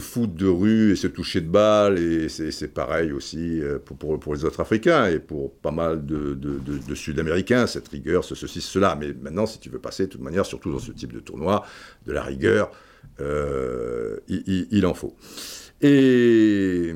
foot 0.00 0.34
de 0.34 0.46
rue 0.46 0.92
et 0.92 0.96
ce 0.96 1.06
toucher 1.08 1.40
de 1.40 1.48
balle. 1.48 1.98
Et 1.98 2.28
c'est 2.28 2.72
pareil 2.72 3.12
aussi 3.12 3.60
pour, 3.84 4.18
pour, 4.18 4.34
les 4.34 4.44
autres 4.44 4.60
Africains 4.60 5.08
et 5.08 5.18
pour 5.18 5.52
pas 5.54 5.72
mal 5.72 6.04
de, 6.06 6.94
Sud-Américains, 6.94 7.66
cette 7.66 7.88
rigueur, 7.88 8.24
ce 8.24 8.34
ceci, 8.46 8.60
cela. 8.60 8.96
Mais 8.96 9.12
maintenant, 9.12 9.46
si 9.46 9.58
tu 9.58 9.70
veux 9.70 9.78
passer, 9.78 10.06
de 10.06 10.12
toute 10.12 10.20
manière, 10.20 10.46
surtout 10.46 10.72
dans 10.72 10.78
ce 10.78 10.92
type 10.92 11.12
de 11.12 11.20
tournoi, 11.20 11.64
de 12.06 12.12
la 12.12 12.22
rigueur, 12.22 12.70
euh, 13.20 14.18
il, 14.28 14.86
en 14.86 14.94
faut. 14.94 15.14
Et 15.80 16.94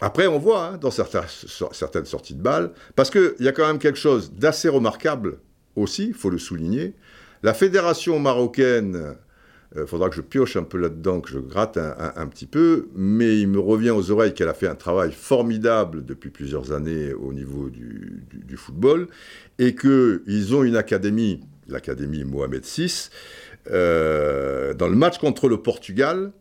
après, 0.00 0.26
on 0.26 0.38
voit 0.38 0.64
hein, 0.64 0.78
dans 0.78 0.90
certaines 0.90 2.04
sorties 2.04 2.34
de 2.34 2.42
balles, 2.42 2.72
parce 2.96 3.10
qu'il 3.10 3.34
y 3.40 3.48
a 3.48 3.52
quand 3.52 3.66
même 3.66 3.78
quelque 3.78 3.98
chose 3.98 4.32
d'assez 4.32 4.68
remarquable 4.68 5.38
aussi, 5.76 6.08
il 6.08 6.14
faut 6.14 6.30
le 6.30 6.38
souligner. 6.38 6.94
La 7.42 7.54
fédération 7.54 8.18
marocaine 8.18 9.16
euh, 9.76 9.86
faudra 9.86 10.08
que 10.08 10.16
je 10.16 10.20
pioche 10.20 10.56
un 10.56 10.64
peu 10.64 10.78
là-dedans, 10.78 11.20
que 11.20 11.30
je 11.30 11.38
gratte 11.38 11.76
un, 11.76 12.26
petit 12.26 12.46
peu, 12.46 12.88
mais 12.94 13.38
il 13.38 13.48
me 13.48 13.60
revient 13.60 13.90
aux 13.90 14.10
oreilles 14.10 14.34
qu'elle 14.34 14.48
a 14.48 14.54
fait 14.54 14.66
un 14.66 14.74
travail 14.74 15.12
formidable 15.12 16.04
depuis 16.04 16.30
plusieurs 16.30 16.72
années 16.72 17.12
au 17.12 17.32
niveau 17.32 17.70
du, 17.70 18.56
football, 18.56 19.06
et 19.58 19.76
qu'ils 19.76 20.54
ont 20.54 20.64
une 20.64 20.76
académie, 20.76 21.40
l'académie 21.68 22.24
Mohamed 22.24 22.64
VI. 22.64 23.10
Euh, 23.70 24.74
dans 24.74 24.88
le 24.88 24.96
match 24.96 25.18
contre 25.18 25.48
le 25.48 25.62
Portugal, 25.62 26.32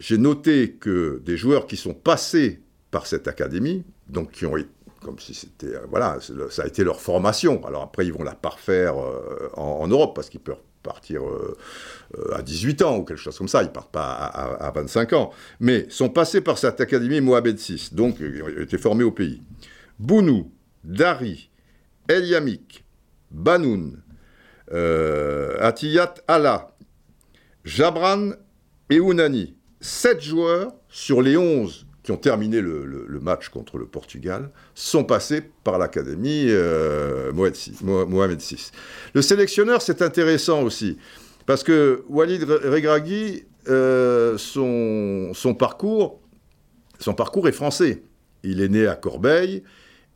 j'ai 0.00 0.18
noté 0.18 0.72
que 0.72 1.22
des 1.24 1.36
joueurs 1.36 1.66
qui 1.66 1.76
sont 1.76 1.94
passés 1.94 2.60
par 2.90 3.06
cette 3.06 3.28
académie, 3.28 3.84
donc 4.08 4.32
qui 4.32 4.46
ont 4.46 4.56
été 4.56 4.68
comme 5.00 5.18
si 5.18 5.32
c'était 5.32 5.72
voilà 5.88 6.18
ça 6.50 6.62
a 6.62 6.66
été 6.66 6.84
leur 6.84 7.00
formation 7.00 7.64
alors 7.64 7.82
après 7.82 8.04
ils 8.04 8.12
vont 8.12 8.22
la 8.22 8.34
parfaire 8.34 8.98
euh, 8.98 9.48
en, 9.56 9.88
Europe 9.88 10.14
parce 10.14 10.28
qu'ils 10.28 10.40
peuvent 10.40 10.60
partir 10.82 11.26
euh, 11.26 11.56
euh, 12.16 12.34
à 12.34 12.42
18 12.42 12.82
ans 12.82 12.98
ou 12.98 13.04
quelque 13.04 13.18
chose 13.18 13.36
comme 13.36 13.48
ça, 13.48 13.62
ils 13.62 13.70
partent 13.70 13.92
pas 13.92 14.12
à, 14.12 14.70
25 14.70 15.12
ans, 15.12 15.30
mais 15.60 15.86
sont 15.90 16.08
passés 16.08 16.40
par 16.40 16.58
cette 16.58 16.80
académie 16.80 17.20
Mohamed 17.20 17.56
VI, 17.56 17.90
donc 17.92 18.16
ils 18.20 18.42
ont 18.42 18.48
été 18.48 18.78
formés 18.78 19.04
au 19.04 19.12
pays. 19.12 19.42
Bounou, 19.98 20.50
Dari, 20.84 21.50
Eliamik, 22.08 22.84
Banoun, 23.30 24.02
euh, 24.72 25.56
Atiyat 25.60 26.14
Allah, 26.26 26.74
Jabran 27.64 28.30
et 28.88 29.00
Ounani, 29.00 29.56
sept 29.80 30.22
joueurs 30.22 30.72
sur 30.88 31.22
les 31.22 31.36
11 31.36 31.86
ont 32.10 32.16
terminé 32.16 32.60
le, 32.60 33.20
match 33.20 33.48
contre 33.48 33.78
le 33.78 33.86
Portugal 33.86 34.50
sont 34.74 35.04
passés 35.04 35.42
par 35.64 35.78
l'académie 35.78 36.46
euh, 36.48 37.32
Mohamed 37.32 38.40
VI. 38.40 38.70
Le 39.14 39.22
sélectionneur, 39.22 39.82
c'est 39.82 40.02
intéressant 40.02 40.62
aussi, 40.62 40.96
parce 41.46 41.62
que 41.62 42.04
Walid 42.08 42.44
Regragui, 42.44 43.44
euh, 43.68 44.38
son, 44.38 45.54
parcours, 45.54 46.20
son 46.98 47.14
parcours 47.14 47.48
est 47.48 47.52
français. 47.52 48.02
Il 48.42 48.62
est 48.62 48.68
né 48.68 48.86
à 48.86 48.94
Corbeil 48.94 49.62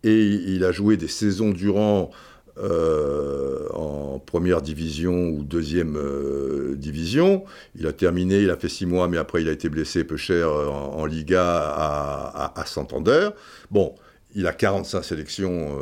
et 0.02 0.22
il 0.22 0.64
a 0.64 0.72
joué 0.72 0.96
des 0.96 1.08
saisons 1.08 1.50
durant 1.50 2.10
euh, 2.56 3.68
en 3.72 4.20
première 4.20 4.62
division 4.62 5.28
ou 5.28 5.42
deuxième 5.42 5.96
euh, 5.96 6.76
division. 6.76 7.44
Il 7.76 7.86
a 7.86 7.92
terminé, 7.92 8.42
il 8.42 8.50
a 8.50 8.56
fait 8.56 8.68
six 8.68 8.86
mois, 8.86 9.08
mais 9.08 9.16
après 9.16 9.42
il 9.42 9.48
a 9.48 9.52
été 9.52 9.68
blessé 9.68 10.04
peu 10.04 10.16
cher 10.16 10.48
euh, 10.48 10.68
en, 10.68 11.04
Liga 11.04 11.44
à, 11.44 12.60
à, 12.60 12.64
Santander. 12.64 13.30
Bon, 13.72 13.94
il 14.36 14.46
a 14.46 14.52
45 14.52 15.02
sélections 15.02 15.76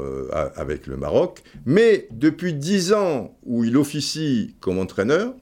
avec 0.57 0.87
le 0.87 0.97
Maroc, 0.97 1.43
mais 1.65 2.07
depuis 2.11 2.53
dix 2.53 2.93
ans 2.93 3.35
où 3.45 3.65
il 3.65 3.77
officie 3.77 4.55
comme 4.61 4.79
entraîneur, 4.79 5.35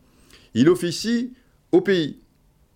il 0.54 0.68
officie 0.68 1.32
au 1.72 1.80
pays, 1.80 2.18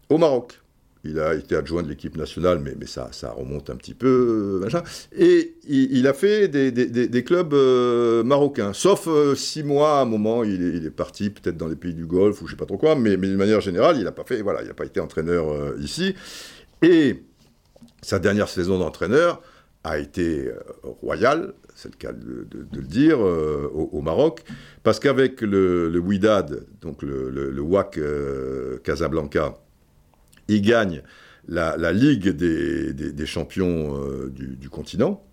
au 0.08 0.18
Maroc. 0.18 0.60
Il 1.06 1.20
a 1.20 1.34
été 1.34 1.54
adjoint 1.54 1.82
de 1.82 1.88
l'équipe 1.88 2.16
nationale, 2.16 2.60
mais, 2.60 2.74
ça, 2.86 3.10
remonte 3.36 3.68
un 3.68 3.76
petit 3.76 3.92
peu, 3.92 4.58
machin. 4.62 4.82
Et 5.14 5.56
il, 5.68 6.06
a 6.06 6.14
fait 6.14 6.48
des, 6.48 7.24
clubs 7.24 7.52
euh, 7.52 8.22
marocains, 8.24 8.72
sauf 8.72 9.06
euh, 9.06 9.34
six 9.34 9.62
mois 9.62 9.98
à 9.98 10.02
un 10.02 10.04
moment, 10.06 10.44
il 10.44 10.86
est, 10.86 10.90
parti 10.90 11.28
peut-être 11.28 11.58
dans 11.58 11.68
les 11.68 11.76
pays 11.76 11.92
du 11.92 12.06
Golfe 12.06 12.40
ou 12.40 12.46
je 12.46 12.52
sais 12.52 12.56
pas 12.56 12.64
trop 12.64 12.78
quoi, 12.78 12.96
mais, 12.96 13.16
de 13.16 13.36
manière 13.36 13.60
générale, 13.60 13.96
il 13.98 14.04
n'a 14.04 14.12
pas 14.12 14.24
fait, 14.24 14.40
voilà, 14.40 14.62
il 14.62 14.68
n'a 14.68 14.74
pas 14.74 14.86
été 14.86 14.98
entraîneur 14.98 15.50
euh, 15.50 15.76
ici. 15.78 16.14
Et 16.80 17.22
sa 18.00 18.18
dernière 18.18 18.48
saison 18.48 18.78
d'entraîneur 18.78 19.42
a 19.82 19.98
été 19.98 20.50
royale, 21.02 21.52
c'est 21.74 21.90
le 21.90 21.96
cas 21.98 22.12
de, 22.12 22.46
le 22.72 22.82
dire, 22.82 23.20
au, 23.20 24.00
Maroc, 24.00 24.42
parce 24.82 24.98
qu'avec 24.98 25.42
le, 25.42 25.90
le 25.90 26.60
donc 26.80 27.02
le 27.02 27.60
WAC 27.60 28.00
Casablanca, 28.82 29.54
il 30.48 30.62
gagne 30.62 31.02
la, 31.48 31.92
Ligue 31.92 32.30
des, 32.30 33.26
champions 33.26 33.96
euh, 33.96 34.30
du, 34.30 34.68
continent, 34.68 35.24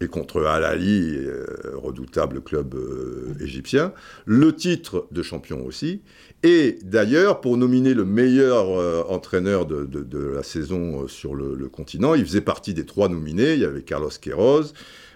et 0.00 0.08
contre 0.08 0.42
Al 0.44 0.64
Ali, 0.64 1.14
euh, 1.16 1.44
redoutable 1.74 2.40
club 2.40 2.74
euh, 2.74 3.34
égyptien, 3.40 3.92
le 4.24 4.54
titre 4.54 5.06
de 5.10 5.22
champion 5.22 5.64
aussi. 5.64 6.02
Et 6.42 6.78
d'ailleurs, 6.82 7.40
pour 7.40 7.56
nominer 7.56 7.94
le 7.94 8.04
meilleur 8.04 9.10
entraîneur 9.10 9.66
de, 9.66 10.18
la 10.34 10.42
saison 10.42 11.06
sur 11.06 11.34
le, 11.34 11.68
continent, 11.68 12.14
il 12.14 12.24
faisait 12.24 12.40
partie 12.40 12.74
des 12.74 12.84
trois 12.84 13.08
nominés. 13.08 13.54
Il 13.54 13.60
y 13.60 13.64
avait 13.64 13.82
Carlos 13.82 14.10
Queiroz, 14.20 14.72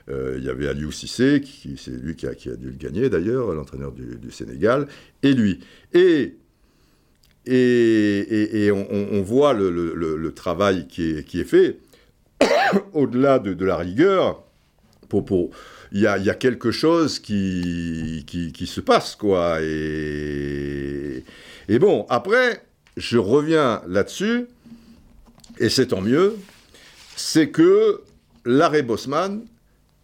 il 0.08 0.44
y 0.44 0.48
avait 0.48 0.68
Aliou 0.68 0.92
Cissé, 0.92 1.42
c'est 1.76 1.90
lui 1.90 2.14
qui 2.14 2.28
a, 2.28 2.34
dû 2.34 2.66
le 2.66 2.76
gagner 2.76 3.11
d'ailleurs, 3.11 3.52
l'entraîneur 3.52 3.90
du, 3.90 4.30
Sénégal, 4.30 4.86
et 5.24 5.32
lui. 5.32 5.58
Et, 7.47 8.70
on, 8.72 9.22
voit 9.22 9.53
le, 9.53 10.32
travail 10.34 10.86
qui 10.88 11.12
est, 11.12 11.44
fait, 11.44 11.78
au-delà 12.92 13.38
de, 13.38 13.64
la 13.64 13.76
rigueur, 13.76 14.42
pour, 15.09 15.51
il 15.92 16.01
y, 16.01 16.07
a, 16.07 16.34
quelque 16.34 16.70
chose 16.70 17.18
qui, 17.18 18.24
se 18.66 18.80
passe, 18.80 19.16
quoi. 19.16 19.59
Et, 19.62 21.24
et 21.68 21.78
bon, 21.78 22.07
après, 22.09 22.62
je 22.97 23.18
reviens 23.18 23.82
là-dessus, 23.86 24.47
et 25.59 25.68
c'est 25.68 25.88
tant 25.88 26.01
mieux, 26.01 26.36
c'est 27.16 27.51
que 27.51 28.03
l'arrêt 28.44 28.82
Bosman 28.82 29.44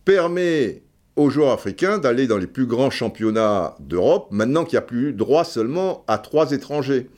permet 0.04 0.82
aux 1.16 1.30
joueurs 1.30 1.52
africains 1.52 1.98
d'aller 1.98 2.26
dans 2.26 2.38
les 2.38 2.46
plus 2.46 2.66
grands 2.66 2.90
championnats 2.90 3.76
d'Europe, 3.80 4.28
maintenant 4.30 4.64
qu'il 4.64 4.76
n'y 4.76 4.84
a 4.84 4.86
plus 4.86 5.12
droit 5.12 5.44
seulement 5.44 6.04
à 6.08 6.18
trois 6.18 6.52
étrangers. 6.52 7.08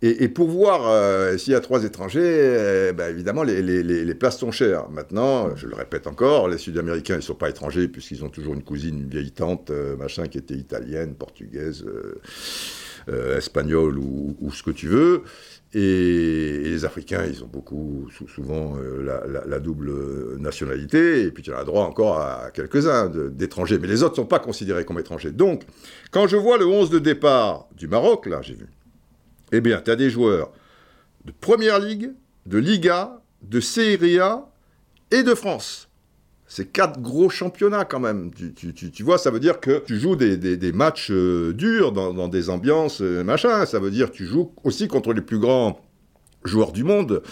Et, 0.00 0.28
pour 0.28 0.48
voir 0.48 0.86
euh, 0.86 1.36
s'il 1.38 1.54
y 1.54 1.56
a 1.56 1.60
trois 1.60 1.82
étrangers, 1.82 2.20
euh, 2.22 2.92
ben, 2.92 3.10
évidemment, 3.10 3.42
les, 3.42 4.14
places 4.14 4.38
sont 4.38 4.52
chères. 4.52 4.88
Maintenant, 4.90 5.56
je 5.56 5.66
le 5.66 5.74
répète 5.74 6.06
encore, 6.06 6.48
les 6.48 6.58
Sud-Américains, 6.58 7.14
ils 7.14 7.18
ne 7.18 7.22
sont 7.22 7.34
pas 7.34 7.50
étrangers, 7.50 7.88
puisqu'ils 7.88 8.24
ont 8.24 8.28
toujours 8.28 8.54
une 8.54 8.62
cousine, 8.62 9.00
une 9.00 9.08
vieille 9.08 9.32
tante, 9.32 9.70
euh, 9.70 9.96
machin, 9.96 10.28
qui 10.28 10.38
était 10.38 10.54
italienne, 10.54 11.14
portugaise, 11.14 11.84
espagnole 13.08 13.98
ou, 13.98 14.50
ce 14.52 14.62
que 14.62 14.70
tu 14.70 14.86
veux. 14.86 15.22
Et, 15.74 16.60
les 16.62 16.84
Africains, 16.84 17.24
ils 17.26 17.42
ont 17.42 17.48
beaucoup, 17.48 18.08
souvent, 18.32 18.76
la, 19.02 19.58
double 19.58 20.38
nationalité, 20.38 21.24
et 21.24 21.32
puis 21.32 21.42
tu 21.42 21.52
as 21.52 21.64
droit 21.64 21.84
encore 21.84 22.20
à 22.20 22.50
quelques-uns 22.54 23.08
d'étrangers, 23.30 23.80
mais 23.80 23.88
les 23.88 24.04
autres 24.04 24.12
ne 24.12 24.16
sont 24.16 24.26
pas 24.26 24.38
considérés 24.38 24.84
comme 24.84 25.00
étrangers. 25.00 25.32
Donc, 25.32 25.64
quand 26.12 26.28
je 26.28 26.36
vois 26.36 26.56
le 26.56 26.66
11 26.66 26.90
de 26.90 27.00
départ 27.00 27.66
du 27.76 27.88
Maroc, 27.88 28.26
là, 28.26 28.42
j'ai 28.42 28.54
vu, 28.54 28.66
eh 29.52 29.60
bien, 29.60 29.80
tu 29.80 29.90
as 29.90 29.96
des 29.96 30.10
joueurs 30.10 30.52
de 31.24 31.32
Première 31.32 31.78
Ligue, 31.78 32.12
de 32.46 32.58
Liga, 32.58 33.20
de 33.42 33.60
Serie 33.60 34.18
A 34.18 34.46
et 35.10 35.22
de 35.22 35.34
France. 35.34 35.88
C'est 36.50 36.72
quatre 36.72 37.00
gros 37.00 37.28
championnats 37.28 37.84
quand 37.84 38.00
même. 38.00 38.30
Tu, 38.32 39.02
vois, 39.02 39.18
ça 39.18 39.30
veut 39.30 39.38
dire 39.38 39.60
que 39.60 39.82
tu 39.84 39.98
joues 39.98 40.16
des, 40.16 40.72
matchs 40.72 41.10
euh, 41.10 41.52
durs 41.52 41.92
dans, 41.92 42.28
des 42.28 42.48
ambiances 42.48 43.02
euh, 43.02 43.22
machin. 43.22 43.66
Ça 43.66 43.78
veut 43.78 43.90
dire 43.90 44.10
que 44.10 44.16
tu 44.16 44.24
joues 44.24 44.52
aussi 44.64 44.88
contre 44.88 45.12
les 45.12 45.20
plus 45.20 45.38
grands 45.38 45.78
joueurs 46.44 46.72
du 46.72 46.84
monde 46.84 47.22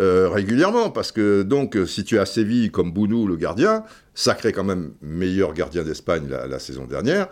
euh, 0.00 0.30
régulièrement. 0.30 0.88
Parce 0.88 1.12
que 1.12 1.42
donc, 1.42 1.76
si 1.86 2.02
tu 2.02 2.14
es 2.14 2.18
à 2.18 2.24
Séville 2.24 2.70
comme 2.70 2.92
Bounou, 2.92 3.26
le 3.26 3.36
gardien, 3.36 3.84
sacré 4.14 4.52
quand 4.52 4.64
même 4.64 4.92
meilleur 5.02 5.52
gardien 5.52 5.82
d'Espagne 5.82 6.26
la, 6.28 6.58
saison 6.58 6.86
dernière, 6.86 7.28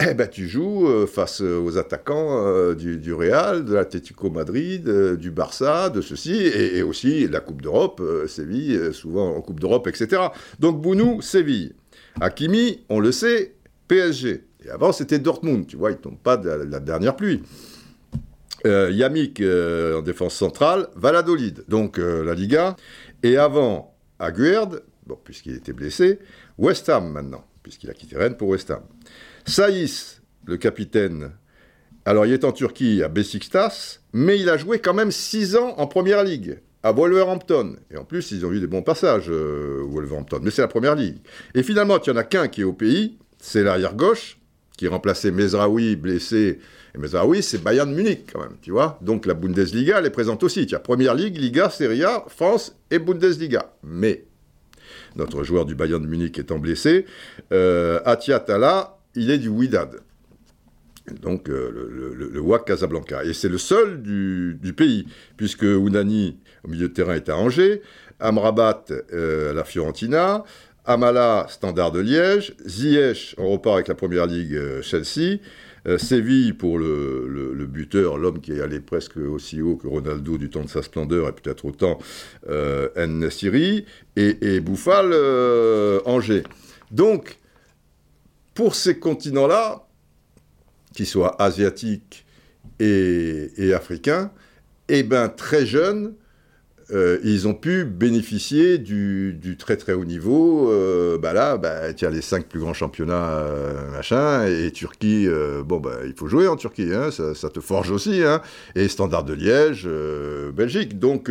eh 0.00 0.14
ben, 0.14 0.28
tu 0.28 0.46
joues 0.46 0.86
euh, 0.86 1.06
face 1.08 1.40
euh, 1.42 1.58
aux 1.58 1.76
attaquants 1.76 2.46
euh, 2.46 2.74
du, 2.74 3.12
Real, 3.12 3.64
de 3.64 3.74
l'Atlético 3.74 4.30
Madrid, 4.30 4.88
du 5.16 5.32
Barça, 5.32 5.90
de 5.90 6.00
ceci, 6.00 6.36
et, 6.36 6.82
aussi 6.82 7.26
la 7.26 7.40
Coupe 7.40 7.62
d'Europe, 7.62 8.00
Séville, 8.28 8.92
souvent 8.92 9.34
en 9.34 9.40
Coupe 9.40 9.58
d'Europe, 9.58 9.88
etc. 9.88 10.22
Donc 10.60 10.80
Bounou, 10.80 11.20
Séville. 11.20 11.74
Hakimi, 12.20 12.84
on 12.88 13.00
le 13.00 13.10
sait, 13.10 13.54
PSG. 13.88 14.44
Et 14.64 14.70
avant, 14.70 14.92
c'était 14.92 15.18
Dortmund, 15.18 15.66
tu 15.66 15.76
vois, 15.76 15.90
il 15.90 15.94
ne 15.94 16.00
tombe 16.00 16.18
pas 16.18 16.36
de 16.36 16.48
la, 16.48 16.78
dernière 16.78 17.16
pluie. 17.16 17.42
Yamik, 18.64 19.40
en 19.40 20.02
défense 20.02 20.34
centrale, 20.34 20.88
Valladolid, 20.94 21.64
donc 21.68 21.98
la 21.98 22.34
Liga. 22.34 22.76
Et 23.22 23.36
avant, 23.36 23.96
Aguerd, 24.18 24.82
bon, 25.06 25.18
puisqu'il 25.22 25.54
était 25.54 25.72
blessé, 25.72 26.18
West 26.56 26.88
Ham 26.88 27.10
maintenant, 27.10 27.44
puisqu'il 27.62 27.90
a 27.90 27.94
quitté 27.94 28.16
Rennes 28.16 28.36
pour 28.36 28.48
West 28.48 28.70
Ham. 28.70 28.82
Saïs, 29.48 30.20
le 30.44 30.58
capitaine, 30.58 31.32
alors 32.04 32.26
il 32.26 32.32
est 32.32 32.44
en 32.44 32.52
Turquie 32.52 33.02
à 33.02 33.08
Besiktas, 33.08 34.00
mais 34.12 34.38
il 34.38 34.50
a 34.50 34.58
joué 34.58 34.78
quand 34.78 34.92
même 34.92 35.10
6 35.10 35.56
ans 35.56 35.74
en 35.78 35.86
Première 35.86 36.22
Ligue, 36.22 36.60
à 36.82 36.92
Wolverhampton. 36.92 37.76
Et 37.90 37.96
en 37.96 38.04
plus, 38.04 38.30
ils 38.30 38.44
ont 38.44 38.52
eu 38.52 38.60
des 38.60 38.66
bons 38.66 38.82
passages, 38.82 39.30
euh, 39.30 39.82
Wolverhampton, 39.88 40.40
mais 40.42 40.50
c'est 40.50 40.60
la 40.60 40.68
Première 40.68 40.94
Ligue. 40.94 41.16
Et 41.54 41.62
finalement, 41.62 41.98
il 41.98 42.10
n'y 42.10 42.16
en 42.16 42.20
a 42.20 42.24
qu'un 42.24 42.48
qui 42.48 42.60
est 42.60 42.64
au 42.64 42.74
pays, 42.74 43.16
c'est 43.38 43.62
l'arrière 43.62 43.94
gauche, 43.94 44.38
qui 44.76 44.86
remplaçait 44.86 45.30
Mezraoui, 45.30 45.96
blessé. 45.96 46.58
Et 46.94 46.98
Mezraoui, 46.98 47.42
c'est 47.42 47.62
Bayern 47.62 47.92
Munich, 47.92 48.28
quand 48.30 48.42
même, 48.42 48.56
tu 48.60 48.70
vois. 48.70 48.98
Donc 49.00 49.24
la 49.24 49.32
Bundesliga, 49.32 49.98
elle 49.98 50.06
est 50.06 50.10
présente 50.10 50.42
aussi. 50.42 50.66
Tu 50.66 50.74
as 50.74 50.78
Première 50.78 51.14
Ligue, 51.14 51.38
Liga, 51.38 51.70
Serie 51.70 52.04
A, 52.04 52.24
France 52.28 52.76
et 52.90 52.98
Bundesliga. 52.98 53.72
Mais 53.82 54.24
notre 55.16 55.42
joueur 55.42 55.64
du 55.64 55.74
Bayern 55.74 56.06
Munich 56.06 56.38
étant 56.38 56.58
blessé, 56.58 57.06
euh, 57.52 58.00
Atiatala 58.04 58.97
il 59.18 59.30
est 59.30 59.38
du 59.38 59.48
Ouidad. 59.48 60.00
Donc 61.22 61.48
euh, 61.48 61.70
le, 61.72 62.28
le, 62.30 62.40
WAC 62.40 62.66
Casablanca. 62.66 63.24
Et 63.24 63.32
c'est 63.32 63.48
le 63.48 63.58
seul 63.58 64.02
du, 64.02 64.72
pays, 64.76 65.06
puisque 65.36 65.62
Ounani, 65.62 66.38
au 66.64 66.68
milieu 66.68 66.88
de 66.88 66.92
terrain, 66.92 67.14
est 67.14 67.28
à 67.28 67.36
Angers, 67.36 67.82
Amrabat 68.20 68.86
euh, 69.12 69.52
la 69.52 69.64
Fiorentina, 69.64 70.44
Amala, 70.84 71.46
Standard 71.48 71.92
de 71.92 72.00
Liège, 72.00 72.54
Ziyech, 72.66 73.34
on 73.38 73.50
repart 73.50 73.74
avec 73.74 73.88
la 73.88 73.94
Première 73.94 74.26
Ligue 74.26 74.54
euh, 74.54 74.82
Chelsea, 74.82 75.38
Séville 75.96 76.52
pour 76.52 76.78
le, 76.78 77.66
buteur, 77.66 78.18
l'homme 78.18 78.40
qui 78.40 78.52
est 78.52 78.60
allé 78.60 78.78
presque 78.78 79.16
aussi 79.16 79.62
haut 79.62 79.76
que 79.76 79.86
Ronaldo 79.86 80.36
du 80.36 80.50
temps 80.50 80.62
de 80.62 80.68
sa 80.68 80.82
splendeur 80.82 81.28
et 81.28 81.32
peut-être 81.32 81.64
autant 81.64 81.98
N. 82.46 83.30
Siri, 83.30 83.86
et, 84.14 84.36
et 84.42 84.60
Bouffal, 84.60 85.14
Angers. 86.04 86.42
Donc, 86.90 87.37
pour 88.58 88.74
ces 88.74 88.98
continents-là, 88.98 89.86
qu'ils 90.92 91.06
soient 91.06 91.40
asiatiques 91.40 92.26
et, 92.80 93.72
africains, 93.72 94.32
eh 94.88 95.04
bien, 95.04 95.28
très 95.28 95.64
jeunes, 95.64 96.14
euh, 96.90 97.20
ils 97.22 97.46
ont 97.46 97.54
pu 97.54 97.84
bénéficier 97.84 98.78
du, 98.78 99.56
très 99.60 99.76
très 99.76 99.92
haut 99.92 100.04
niveau. 100.04 100.72
Euh, 100.72 101.18
bah 101.18 101.32
là, 101.32 101.56
bah, 101.56 101.92
les 101.92 102.20
cinq 102.20 102.48
plus 102.48 102.58
grands 102.58 102.74
championnats, 102.74 103.28
euh, 103.28 103.92
machin, 103.92 104.44
et 104.48 104.72
Turquie, 104.72 105.28
bon, 105.64 105.78
bah, 105.78 105.98
il 106.04 106.14
faut 106.14 106.26
jouer 106.26 106.48
en 106.48 106.56
Turquie, 106.56 106.92
hein, 106.92 107.12
ça, 107.12 107.50
te 107.50 107.60
forge 107.60 107.92
aussi, 107.92 108.24
hein, 108.24 108.42
et 108.74 108.88
Standard 108.88 109.22
de 109.22 109.34
Liège, 109.34 109.88
Belgique. 110.52 110.98
Donc, 110.98 111.30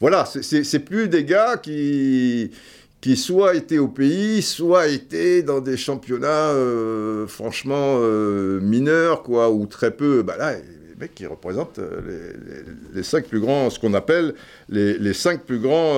voilà, 0.00 0.24
c'est 0.24 0.80
plus 0.80 1.10
des 1.10 1.26
gars 1.26 1.58
qui 1.58 2.50
qui 3.06 3.16
soit 3.16 3.54
étaient 3.54 3.78
au 3.78 3.86
pays, 3.86 4.42
soit 4.42 4.88
étaient 4.88 5.44
dans 5.44 5.60
des 5.60 5.76
championnats 5.76 6.50
euh, 6.50 7.28
franchement 7.28 7.98
euh, 8.00 8.58
mineurs, 8.60 9.22
quoi, 9.22 9.48
ou 9.52 9.66
très 9.66 9.92
peu. 9.92 10.24
Bah 10.24 10.36
là, 10.36 10.54
les 11.00 11.08
qui 11.10 11.24
représentent 11.24 11.78
euh, 11.78 12.32
les, 12.92 13.04
cinq 13.04 13.28
plus 13.28 13.38
grands, 13.38 13.70
ce 13.70 13.78
qu'on 13.78 13.94
appelle 13.94 14.34
les, 14.68 15.12
cinq 15.12 15.44
plus 15.44 15.60
grands 15.60 15.94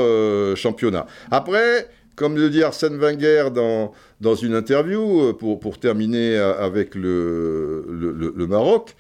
championnats. 0.54 1.06
Après, 1.30 1.88
comme 2.14 2.36
le 2.36 2.50
dit 2.50 2.62
Arsène 2.62 2.98
Wenger 2.98 3.48
dans, 3.54 3.94
dans 4.20 4.34
une 4.34 4.52
interview, 4.54 5.32
pour, 5.32 5.78
terminer 5.80 6.36
avec 6.36 6.94
le, 6.94 8.46
Maroc, 8.46 8.94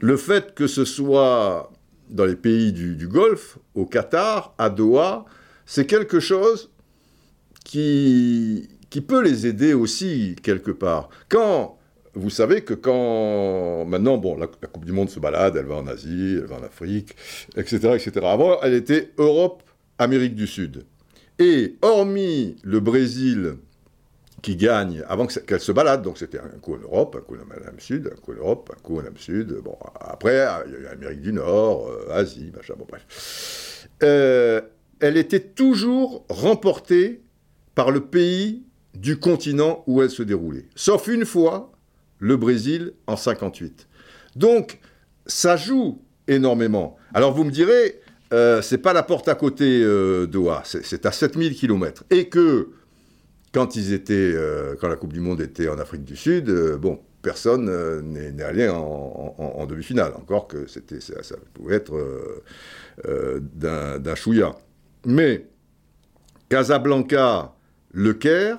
le 0.00 0.16
fait 0.16 0.52
que 0.52 0.66
ce 0.66 0.84
soit 0.84 1.70
dans 2.10 2.24
les 2.24 2.34
pays 2.34 2.72
du 2.72 3.06
Golfe, 3.06 3.56
au 3.76 3.86
Qatar, 3.86 4.52
à 4.58 4.68
Doha, 4.68 5.26
c'est 5.66 5.86
quelque 5.86 6.20
chose 6.20 6.70
qui, 7.64 8.68
qui 8.88 9.00
peut 9.00 9.22
les 9.22 9.46
aider 9.46 9.74
aussi 9.74 10.36
quelque 10.42 10.70
part. 10.70 11.10
Quand 11.28 11.76
vous 12.14 12.30
savez 12.30 12.62
que 12.62 12.72
quand 12.72 13.84
maintenant, 13.84 14.16
bon, 14.16 14.36
la, 14.36 14.46
Coupe 14.46 14.86
du 14.86 14.92
Monde 14.92 15.10
se 15.10 15.20
balade, 15.20 15.56
elle 15.56 15.66
va 15.66 15.76
en 15.76 15.86
Asie, 15.86 16.38
elle 16.38 16.46
va 16.46 16.56
en 16.56 16.62
Afrique, 16.62 17.14
etc., 17.56 17.76
etc. 17.94 18.12
Avant, 18.24 18.58
elle 18.62 18.72
était 18.72 19.12
Europe, 19.18 19.62
Amérique 19.98 20.34
du 20.34 20.46
Sud. 20.46 20.86
Et 21.38 21.76
hormis 21.82 22.56
le 22.64 22.80
Brésil 22.80 23.56
qui 24.40 24.56
gagne 24.56 25.02
avant 25.08 25.26
qu'elle 25.26 25.60
se 25.60 25.72
balade, 25.72 26.02
donc 26.02 26.16
c'était 26.16 26.38
un 26.38 26.48
coup 26.60 26.74
en 26.74 26.78
Europe, 26.78 27.16
un 27.18 27.22
coup 27.22 27.36
en 27.36 27.42
Amérique 27.42 27.80
Sud, 27.80 28.10
un 28.10 28.20
coup 28.20 28.32
en 28.32 28.36
Europe, 28.36 28.72
un 28.74 28.80
coup 28.80 28.96
en 28.96 29.00
Amérique 29.00 29.18
du 29.18 29.22
Sud. 29.22 29.60
Bon, 29.62 29.76
après, 30.00 30.46
il 30.66 30.72
y 30.72 30.76
a 30.76 30.78
eu 30.78 30.86
Amérique 30.86 31.20
du 31.20 31.32
Nord, 31.32 31.88
euh, 31.88 32.12
Asie, 32.12 32.50
machin, 32.56 32.74
bon, 32.78 32.86
bref. 32.88 33.88
Euh, 34.02 34.60
elle 35.00 35.16
était 35.16 35.40
toujours 35.40 36.24
remportée 36.28 37.22
par 37.74 37.90
le 37.90 38.00
pays 38.00 38.64
du 38.94 39.18
continent 39.18 39.84
où 39.86 40.02
elle 40.02 40.10
se 40.10 40.22
déroulait. 40.22 40.66
Sauf 40.74 41.08
une 41.08 41.24
fois, 41.24 41.72
le 42.18 42.36
Brésil 42.36 42.92
en 43.06 43.16
58. 43.16 43.86
Donc, 44.36 44.80
ça 45.26 45.56
joue 45.56 46.02
énormément. 46.28 46.96
Alors 47.14 47.34
vous 47.34 47.44
me 47.44 47.50
direz, 47.50 48.00
euh, 48.32 48.62
c'est 48.62 48.78
pas 48.78 48.92
la 48.92 49.02
porte 49.02 49.28
à 49.28 49.34
côté 49.34 49.82
euh, 49.82 50.26
Doha, 50.26 50.62
c'est 50.64 51.06
à 51.06 51.12
7000 51.12 51.54
km. 51.54 52.04
Et 52.10 52.28
que 52.28 52.70
quand 53.52 53.76
ils 53.76 53.92
étaient, 53.92 54.14
euh, 54.14 54.74
quand 54.80 54.88
la 54.88 54.96
Coupe 54.96 55.12
du 55.12 55.20
Monde 55.20 55.40
était 55.40 55.68
en 55.68 55.78
Afrique 55.78 56.04
du 56.04 56.16
Sud, 56.16 56.48
euh, 56.48 56.76
bon, 56.76 57.00
personne 57.22 57.70
n'est 58.02 58.42
allé 58.42 58.68
en, 58.68 59.66
demi-finale. 59.68 60.12
Encore 60.14 60.46
que 60.46 60.66
ça, 60.68 60.80
ça, 61.22 61.34
pouvait 61.54 61.74
être 61.74 61.92
d'un 63.02 64.14
chouïa. 64.14 64.54
Mais 65.06 65.46
Casablanca, 66.48 67.54
Le 67.92 68.12
Caire, 68.12 68.58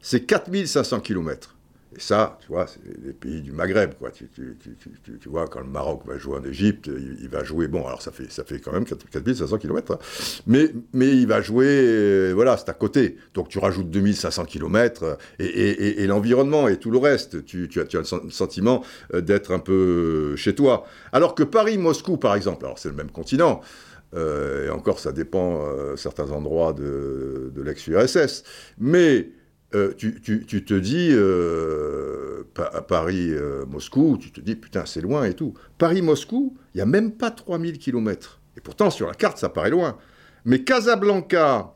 c'est 0.00 0.24
4500 0.24 1.00
km. 1.00 1.56
Et 1.96 2.00
ça, 2.00 2.38
tu 2.40 2.48
vois, 2.48 2.66
c'est 2.66 2.80
les 3.04 3.12
pays 3.12 3.40
du 3.40 3.52
Maghreb, 3.52 3.94
quoi. 3.94 4.10
Tu, 4.10 5.28
vois, 5.28 5.46
quand 5.46 5.60
le 5.60 5.66
Maroc 5.66 6.02
va 6.06 6.18
jouer 6.18 6.38
en 6.38 6.44
Égypte, 6.44 6.88
il, 7.20 7.28
va 7.28 7.44
jouer, 7.44 7.68
bon, 7.68 7.86
alors 7.86 8.02
ça 8.02 8.10
fait, 8.10 8.58
quand 8.60 8.72
même 8.72 8.84
4500 8.84 9.58
km, 9.58 9.92
hein. 9.92 9.98
mais, 10.46 10.70
il 10.94 11.26
va 11.26 11.40
jouer, 11.40 11.66
euh, 11.68 12.32
voilà, 12.34 12.56
c'est 12.56 12.68
à 12.68 12.72
côté. 12.72 13.16
Donc 13.34 13.48
tu 13.48 13.58
rajoutes 13.58 13.90
2500 13.90 14.44
km 14.46 15.18
et, 15.38 16.06
l'environnement 16.06 16.66
et 16.66 16.78
tout 16.78 16.90
le 16.90 16.98
reste, 16.98 17.44
tu, 17.44 17.68
as, 17.76 17.84
tu 17.84 17.96
as 17.96 18.00
le 18.00 18.30
sentiment 18.30 18.82
euh, 19.12 19.20
d'être 19.20 19.52
un 19.52 19.60
peu 19.60 20.34
chez 20.36 20.54
toi. 20.54 20.84
Alors 21.12 21.34
que 21.34 21.44
Paris-Moscou, 21.44 22.16
par 22.16 22.34
exemple, 22.34 22.64
alors 22.64 22.78
c'est 22.78 22.88
le 22.88 22.96
même 22.96 23.10
continent, 23.10 23.60
euh, 23.60 23.93
et 24.14 24.70
encore 24.70 25.00
ça 25.00 25.12
dépend 25.12 25.60
certains 25.96 26.30
endroits 26.30 26.72
de, 26.72 27.50
de 27.54 27.62
l'ex-URSS, 27.62 28.44
mais 28.78 29.30
euh, 29.74 29.92
tu, 29.96 30.20
te 30.64 30.74
dis, 30.74 31.08
euh, 31.10 32.44
à 32.56 32.80
Paris-Moscou, 32.80 34.14
euh, 34.14 34.18
tu 34.18 34.30
te 34.30 34.40
dis, 34.40 34.54
putain, 34.54 34.86
c'est 34.86 35.00
loin 35.00 35.24
et 35.24 35.34
tout. 35.34 35.54
Paris-Moscou, 35.78 36.56
il 36.74 36.78
n'y 36.78 36.82
a 36.82 36.86
même 36.86 37.12
pas 37.12 37.32
3000 37.32 37.78
km. 37.78 38.40
Et 38.56 38.60
pourtant, 38.60 38.90
sur 38.90 39.08
la 39.08 39.14
carte, 39.14 39.38
ça 39.38 39.48
paraît 39.48 39.70
loin. 39.70 39.98
Mais 40.44 40.62
Casablanca, 40.62 41.74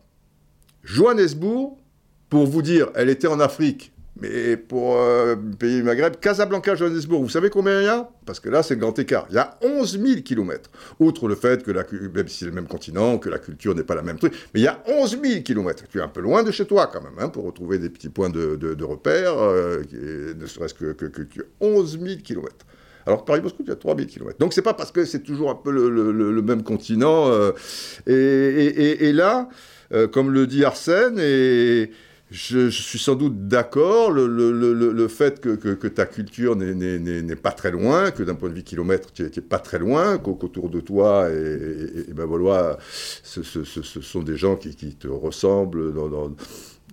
Johannesburg, 0.84 1.76
pour 2.28 2.46
vous 2.46 2.62
dire, 2.62 2.90
elle 2.94 3.10
était 3.10 3.26
en 3.26 3.40
Afrique, 3.40 3.92
mais 4.20 4.56
pour 4.56 4.96
euh, 4.96 5.36
pays 5.58 5.76
du 5.76 5.82
Maghreb, 5.84 6.16
Casablanca, 6.16 6.74
Johannesburg, 6.74 7.22
vous 7.22 7.28
savez 7.28 7.50
combien 7.50 7.80
il 7.80 7.84
y 7.84 7.88
a? 7.88 8.08
Parce 8.26 8.40
que 8.40 8.48
là, 8.48 8.62
c'est 8.62 8.74
le 8.74 8.80
grand 8.80 8.98
écart. 8.98 9.26
Il 9.30 9.36
y 9.36 9.38
a 9.38 9.56
11 9.62 10.00
000 10.00 10.22
kilomètres. 10.22 10.70
Outre 10.98 11.28
le 11.28 11.36
fait 11.36 11.62
que, 11.62 11.70
même 11.70 12.26
si 12.26 12.40
c'est 12.40 12.44
le 12.46 12.52
même 12.52 12.66
continent, 12.66 13.18
que 13.18 13.28
la 13.28 13.38
culture 13.38 13.74
n'est 13.74 13.84
pas 13.84 13.94
la 13.94 14.02
même 14.02 14.18
truc, 14.18 14.32
mais 14.52 14.60
il 14.60 14.64
y 14.64 14.68
a 14.68 14.82
11 14.86 15.18
000 15.22 15.42
kilomètres. 15.42 15.84
Tu 15.88 15.98
es 15.98 16.00
un 16.00 16.08
peu 16.08 16.20
loin 16.20 16.42
de 16.42 16.50
chez 16.50 16.66
toi 16.66 16.88
quand 16.92 17.00
même, 17.00 17.14
hein, 17.18 17.28
pour 17.28 17.44
retrouver 17.44 17.78
des 17.78 17.90
petits 17.90 18.08
points 18.08 18.30
de, 18.30 18.84
repère, 18.84 19.34
euh, 19.38 19.82
ne 20.36 20.46
serait-ce 20.46 20.74
que, 20.74 20.92
que, 20.92 21.06
que, 21.06 21.40
11 21.60 22.00
000 22.00 22.20
kilomètres. 22.22 22.66
Alors 23.06 23.24
Paris-Moscou, 23.24 23.62
tu 23.62 23.70
as 23.70 23.76
000 23.80 23.96
km. 23.96 24.36
Donc 24.38 24.52
c'est 24.52 24.62
pas 24.62 24.74
parce 24.74 24.90
que 24.90 25.04
c'est 25.04 25.22
toujours 25.22 25.50
un 25.50 25.54
peu 25.54 25.70
le, 25.70 26.42
même 26.42 26.62
continent. 26.62 27.28
Euh, 27.28 27.52
et, 28.06 29.12
là, 29.12 29.48
comme 30.12 30.30
le 30.30 30.46
dit 30.46 30.64
Arsène, 30.64 31.18
et 31.18 31.90
je, 32.30 32.68
suis 32.68 32.98
sans 32.98 33.14
doute 33.14 33.48
d'accord, 33.48 34.10
le, 34.10 35.08
fait 35.08 35.40
que, 35.40 35.88
ta 35.88 36.06
culture 36.06 36.56
n'est 36.56 37.36
pas 37.36 37.52
très 37.52 37.70
loin, 37.70 38.10
que 38.10 38.22
d'un 38.22 38.34
point 38.34 38.50
de 38.50 38.54
vue 38.54 38.62
kilomètre, 38.62 39.12
tu 39.12 39.22
n'es 39.22 39.30
pas 39.30 39.58
très 39.58 39.78
loin, 39.78 40.18
qu'autour 40.18 40.68
de 40.68 40.80
toi, 40.80 41.30
et, 41.30 42.10
et, 42.10 42.12
ben 42.12 42.26
voilà, 42.26 42.78
ce, 43.22 43.42
sont 43.42 44.22
des 44.22 44.36
gens 44.36 44.56
qui, 44.56 44.74
te 44.94 45.08
ressemblent 45.08 45.92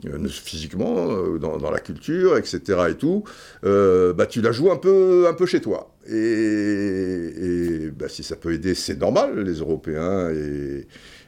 euh, 0.05 0.27
physiquement, 0.27 1.09
euh, 1.09 1.37
dans, 1.37 1.71
la 1.71 1.79
culture, 1.79 2.37
etc. 2.37 2.61
et 2.89 2.95
tout, 2.95 3.23
euh, 3.63 4.13
bah, 4.13 4.25
tu 4.25 4.41
la 4.41 4.51
joues 4.51 4.71
un 4.71 4.77
peu, 4.77 5.25
un 5.27 5.33
peu 5.33 5.45
chez 5.45 5.61
toi. 5.61 5.95
Et, 6.07 7.89
bah, 7.97 8.09
si 8.09 8.23
ça 8.23 8.35
peut 8.35 8.53
aider, 8.53 8.75
c'est 8.75 8.99
normal, 8.99 9.39
les 9.39 9.59
Européens 9.59 10.29
et, 10.31 10.87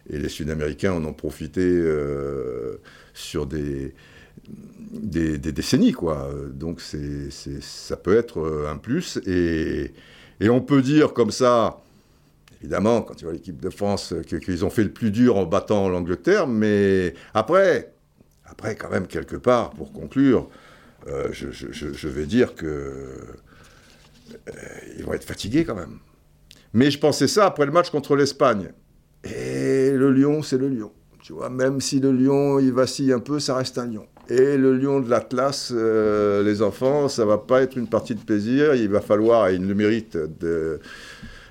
les 0.09 0.29
Sud-Américains 0.29 0.93
en 0.93 1.03
ont 1.03 1.13
profité 1.13 1.61
sur 3.17 3.45
des, 3.45 3.93
décennies, 4.91 5.93
quoi. 5.93 6.29
Donc 6.51 6.81
ça 6.81 7.97
peut 7.97 8.17
être 8.17 8.67
un 8.69 8.77
plus. 8.77 9.19
Et, 9.25 9.91
on 10.41 10.61
peut 10.61 10.81
dire 10.81 11.13
comme 11.13 11.31
ça, 11.31 11.81
évidemment, 12.61 13.01
quand 13.01 13.15
tu 13.15 13.25
vois 13.25 13.33
l'équipe 13.33 13.59
de 13.59 13.69
France, 13.69 14.13
qu'ils 14.27 14.65
ont 14.65 14.69
fait 14.69 14.83
le 14.83 14.91
plus 14.91 15.11
dur 15.11 15.37
en 15.37 15.45
battant 15.45 15.89
l'Angleterre, 15.89 16.47
mais 16.47 17.13
après, 17.33 17.93
après 18.45 18.75
quand 18.75 18.89
même, 18.89 19.07
quelque 19.07 19.35
part, 19.35 19.71
pour 19.71 19.91
conclure, 19.91 20.49
euh, 21.07 21.29
je, 21.31 21.51
je, 21.51 22.07
vais 22.07 22.25
dire 22.25 22.55
que 22.55 22.65
euh, 22.65 24.51
ils 24.97 25.05
vont 25.05 25.13
être 25.13 25.23
fatigués 25.23 25.63
quand 25.63 25.75
même. 25.75 25.99
Mais 26.73 26.91
je 26.91 26.99
pensais 26.99 27.27
ça 27.27 27.45
après 27.45 27.65
le 27.65 27.71
match 27.71 27.89
contre 27.89 28.15
l'Espagne. 28.15 28.71
Et 29.23 29.91
le 29.91 30.11
lion, 30.11 30.41
c'est 30.41 30.57
le 30.57 30.67
lion. 30.67 30.91
Tu 31.27 31.33
vois, 31.33 31.49
même 31.49 31.81
si 31.81 31.99
le 31.99 32.13
lion, 32.13 32.57
il 32.57 32.71
vacille 32.71 33.11
un 33.11 33.19
peu, 33.19 33.41
ça 33.41 33.57
reste 33.57 33.77
un 33.77 33.85
lion. 33.87 34.05
Et 34.29 34.55
le 34.55 34.77
lion 34.77 35.01
de 35.01 35.09
l'Atlas, 35.09 35.73
euh, 35.75 36.41
les 36.41 36.61
enfants, 36.61 37.09
ça 37.09 37.25
va 37.25 37.37
pas 37.37 37.61
être 37.63 37.77
une 37.77 37.89
partie 37.89 38.15
de 38.15 38.21
plaisir. 38.21 38.75
Il 38.75 38.87
va 38.87 39.01
falloir, 39.01 39.49
et 39.49 39.55
ils 39.55 39.67
le 39.67 39.75
méritent, 39.75 40.15
de 40.15 40.79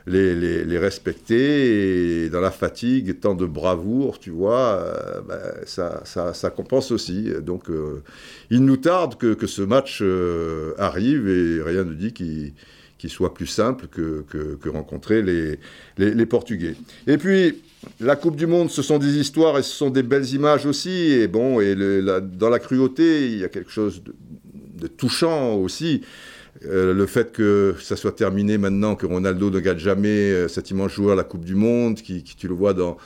les, 0.07 0.65
les, 0.65 0.79
respecter. 0.79 2.25
Et 2.25 2.31
dans 2.31 2.41
la 2.41 2.51
fatigue, 2.51 3.21
tant 3.21 3.35
de 3.35 3.47
bravoure, 3.47 4.19
tu 4.19 4.31
vois, 4.31 4.81
euh, 4.81 5.21
ben, 5.27 5.41
ça, 5.65 6.03
ça, 6.05 6.35
ça, 6.35 6.51
compense 6.51 6.91
aussi. 6.91 7.31
Donc, 7.43 7.71
euh, 7.71 8.03
il 8.51 8.65
nous 8.65 8.77
tarde 8.77 9.17
que, 9.17 9.35
que 9.35 9.47
ce 9.47 9.63
match 9.63 10.03
arrive 10.79 11.29
et 11.29 11.63
rien 11.63 11.85
ne 11.85 11.95
dit 11.95 12.13
qu'il 12.13 12.53
qui 12.99 13.09
soit 13.09 13.35
plus 13.35 13.47
simple 13.47 13.87
que, 13.89 14.25
que, 14.29 14.69
rencontrer 14.69 15.23
les, 15.23 15.59
les, 15.99 16.27
Portugais. 16.27 16.75
Et 17.07 17.19
puis, 17.19 17.63
la 18.01 18.17
Coupe 18.17 18.37
du 18.37 18.47
Monde, 18.47 18.71
ce 18.71 18.83
sont 18.83 18.99
des 18.99 19.19
histoires 19.19 19.59
et 19.59 19.63
ce 19.63 19.71
sont 19.71 19.91
des 19.91 20.03
belles 20.03 20.29
images 20.35 20.67
aussi. 20.67 21.13
Et 21.13 21.29
bon, 21.29 21.61
et 21.61 21.75
dans 21.77 22.49
la 22.49 22.59
cruauté, 22.59 23.27
il 23.27 23.39
y 23.39 23.45
a 23.45 23.49
quelque 23.49 23.71
chose 23.71 24.03
de, 24.75 24.87
touchant 24.87 25.55
aussi. 25.57 26.03
Euh, 26.65 26.95
le 26.95 27.07
fait 27.07 27.33
que 27.33 27.75
ça 27.81 27.97
soit 27.97 28.13
terminé 28.13 28.59
maintenant, 28.59 28.95
que 28.95 29.07
Ronaldo 29.07 29.51
ne 29.51 29.61
gagne 29.61 29.79
jamais 29.79 30.09
euh, 30.09 30.49
cet 30.49 30.71
immense 30.71 30.93
joueur 30.93 31.17
la 31.17 31.25
Coupe 31.25 31.45
du 31.45 31.55
Monde, 31.55 31.97
qui, 31.97 32.23
tu 32.23 32.49
le 32.49 32.55
vois 32.55 32.73
dans, 32.73 32.97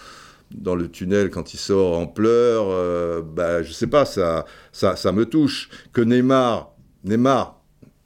dans 0.54 0.74
le 0.74 0.88
tunnel 0.88 1.30
quand 1.30 1.54
il 1.54 1.58
sort 1.58 1.98
en 1.98 2.06
pleurs, 2.06 2.66
euh, 2.68 3.22
bah, 3.22 3.62
je 3.62 3.72
sais 3.72 3.86
pas, 3.86 4.04
ça, 4.04 4.44
ça, 4.72 4.96
ça 4.96 5.12
me 5.12 5.26
touche. 5.26 5.68
Que 5.92 6.00
Neymar, 6.00 6.72
Neymar, 7.04 7.60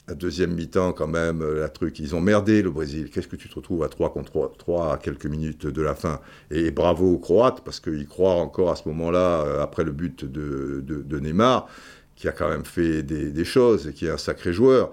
la 0.06 0.14
deuxième 0.14 0.52
mi-temps, 0.54 0.92
quand 0.92 1.06
même, 1.06 1.40
euh, 1.40 1.60
la 1.60 1.68
truc, 1.68 1.98
ils 1.98 2.14
ont 2.14 2.20
merdé 2.20 2.60
le 2.60 2.70
Brésil. 2.70 3.10
Qu'est-ce 3.10 3.28
que 3.28 3.36
tu 3.36 3.48
te 3.48 3.54
retrouves 3.54 3.82
à 3.82 3.88
3 3.88 4.12
contre 4.12 4.52
3, 4.58 4.94
à 4.94 4.96
quelques 4.98 5.26
minutes 5.26 5.66
de 5.66 5.82
la 5.82 5.94
fin? 5.94 6.20
Et 6.50 6.70
bravo 6.70 7.14
aux 7.14 7.18
Croates, 7.18 7.62
parce 7.64 7.80
qu'ils 7.80 8.06
croient 8.06 8.34
encore 8.34 8.70
à 8.70 8.76
ce 8.76 8.86
moment-là, 8.88 9.62
après 9.62 9.84
le 9.84 9.92
but 9.92 10.24
de, 10.24 10.82
de, 10.84 11.18
Neymar, 11.18 11.68
qui 12.16 12.28
a 12.28 12.32
quand 12.32 12.48
même 12.48 12.66
fait 12.66 13.02
des, 13.02 13.44
choses 13.44 13.88
et 13.88 13.94
qui 13.94 14.06
est 14.06 14.10
un 14.10 14.18
sacré 14.18 14.52
joueur. 14.52 14.92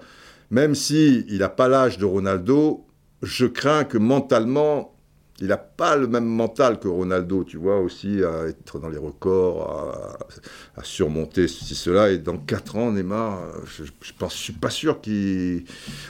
Même 0.52 0.74
si 0.74 1.24
il 1.30 1.38
n'a 1.38 1.48
pas 1.48 1.66
l'âge 1.66 1.96
de 1.96 2.04
Ronaldo, 2.04 2.84
je 3.22 3.46
crains 3.46 3.84
que 3.84 3.96
mentalement, 3.96 4.94
il 5.40 5.46
n'a 5.46 5.56
pas 5.56 5.96
le 5.96 6.06
même 6.06 6.26
mental 6.26 6.78
que 6.78 6.88
Ronaldo, 6.88 7.42
tu 7.42 7.56
vois, 7.56 7.80
aussi, 7.80 8.22
à 8.22 8.48
être 8.48 8.78
dans 8.78 8.90
les 8.90 8.98
records, 8.98 9.66
à, 10.76 10.84
surmonter 10.84 11.48
ceci, 11.48 11.74
cela. 11.74 12.10
Et 12.10 12.18
dans 12.18 12.36
4 12.36 12.76
ans, 12.76 12.92
Neymar, 12.92 13.40
je 13.64 13.84
ne 13.84 14.28
suis 14.28 14.52
pas 14.52 14.68
sûr 14.68 15.00
qu'il. 15.00 15.64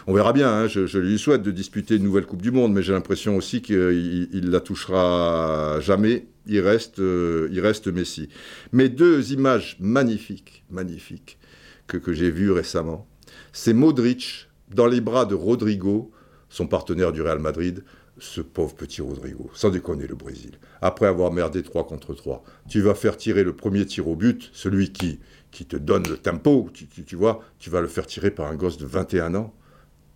On 0.08 0.12
verra 0.12 0.32
bien, 0.32 0.50
hein, 0.52 0.66
je, 0.66 0.98
lui 0.98 1.20
souhaite 1.20 1.42
de 1.42 1.52
disputer 1.52 1.94
une 1.94 2.02
nouvelle 2.02 2.26
Coupe 2.26 2.42
du 2.42 2.50
Monde, 2.50 2.72
mais 2.72 2.82
j'ai 2.82 2.92
l'impression 2.92 3.36
aussi 3.36 3.62
qu'il 3.62 4.28
il 4.32 4.50
la 4.50 4.58
touchera 4.58 5.78
jamais. 5.80 6.26
Il 6.48 6.58
reste, 6.58 6.98
euh, 6.98 7.48
il 7.52 7.60
reste 7.60 7.86
Messi. 7.86 8.28
Mais 8.72 8.88
deux 8.88 9.32
images 9.32 9.76
magnifiques, 9.78 10.64
magnifiques, 10.68 11.38
que, 11.86 11.96
que 11.96 12.12
j'ai 12.12 12.32
vues 12.32 12.50
récemment, 12.50 13.06
c'est 13.52 13.74
Modric 13.74 14.48
dans 14.70 14.86
les 14.86 15.00
bras 15.00 15.26
de 15.26 15.34
Rodrigo, 15.34 16.10
son 16.48 16.66
partenaire 16.66 17.12
du 17.12 17.22
Real 17.22 17.38
Madrid, 17.38 17.84
ce 18.18 18.40
pauvre 18.40 18.74
petit 18.74 19.02
Rodrigo, 19.02 19.50
sans 19.54 19.70
déconner 19.70 20.06
le 20.06 20.14
Brésil, 20.14 20.52
après 20.80 21.06
avoir 21.06 21.32
merdé 21.32 21.62
3 21.62 21.86
contre 21.86 22.14
3, 22.14 22.42
tu 22.68 22.80
vas 22.80 22.94
faire 22.94 23.16
tirer 23.16 23.42
le 23.42 23.54
premier 23.54 23.86
tir 23.86 24.08
au 24.08 24.16
but, 24.16 24.50
celui 24.52 24.92
qui, 24.92 25.20
qui 25.50 25.66
te 25.66 25.76
donne 25.76 26.06
le 26.08 26.16
tempo, 26.16 26.68
tu, 26.72 27.16
vois, 27.16 27.42
tu 27.58 27.70
vas 27.70 27.80
le 27.80 27.88
faire 27.88 28.06
tirer 28.06 28.30
par 28.30 28.46
un 28.46 28.54
gosse 28.54 28.76
de 28.76 28.86
21 28.86 29.34
ans, 29.34 29.54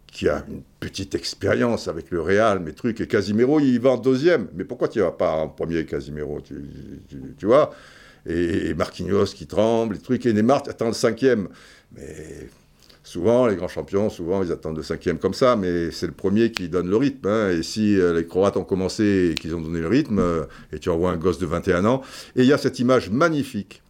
qui 0.06 0.28
a 0.28 0.44
une 0.48 0.62
petite 0.80 1.14
expérience 1.14 1.88
avec 1.88 2.10
le 2.10 2.20
Real, 2.22 2.60
mes 2.60 2.72
trucs, 2.72 3.00
et 3.00 3.06
Casimiro, 3.06 3.60
il 3.60 3.80
va 3.80 3.90
en 3.90 3.96
deuxième. 3.98 4.48
Mais 4.54 4.64
pourquoi 4.64 4.88
tu 4.88 5.00
vas 5.00 5.10
pas 5.10 5.32
en 5.32 5.48
premier, 5.48 5.84
Casimiro 5.84 6.40
tu, 6.40 6.54
tu, 7.36 7.46
vois? 7.46 7.74
Et, 8.24 8.68
et 8.68 8.74
Marquinhos 8.74 9.26
qui 9.26 9.46
tremble, 9.46 9.94
les 9.94 10.00
trucs, 10.00 10.24
et 10.24 10.32
Neymar, 10.32 10.62
attends 10.68 10.86
le 10.86 10.94
cinquième. 10.94 11.48
Mais 11.92 12.48
Souvent, 13.06 13.46
les 13.46 13.54
grands 13.54 13.68
champions, 13.68 14.10
souvent, 14.10 14.42
ils 14.42 14.50
attendent 14.50 14.78
le 14.78 14.82
cinquième 14.82 15.18
comme 15.18 15.32
ça, 15.32 15.54
mais 15.54 15.92
c'est 15.92 16.08
le 16.08 16.12
premier 16.12 16.50
qui 16.50 16.68
donne 16.68 16.90
le 16.90 16.96
rythme. 16.96 17.28
Hein. 17.28 17.50
Et 17.50 17.62
si 17.62 18.00
euh, 18.00 18.12
les 18.12 18.26
Croates 18.26 18.56
ont 18.56 18.64
commencé 18.64 19.30
et 19.30 19.34
qu'ils 19.36 19.54
ont 19.54 19.60
donné 19.60 19.78
le 19.78 19.86
rythme, 19.86 20.18
euh, 20.18 20.42
et 20.72 20.80
tu 20.80 20.90
envoies 20.90 21.12
un 21.12 21.16
gosse 21.16 21.38
de 21.38 21.46
21 21.46 21.84
ans, 21.84 22.02
et 22.34 22.42
il 22.42 22.48
y 22.48 22.52
a 22.52 22.58
cette 22.58 22.80
image 22.80 23.08
magnifique 23.10 23.80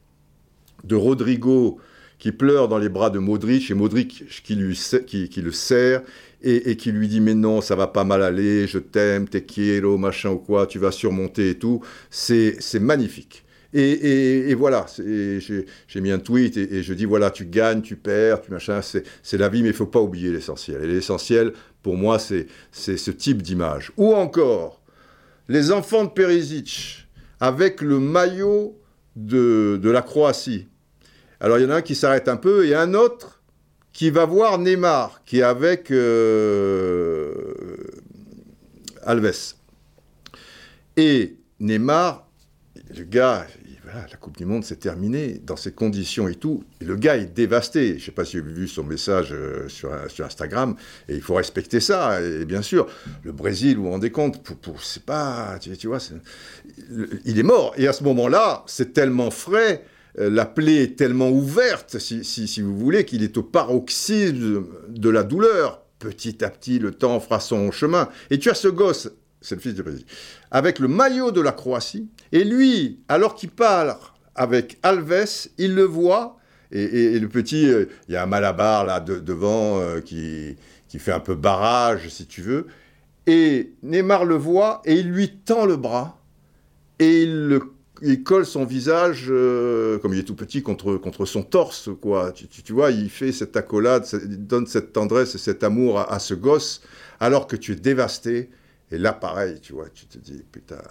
de 0.84 0.96
Rodrigo 0.96 1.78
qui 2.18 2.30
pleure 2.30 2.68
dans 2.68 2.76
les 2.76 2.90
bras 2.90 3.08
de 3.08 3.18
Modric, 3.18 3.70
et 3.70 3.74
Modric 3.74 4.24
qui, 4.44 4.54
lui, 4.54 4.78
qui, 5.06 5.40
le 5.40 5.50
serre, 5.50 6.02
et, 6.42 6.76
qui 6.76 6.92
lui 6.92 7.08
dit 7.08 7.22
mais 7.22 7.34
non, 7.34 7.62
ça 7.62 7.74
va 7.74 7.86
pas 7.86 8.04
mal 8.04 8.22
aller, 8.22 8.66
je 8.66 8.78
t'aime, 8.78 9.28
t'es 9.28 9.44
quiero, 9.44 9.96
machin 9.96 10.28
ou 10.28 10.38
quoi, 10.38 10.66
tu 10.66 10.78
vas 10.78 10.92
surmonter 10.92 11.48
et 11.48 11.58
tout. 11.58 11.80
C'est 12.10 12.60
magnifique. 12.80 13.45
Et, 13.72 14.54
voilà, 14.54 14.86
j'ai 14.98 16.00
mis 16.00 16.10
un 16.10 16.18
tweet 16.18 16.56
et, 16.56 16.82
je 16.82 16.94
dis 16.94 17.04
voilà, 17.04 17.30
tu 17.30 17.46
gagnes, 17.46 17.82
tu 17.82 17.96
perds, 17.96 18.40
tu 18.42 18.50
machin, 18.50 18.80
c'est 18.82 19.36
la 19.36 19.48
vie, 19.48 19.62
mais 19.62 19.68
il 19.68 19.74
faut 19.74 19.86
pas 19.86 20.00
oublier 20.00 20.30
l'essentiel. 20.30 20.82
Et 20.84 20.86
l'essentiel, 20.86 21.52
pour 21.82 21.96
moi, 21.96 22.18
c'est 22.18 22.46
ce 22.72 23.10
type 23.10 23.42
d'image. 23.42 23.92
Ou 23.96 24.14
encore, 24.14 24.80
les 25.48 25.72
enfants 25.72 26.04
de 26.04 26.10
Perisic 26.10 27.06
avec 27.40 27.82
le 27.82 28.00
maillot 28.00 28.78
de, 29.14 29.78
de 29.82 29.90
la 29.90 30.02
Croatie. 30.02 30.68
Alors 31.40 31.58
il 31.58 31.64
y 31.64 31.66
en 31.66 31.70
a 31.70 31.76
un 31.76 31.82
qui 31.82 31.94
s'arrête 31.94 32.28
un 32.28 32.36
peu 32.36 32.66
et 32.66 32.74
un 32.74 32.94
autre 32.94 33.36
qui 33.96 34.10
va 34.10 34.26
voir 34.26 34.58
Neymar, 34.58 35.22
qui 35.24 35.38
est 35.38 35.42
avec 35.42 35.90
euh, 35.90 37.34
Alves. 39.04 39.54
Et 40.98 41.36
Neymar, 41.60 42.25
le 42.94 43.04
gars, 43.04 43.46
la 43.94 44.16
Coupe 44.16 44.36
du 44.36 44.44
Monde, 44.44 44.64
c'est 44.64 44.80
terminé, 44.80 45.40
dans 45.44 45.56
ces 45.56 45.72
conditions 45.72 46.28
et 46.28 46.34
tout. 46.34 46.64
le 46.80 46.96
gars 46.96 47.16
est 47.16 47.34
dévasté. 47.34 47.90
Je 47.90 47.94
ne 47.94 48.00
sais 48.00 48.10
pas 48.12 48.24
si 48.24 48.38
vous 48.38 48.46
avez 48.46 48.54
vu 48.54 48.68
son 48.68 48.84
message 48.84 49.28
euh, 49.32 49.68
sur, 49.68 49.92
Instagram, 50.24 50.76
et 51.08 51.14
il 51.14 51.22
faut 51.22 51.34
respecter 51.34 51.80
ça. 51.80 52.20
Et 52.20 52.44
bien 52.44 52.62
sûr, 52.62 52.86
le 53.22 53.32
Brésil, 53.32 53.76
vous 53.76 53.84
vous 53.84 53.90
rendez 53.90 54.10
compte, 54.10 54.40
c'est 54.82 55.04
pas, 55.04 55.58
tu, 55.60 55.86
vois, 55.86 55.98
il 57.24 57.38
est 57.38 57.44
mort. 57.44 57.74
Et 57.76 57.86
à 57.86 57.92
ce 57.92 58.04
moment-là, 58.04 58.64
c'est 58.66 58.92
tellement 58.92 59.30
frais, 59.30 59.84
euh, 60.18 60.30
la 60.30 60.46
plaie 60.46 60.82
est 60.82 60.96
tellement 60.96 61.30
ouverte, 61.30 61.98
si 61.98 62.60
vous 62.60 62.76
voulez, 62.76 63.04
qu'il 63.04 63.22
est 63.22 63.36
au 63.36 63.42
paroxysme 63.42 64.64
de 64.88 65.10
la 65.10 65.22
douleur. 65.22 65.82
Petit 65.98 66.44
à 66.44 66.50
petit, 66.50 66.78
le 66.78 66.92
temps 66.92 67.20
fera 67.20 67.40
son 67.40 67.70
chemin. 67.70 68.08
Et 68.30 68.38
tu 68.38 68.50
as 68.50 68.54
ce 68.54 68.68
gosse 68.68 69.10
c'est 69.46 69.54
le 69.54 69.60
fils 69.60 69.74
de 69.74 69.82
Brésil, 69.82 70.04
avec 70.50 70.78
le 70.78 70.88
maillot 70.88 71.30
de 71.30 71.40
la 71.40 71.52
Croatie. 71.52 72.08
Et 72.32 72.42
lui, 72.42 72.98
alors 73.08 73.34
qu'il 73.34 73.50
parle 73.50 73.96
avec 74.34 74.78
Alves, 74.82 75.48
il 75.58 75.74
le 75.74 75.84
voit. 75.84 76.36
Et, 76.72 77.18
le 77.20 77.28
petit, 77.28 77.68
euh, 77.68 77.86
il 78.08 78.14
y 78.14 78.16
a 78.16 78.24
un 78.24 78.26
malabar 78.26 78.84
là 78.84 78.98
devant 78.98 79.78
euh, 79.78 80.00
qui, 80.00 80.56
qui 80.88 80.98
fait 80.98 81.12
un 81.12 81.20
peu 81.20 81.36
barrage, 81.36 82.08
si 82.08 82.26
tu 82.26 82.42
veux. 82.42 82.66
Et 83.28 83.72
Neymar 83.84 84.24
le 84.24 84.34
voit 84.34 84.82
et 84.84 84.94
il 84.94 85.10
lui 85.10 85.30
tend 85.30 85.64
le 85.64 85.76
bras 85.76 86.20
et 86.98 87.22
il, 87.22 88.22
colle 88.24 88.46
son 88.46 88.64
visage, 88.64 89.26
euh, 89.28 89.98
comme 89.98 90.12
il 90.12 90.20
est 90.20 90.24
tout 90.24 90.34
petit, 90.34 90.62
contre, 90.62 90.96
contre 90.96 91.24
son 91.24 91.42
torse, 91.42 91.88
quoi. 92.00 92.32
Tu, 92.32 92.72
vois, 92.72 92.90
il 92.90 93.10
fait 93.10 93.32
cette 93.32 93.56
accolade, 93.56 94.06
il 94.12 94.46
donne 94.46 94.66
cette 94.66 94.92
tendresse 94.92 95.34
et 95.34 95.38
cet 95.38 95.62
amour 95.62 96.00
à 96.00 96.18
ce 96.18 96.34
gosse, 96.34 96.82
alors 97.20 97.46
que 97.46 97.56
tu 97.56 97.72
es 97.72 97.76
dévasté. 97.76 98.50
Et 98.90 98.98
là, 98.98 99.12
pareil, 99.12 99.60
tu 99.60 99.72
vois, 99.72 99.88
tu 99.88 100.06
te 100.06 100.18
dis, 100.18 100.42
putain. 100.50 100.82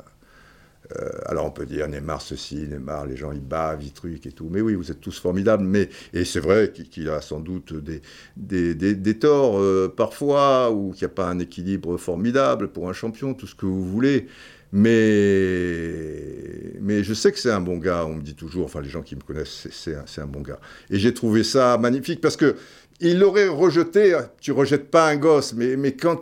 Euh, 0.95 1.09
alors 1.25 1.45
on 1.45 1.51
peut 1.51 1.65
dire 1.65 1.87
Neymar 1.87 2.21
ceci, 2.21 2.67
Neymar, 2.67 3.07
les 3.07 3.15
gens 3.15 3.31
ils 3.31 3.41
bavent, 3.41 3.83
ils 3.83 3.91
trucs 3.91 4.25
et 4.25 4.31
tout. 4.31 4.49
Mais 4.51 4.61
oui, 4.61 4.75
vous 4.75 4.91
êtes 4.91 5.01
tous 5.01 5.19
formidables. 5.19 5.63
Mais 5.63 5.89
et 6.13 6.25
c'est 6.25 6.39
vrai 6.39 6.71
qu'il 6.71 7.09
a 7.09 7.21
sans 7.21 7.39
doute 7.39 7.73
des 7.73 8.01
des, 8.37 8.75
des, 8.75 9.19
torts 9.19 9.59
euh, 9.59 9.93
parfois 9.95 10.71
ou 10.71 10.91
qu'il 10.91 11.07
n'y 11.07 11.11
a 11.11 11.15
pas 11.15 11.27
un 11.27 11.39
équilibre 11.39 11.97
formidable 11.97 12.69
pour 12.69 12.89
un 12.89 12.93
champion, 12.93 13.33
tout 13.33 13.47
ce 13.47 13.55
que 13.55 13.65
vous 13.65 13.83
voulez. 13.83 14.27
Mais 14.71 16.73
mais 16.81 17.03
je 17.03 17.13
sais 17.13 17.31
que 17.31 17.39
c'est 17.39 17.51
un 17.51 17.61
bon 17.61 17.77
gars. 17.77 18.05
On 18.05 18.15
me 18.15 18.21
dit 18.21 18.35
toujours, 18.35 18.65
enfin 18.65 18.81
les 18.81 18.89
gens 18.89 19.01
qui 19.01 19.15
me 19.15 19.21
connaissent, 19.21 19.67
c'est 19.71 19.95
un, 19.95 20.23
un 20.23 20.27
bon 20.27 20.41
gars. 20.41 20.59
Et 20.89 20.99
j'ai 20.99 21.13
trouvé 21.13 21.43
ça 21.43 21.77
magnifique 21.77 22.21
parce 22.21 22.37
que 22.37 22.55
il 22.99 23.19
l'aurait 23.19 23.47
rejeté. 23.47 24.17
Tu 24.39 24.51
rejettes 24.51 24.89
pas 24.91 25.09
un 25.09 25.17
gosse, 25.17 25.53
mais 25.53 25.75
mais 25.77 25.95
quand 25.95 26.21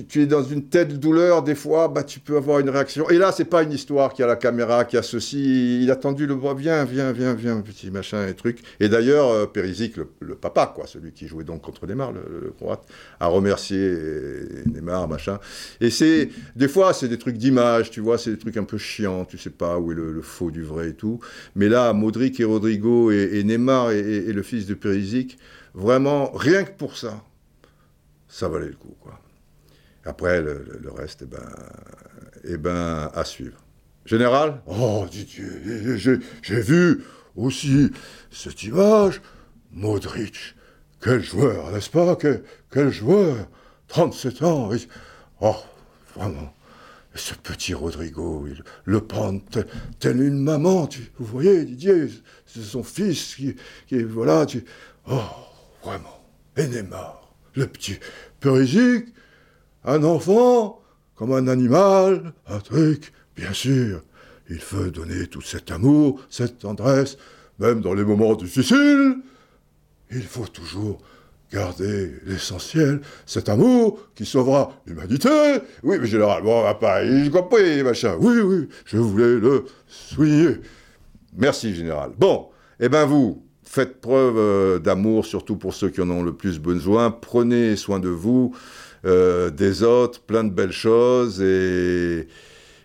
tu, 0.00 0.22
es 0.22 0.26
dans 0.26 0.42
une 0.42 0.68
telle 0.68 0.98
douleur, 0.98 1.42
des 1.42 1.54
fois, 1.54 1.88
bah, 1.88 2.02
tu 2.02 2.20
peux 2.20 2.36
avoir 2.36 2.60
une 2.60 2.70
réaction. 2.70 3.08
Et 3.10 3.18
là, 3.18 3.32
c'est 3.32 3.44
pas 3.44 3.62
une 3.62 3.72
histoire 3.72 4.14
qui 4.14 4.22
a 4.22 4.26
la 4.26 4.36
caméra, 4.36 4.84
qui 4.84 4.96
a 4.96 5.02
ceci. 5.02 5.82
Il 5.82 5.90
a 5.90 5.96
tendu 5.96 6.26
le 6.26 6.34
bras, 6.34 6.54
viens, 6.54 6.84
viens, 6.84 7.12
viens, 7.12 7.34
viens, 7.34 7.60
petit 7.60 7.90
machin 7.90 8.26
et 8.26 8.34
truc. 8.34 8.60
Et 8.80 8.88
d'ailleurs, 8.88 9.28
euh, 9.28 9.46
Périsic, 9.46 9.96
le, 9.96 10.34
papa, 10.34 10.72
quoi, 10.74 10.86
celui 10.86 11.12
qui 11.12 11.26
jouait 11.26 11.44
donc 11.44 11.62
contre 11.62 11.86
Neymar, 11.86 12.12
le, 12.12 12.52
croate, 12.56 12.86
a 13.20 13.26
remercié 13.26 13.94
Neymar, 14.66 15.08
machin. 15.08 15.38
Et 15.80 15.90
c'est, 15.90 16.30
des 16.56 16.68
fois, 16.68 16.94
c'est 16.94 17.08
des 17.08 17.18
trucs 17.18 17.36
d'image, 17.36 17.90
tu 17.90 18.00
vois, 18.00 18.16
c'est 18.16 18.30
des 18.30 18.38
trucs 18.38 18.56
un 18.56 18.64
peu 18.64 18.78
chiants, 18.78 19.24
tu 19.24 19.36
sais 19.36 19.50
pas 19.50 19.78
où 19.78 19.92
est 19.92 19.94
le, 19.94 20.22
faux 20.22 20.50
du 20.50 20.62
vrai 20.62 20.90
et 20.90 20.94
tout. 20.94 21.20
Mais 21.54 21.68
là, 21.68 21.92
Modric 21.92 22.40
et 22.40 22.44
Rodrigo 22.44 23.10
et, 23.10 23.42
Neymar 23.44 23.90
et, 23.90 23.98
et, 23.98 24.32
le 24.32 24.42
fils 24.42 24.66
de 24.66 24.74
Périsic, 24.74 25.38
vraiment, 25.74 26.30
rien 26.32 26.64
que 26.64 26.72
pour 26.72 26.96
ça, 26.96 27.22
ça 28.28 28.48
valait 28.48 28.68
le 28.68 28.74
coup, 28.74 28.96
quoi. 29.00 29.20
Après, 30.04 30.42
le, 30.42 30.90
reste, 30.94 31.22
eh 31.22 31.26
ben, 31.26 31.48
eh 32.44 32.56
ben, 32.56 33.10
à 33.14 33.24
suivre. 33.24 33.58
Général? 34.04 34.60
Oh, 34.66 35.06
Didier, 35.10 35.96
j'ai 35.96 36.60
vu 36.60 37.04
aussi 37.36 37.90
cette 38.30 38.62
image. 38.64 39.20
Modric, 39.70 40.54
quel 41.00 41.22
joueur, 41.22 41.70
n'est-ce 41.70 41.88
pas? 41.88 42.16
Quel, 42.70 42.90
joueur 42.90 43.48
37 43.88 44.42
ans. 44.42 44.70
Oh, 45.40 45.56
vraiment. 46.16 46.52
Ce 47.14 47.34
petit 47.34 47.74
Rodrigo, 47.74 48.46
il 48.46 48.62
le 48.84 49.00
prend 49.00 49.38
tel, 49.98 50.22
une 50.22 50.38
maman, 50.38 50.86
tu, 50.86 51.10
vous 51.18 51.26
voyez, 51.26 51.64
Didier, 51.64 52.08
c'est 52.46 52.62
son 52.62 52.82
fils 52.82 53.34
qui, 53.34 53.54
qui 53.86 54.02
voilà, 54.02 54.46
tu, 54.46 54.64
oh, 55.10 55.20
vraiment. 55.84 56.24
Et 56.56 56.66
Neymar, 56.66 57.34
le 57.54 57.66
petit 57.66 57.98
Périsic, 58.40 59.06
un 59.84 60.02
enfant, 60.04 60.80
comme 61.14 61.32
un 61.32 61.48
animal, 61.48 62.32
un 62.46 62.58
truc, 62.58 63.12
bien 63.36 63.52
sûr. 63.52 64.02
Il 64.50 64.58
veut 64.58 64.90
donner 64.90 65.26
tout 65.26 65.40
cet 65.40 65.70
amour, 65.70 66.20
cette 66.28 66.58
tendresse, 66.58 67.16
même 67.58 67.80
dans 67.80 67.94
les 67.94 68.04
moments 68.04 68.34
difficiles. 68.34 69.16
Il 70.10 70.22
faut 70.22 70.46
toujours 70.46 70.98
garder 71.52 72.12
l'essentiel, 72.24 73.00
cet 73.26 73.48
amour 73.48 73.98
qui 74.14 74.24
sauvera 74.24 74.72
l'humanité. 74.86 75.28
Oui, 75.82 75.98
mais 76.00 76.06
général, 76.06 76.42
bon, 76.42 76.64
pas, 76.80 77.06
j'ai 77.06 77.30
compris, 77.30 77.82
machin. 77.82 78.16
Oui, 78.18 78.40
oui, 78.40 78.68
je 78.86 78.96
voulais 78.96 79.38
le 79.38 79.64
souligner. 79.86 80.60
Merci, 81.36 81.74
général. 81.74 82.12
Bon, 82.18 82.48
eh 82.80 82.88
ben 82.88 83.04
vous, 83.04 83.42
faites 83.64 84.00
preuve 84.00 84.36
euh, 84.36 84.78
d'amour, 84.78 85.24
surtout 85.24 85.56
pour 85.56 85.72
ceux 85.72 85.88
qui 85.88 86.00
en 86.00 86.10
ont 86.10 86.22
le 86.22 86.34
plus 86.34 86.58
besoin. 86.58 87.10
Prenez 87.10 87.76
soin 87.76 88.00
de 88.00 88.08
vous. 88.08 88.54
Euh, 89.04 89.50
des 89.50 89.82
autres, 89.82 90.20
plein 90.22 90.44
de 90.44 90.50
belles 90.50 90.70
choses 90.70 91.42
et, 91.42 92.28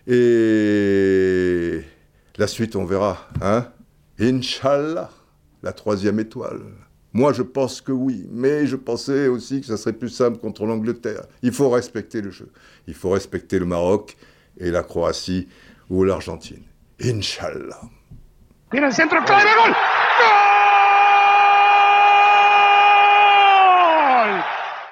et 0.08 1.80
la 2.36 2.46
suite 2.48 2.74
on 2.74 2.84
verra. 2.84 3.28
Hein 3.40 3.68
Inch'Allah, 4.18 5.10
la 5.62 5.72
troisième 5.72 6.18
étoile. 6.18 6.60
Moi 7.12 7.32
je 7.32 7.42
pense 7.42 7.80
que 7.80 7.92
oui, 7.92 8.26
mais 8.30 8.66
je 8.66 8.74
pensais 8.74 9.28
aussi 9.28 9.60
que 9.60 9.66
ça 9.66 9.76
serait 9.76 9.92
plus 9.92 10.08
simple 10.08 10.38
contre 10.38 10.66
l'Angleterre. 10.66 11.22
Il 11.42 11.52
faut 11.52 11.70
respecter 11.70 12.20
le 12.20 12.30
jeu. 12.32 12.50
Il 12.88 12.94
faut 12.94 13.10
respecter 13.10 13.60
le 13.60 13.66
Maroc 13.66 14.16
et 14.58 14.72
la 14.72 14.82
Croatie 14.82 15.46
ou 15.88 16.02
l'Argentine. 16.02 16.62
Inch'Allah. 17.00 17.80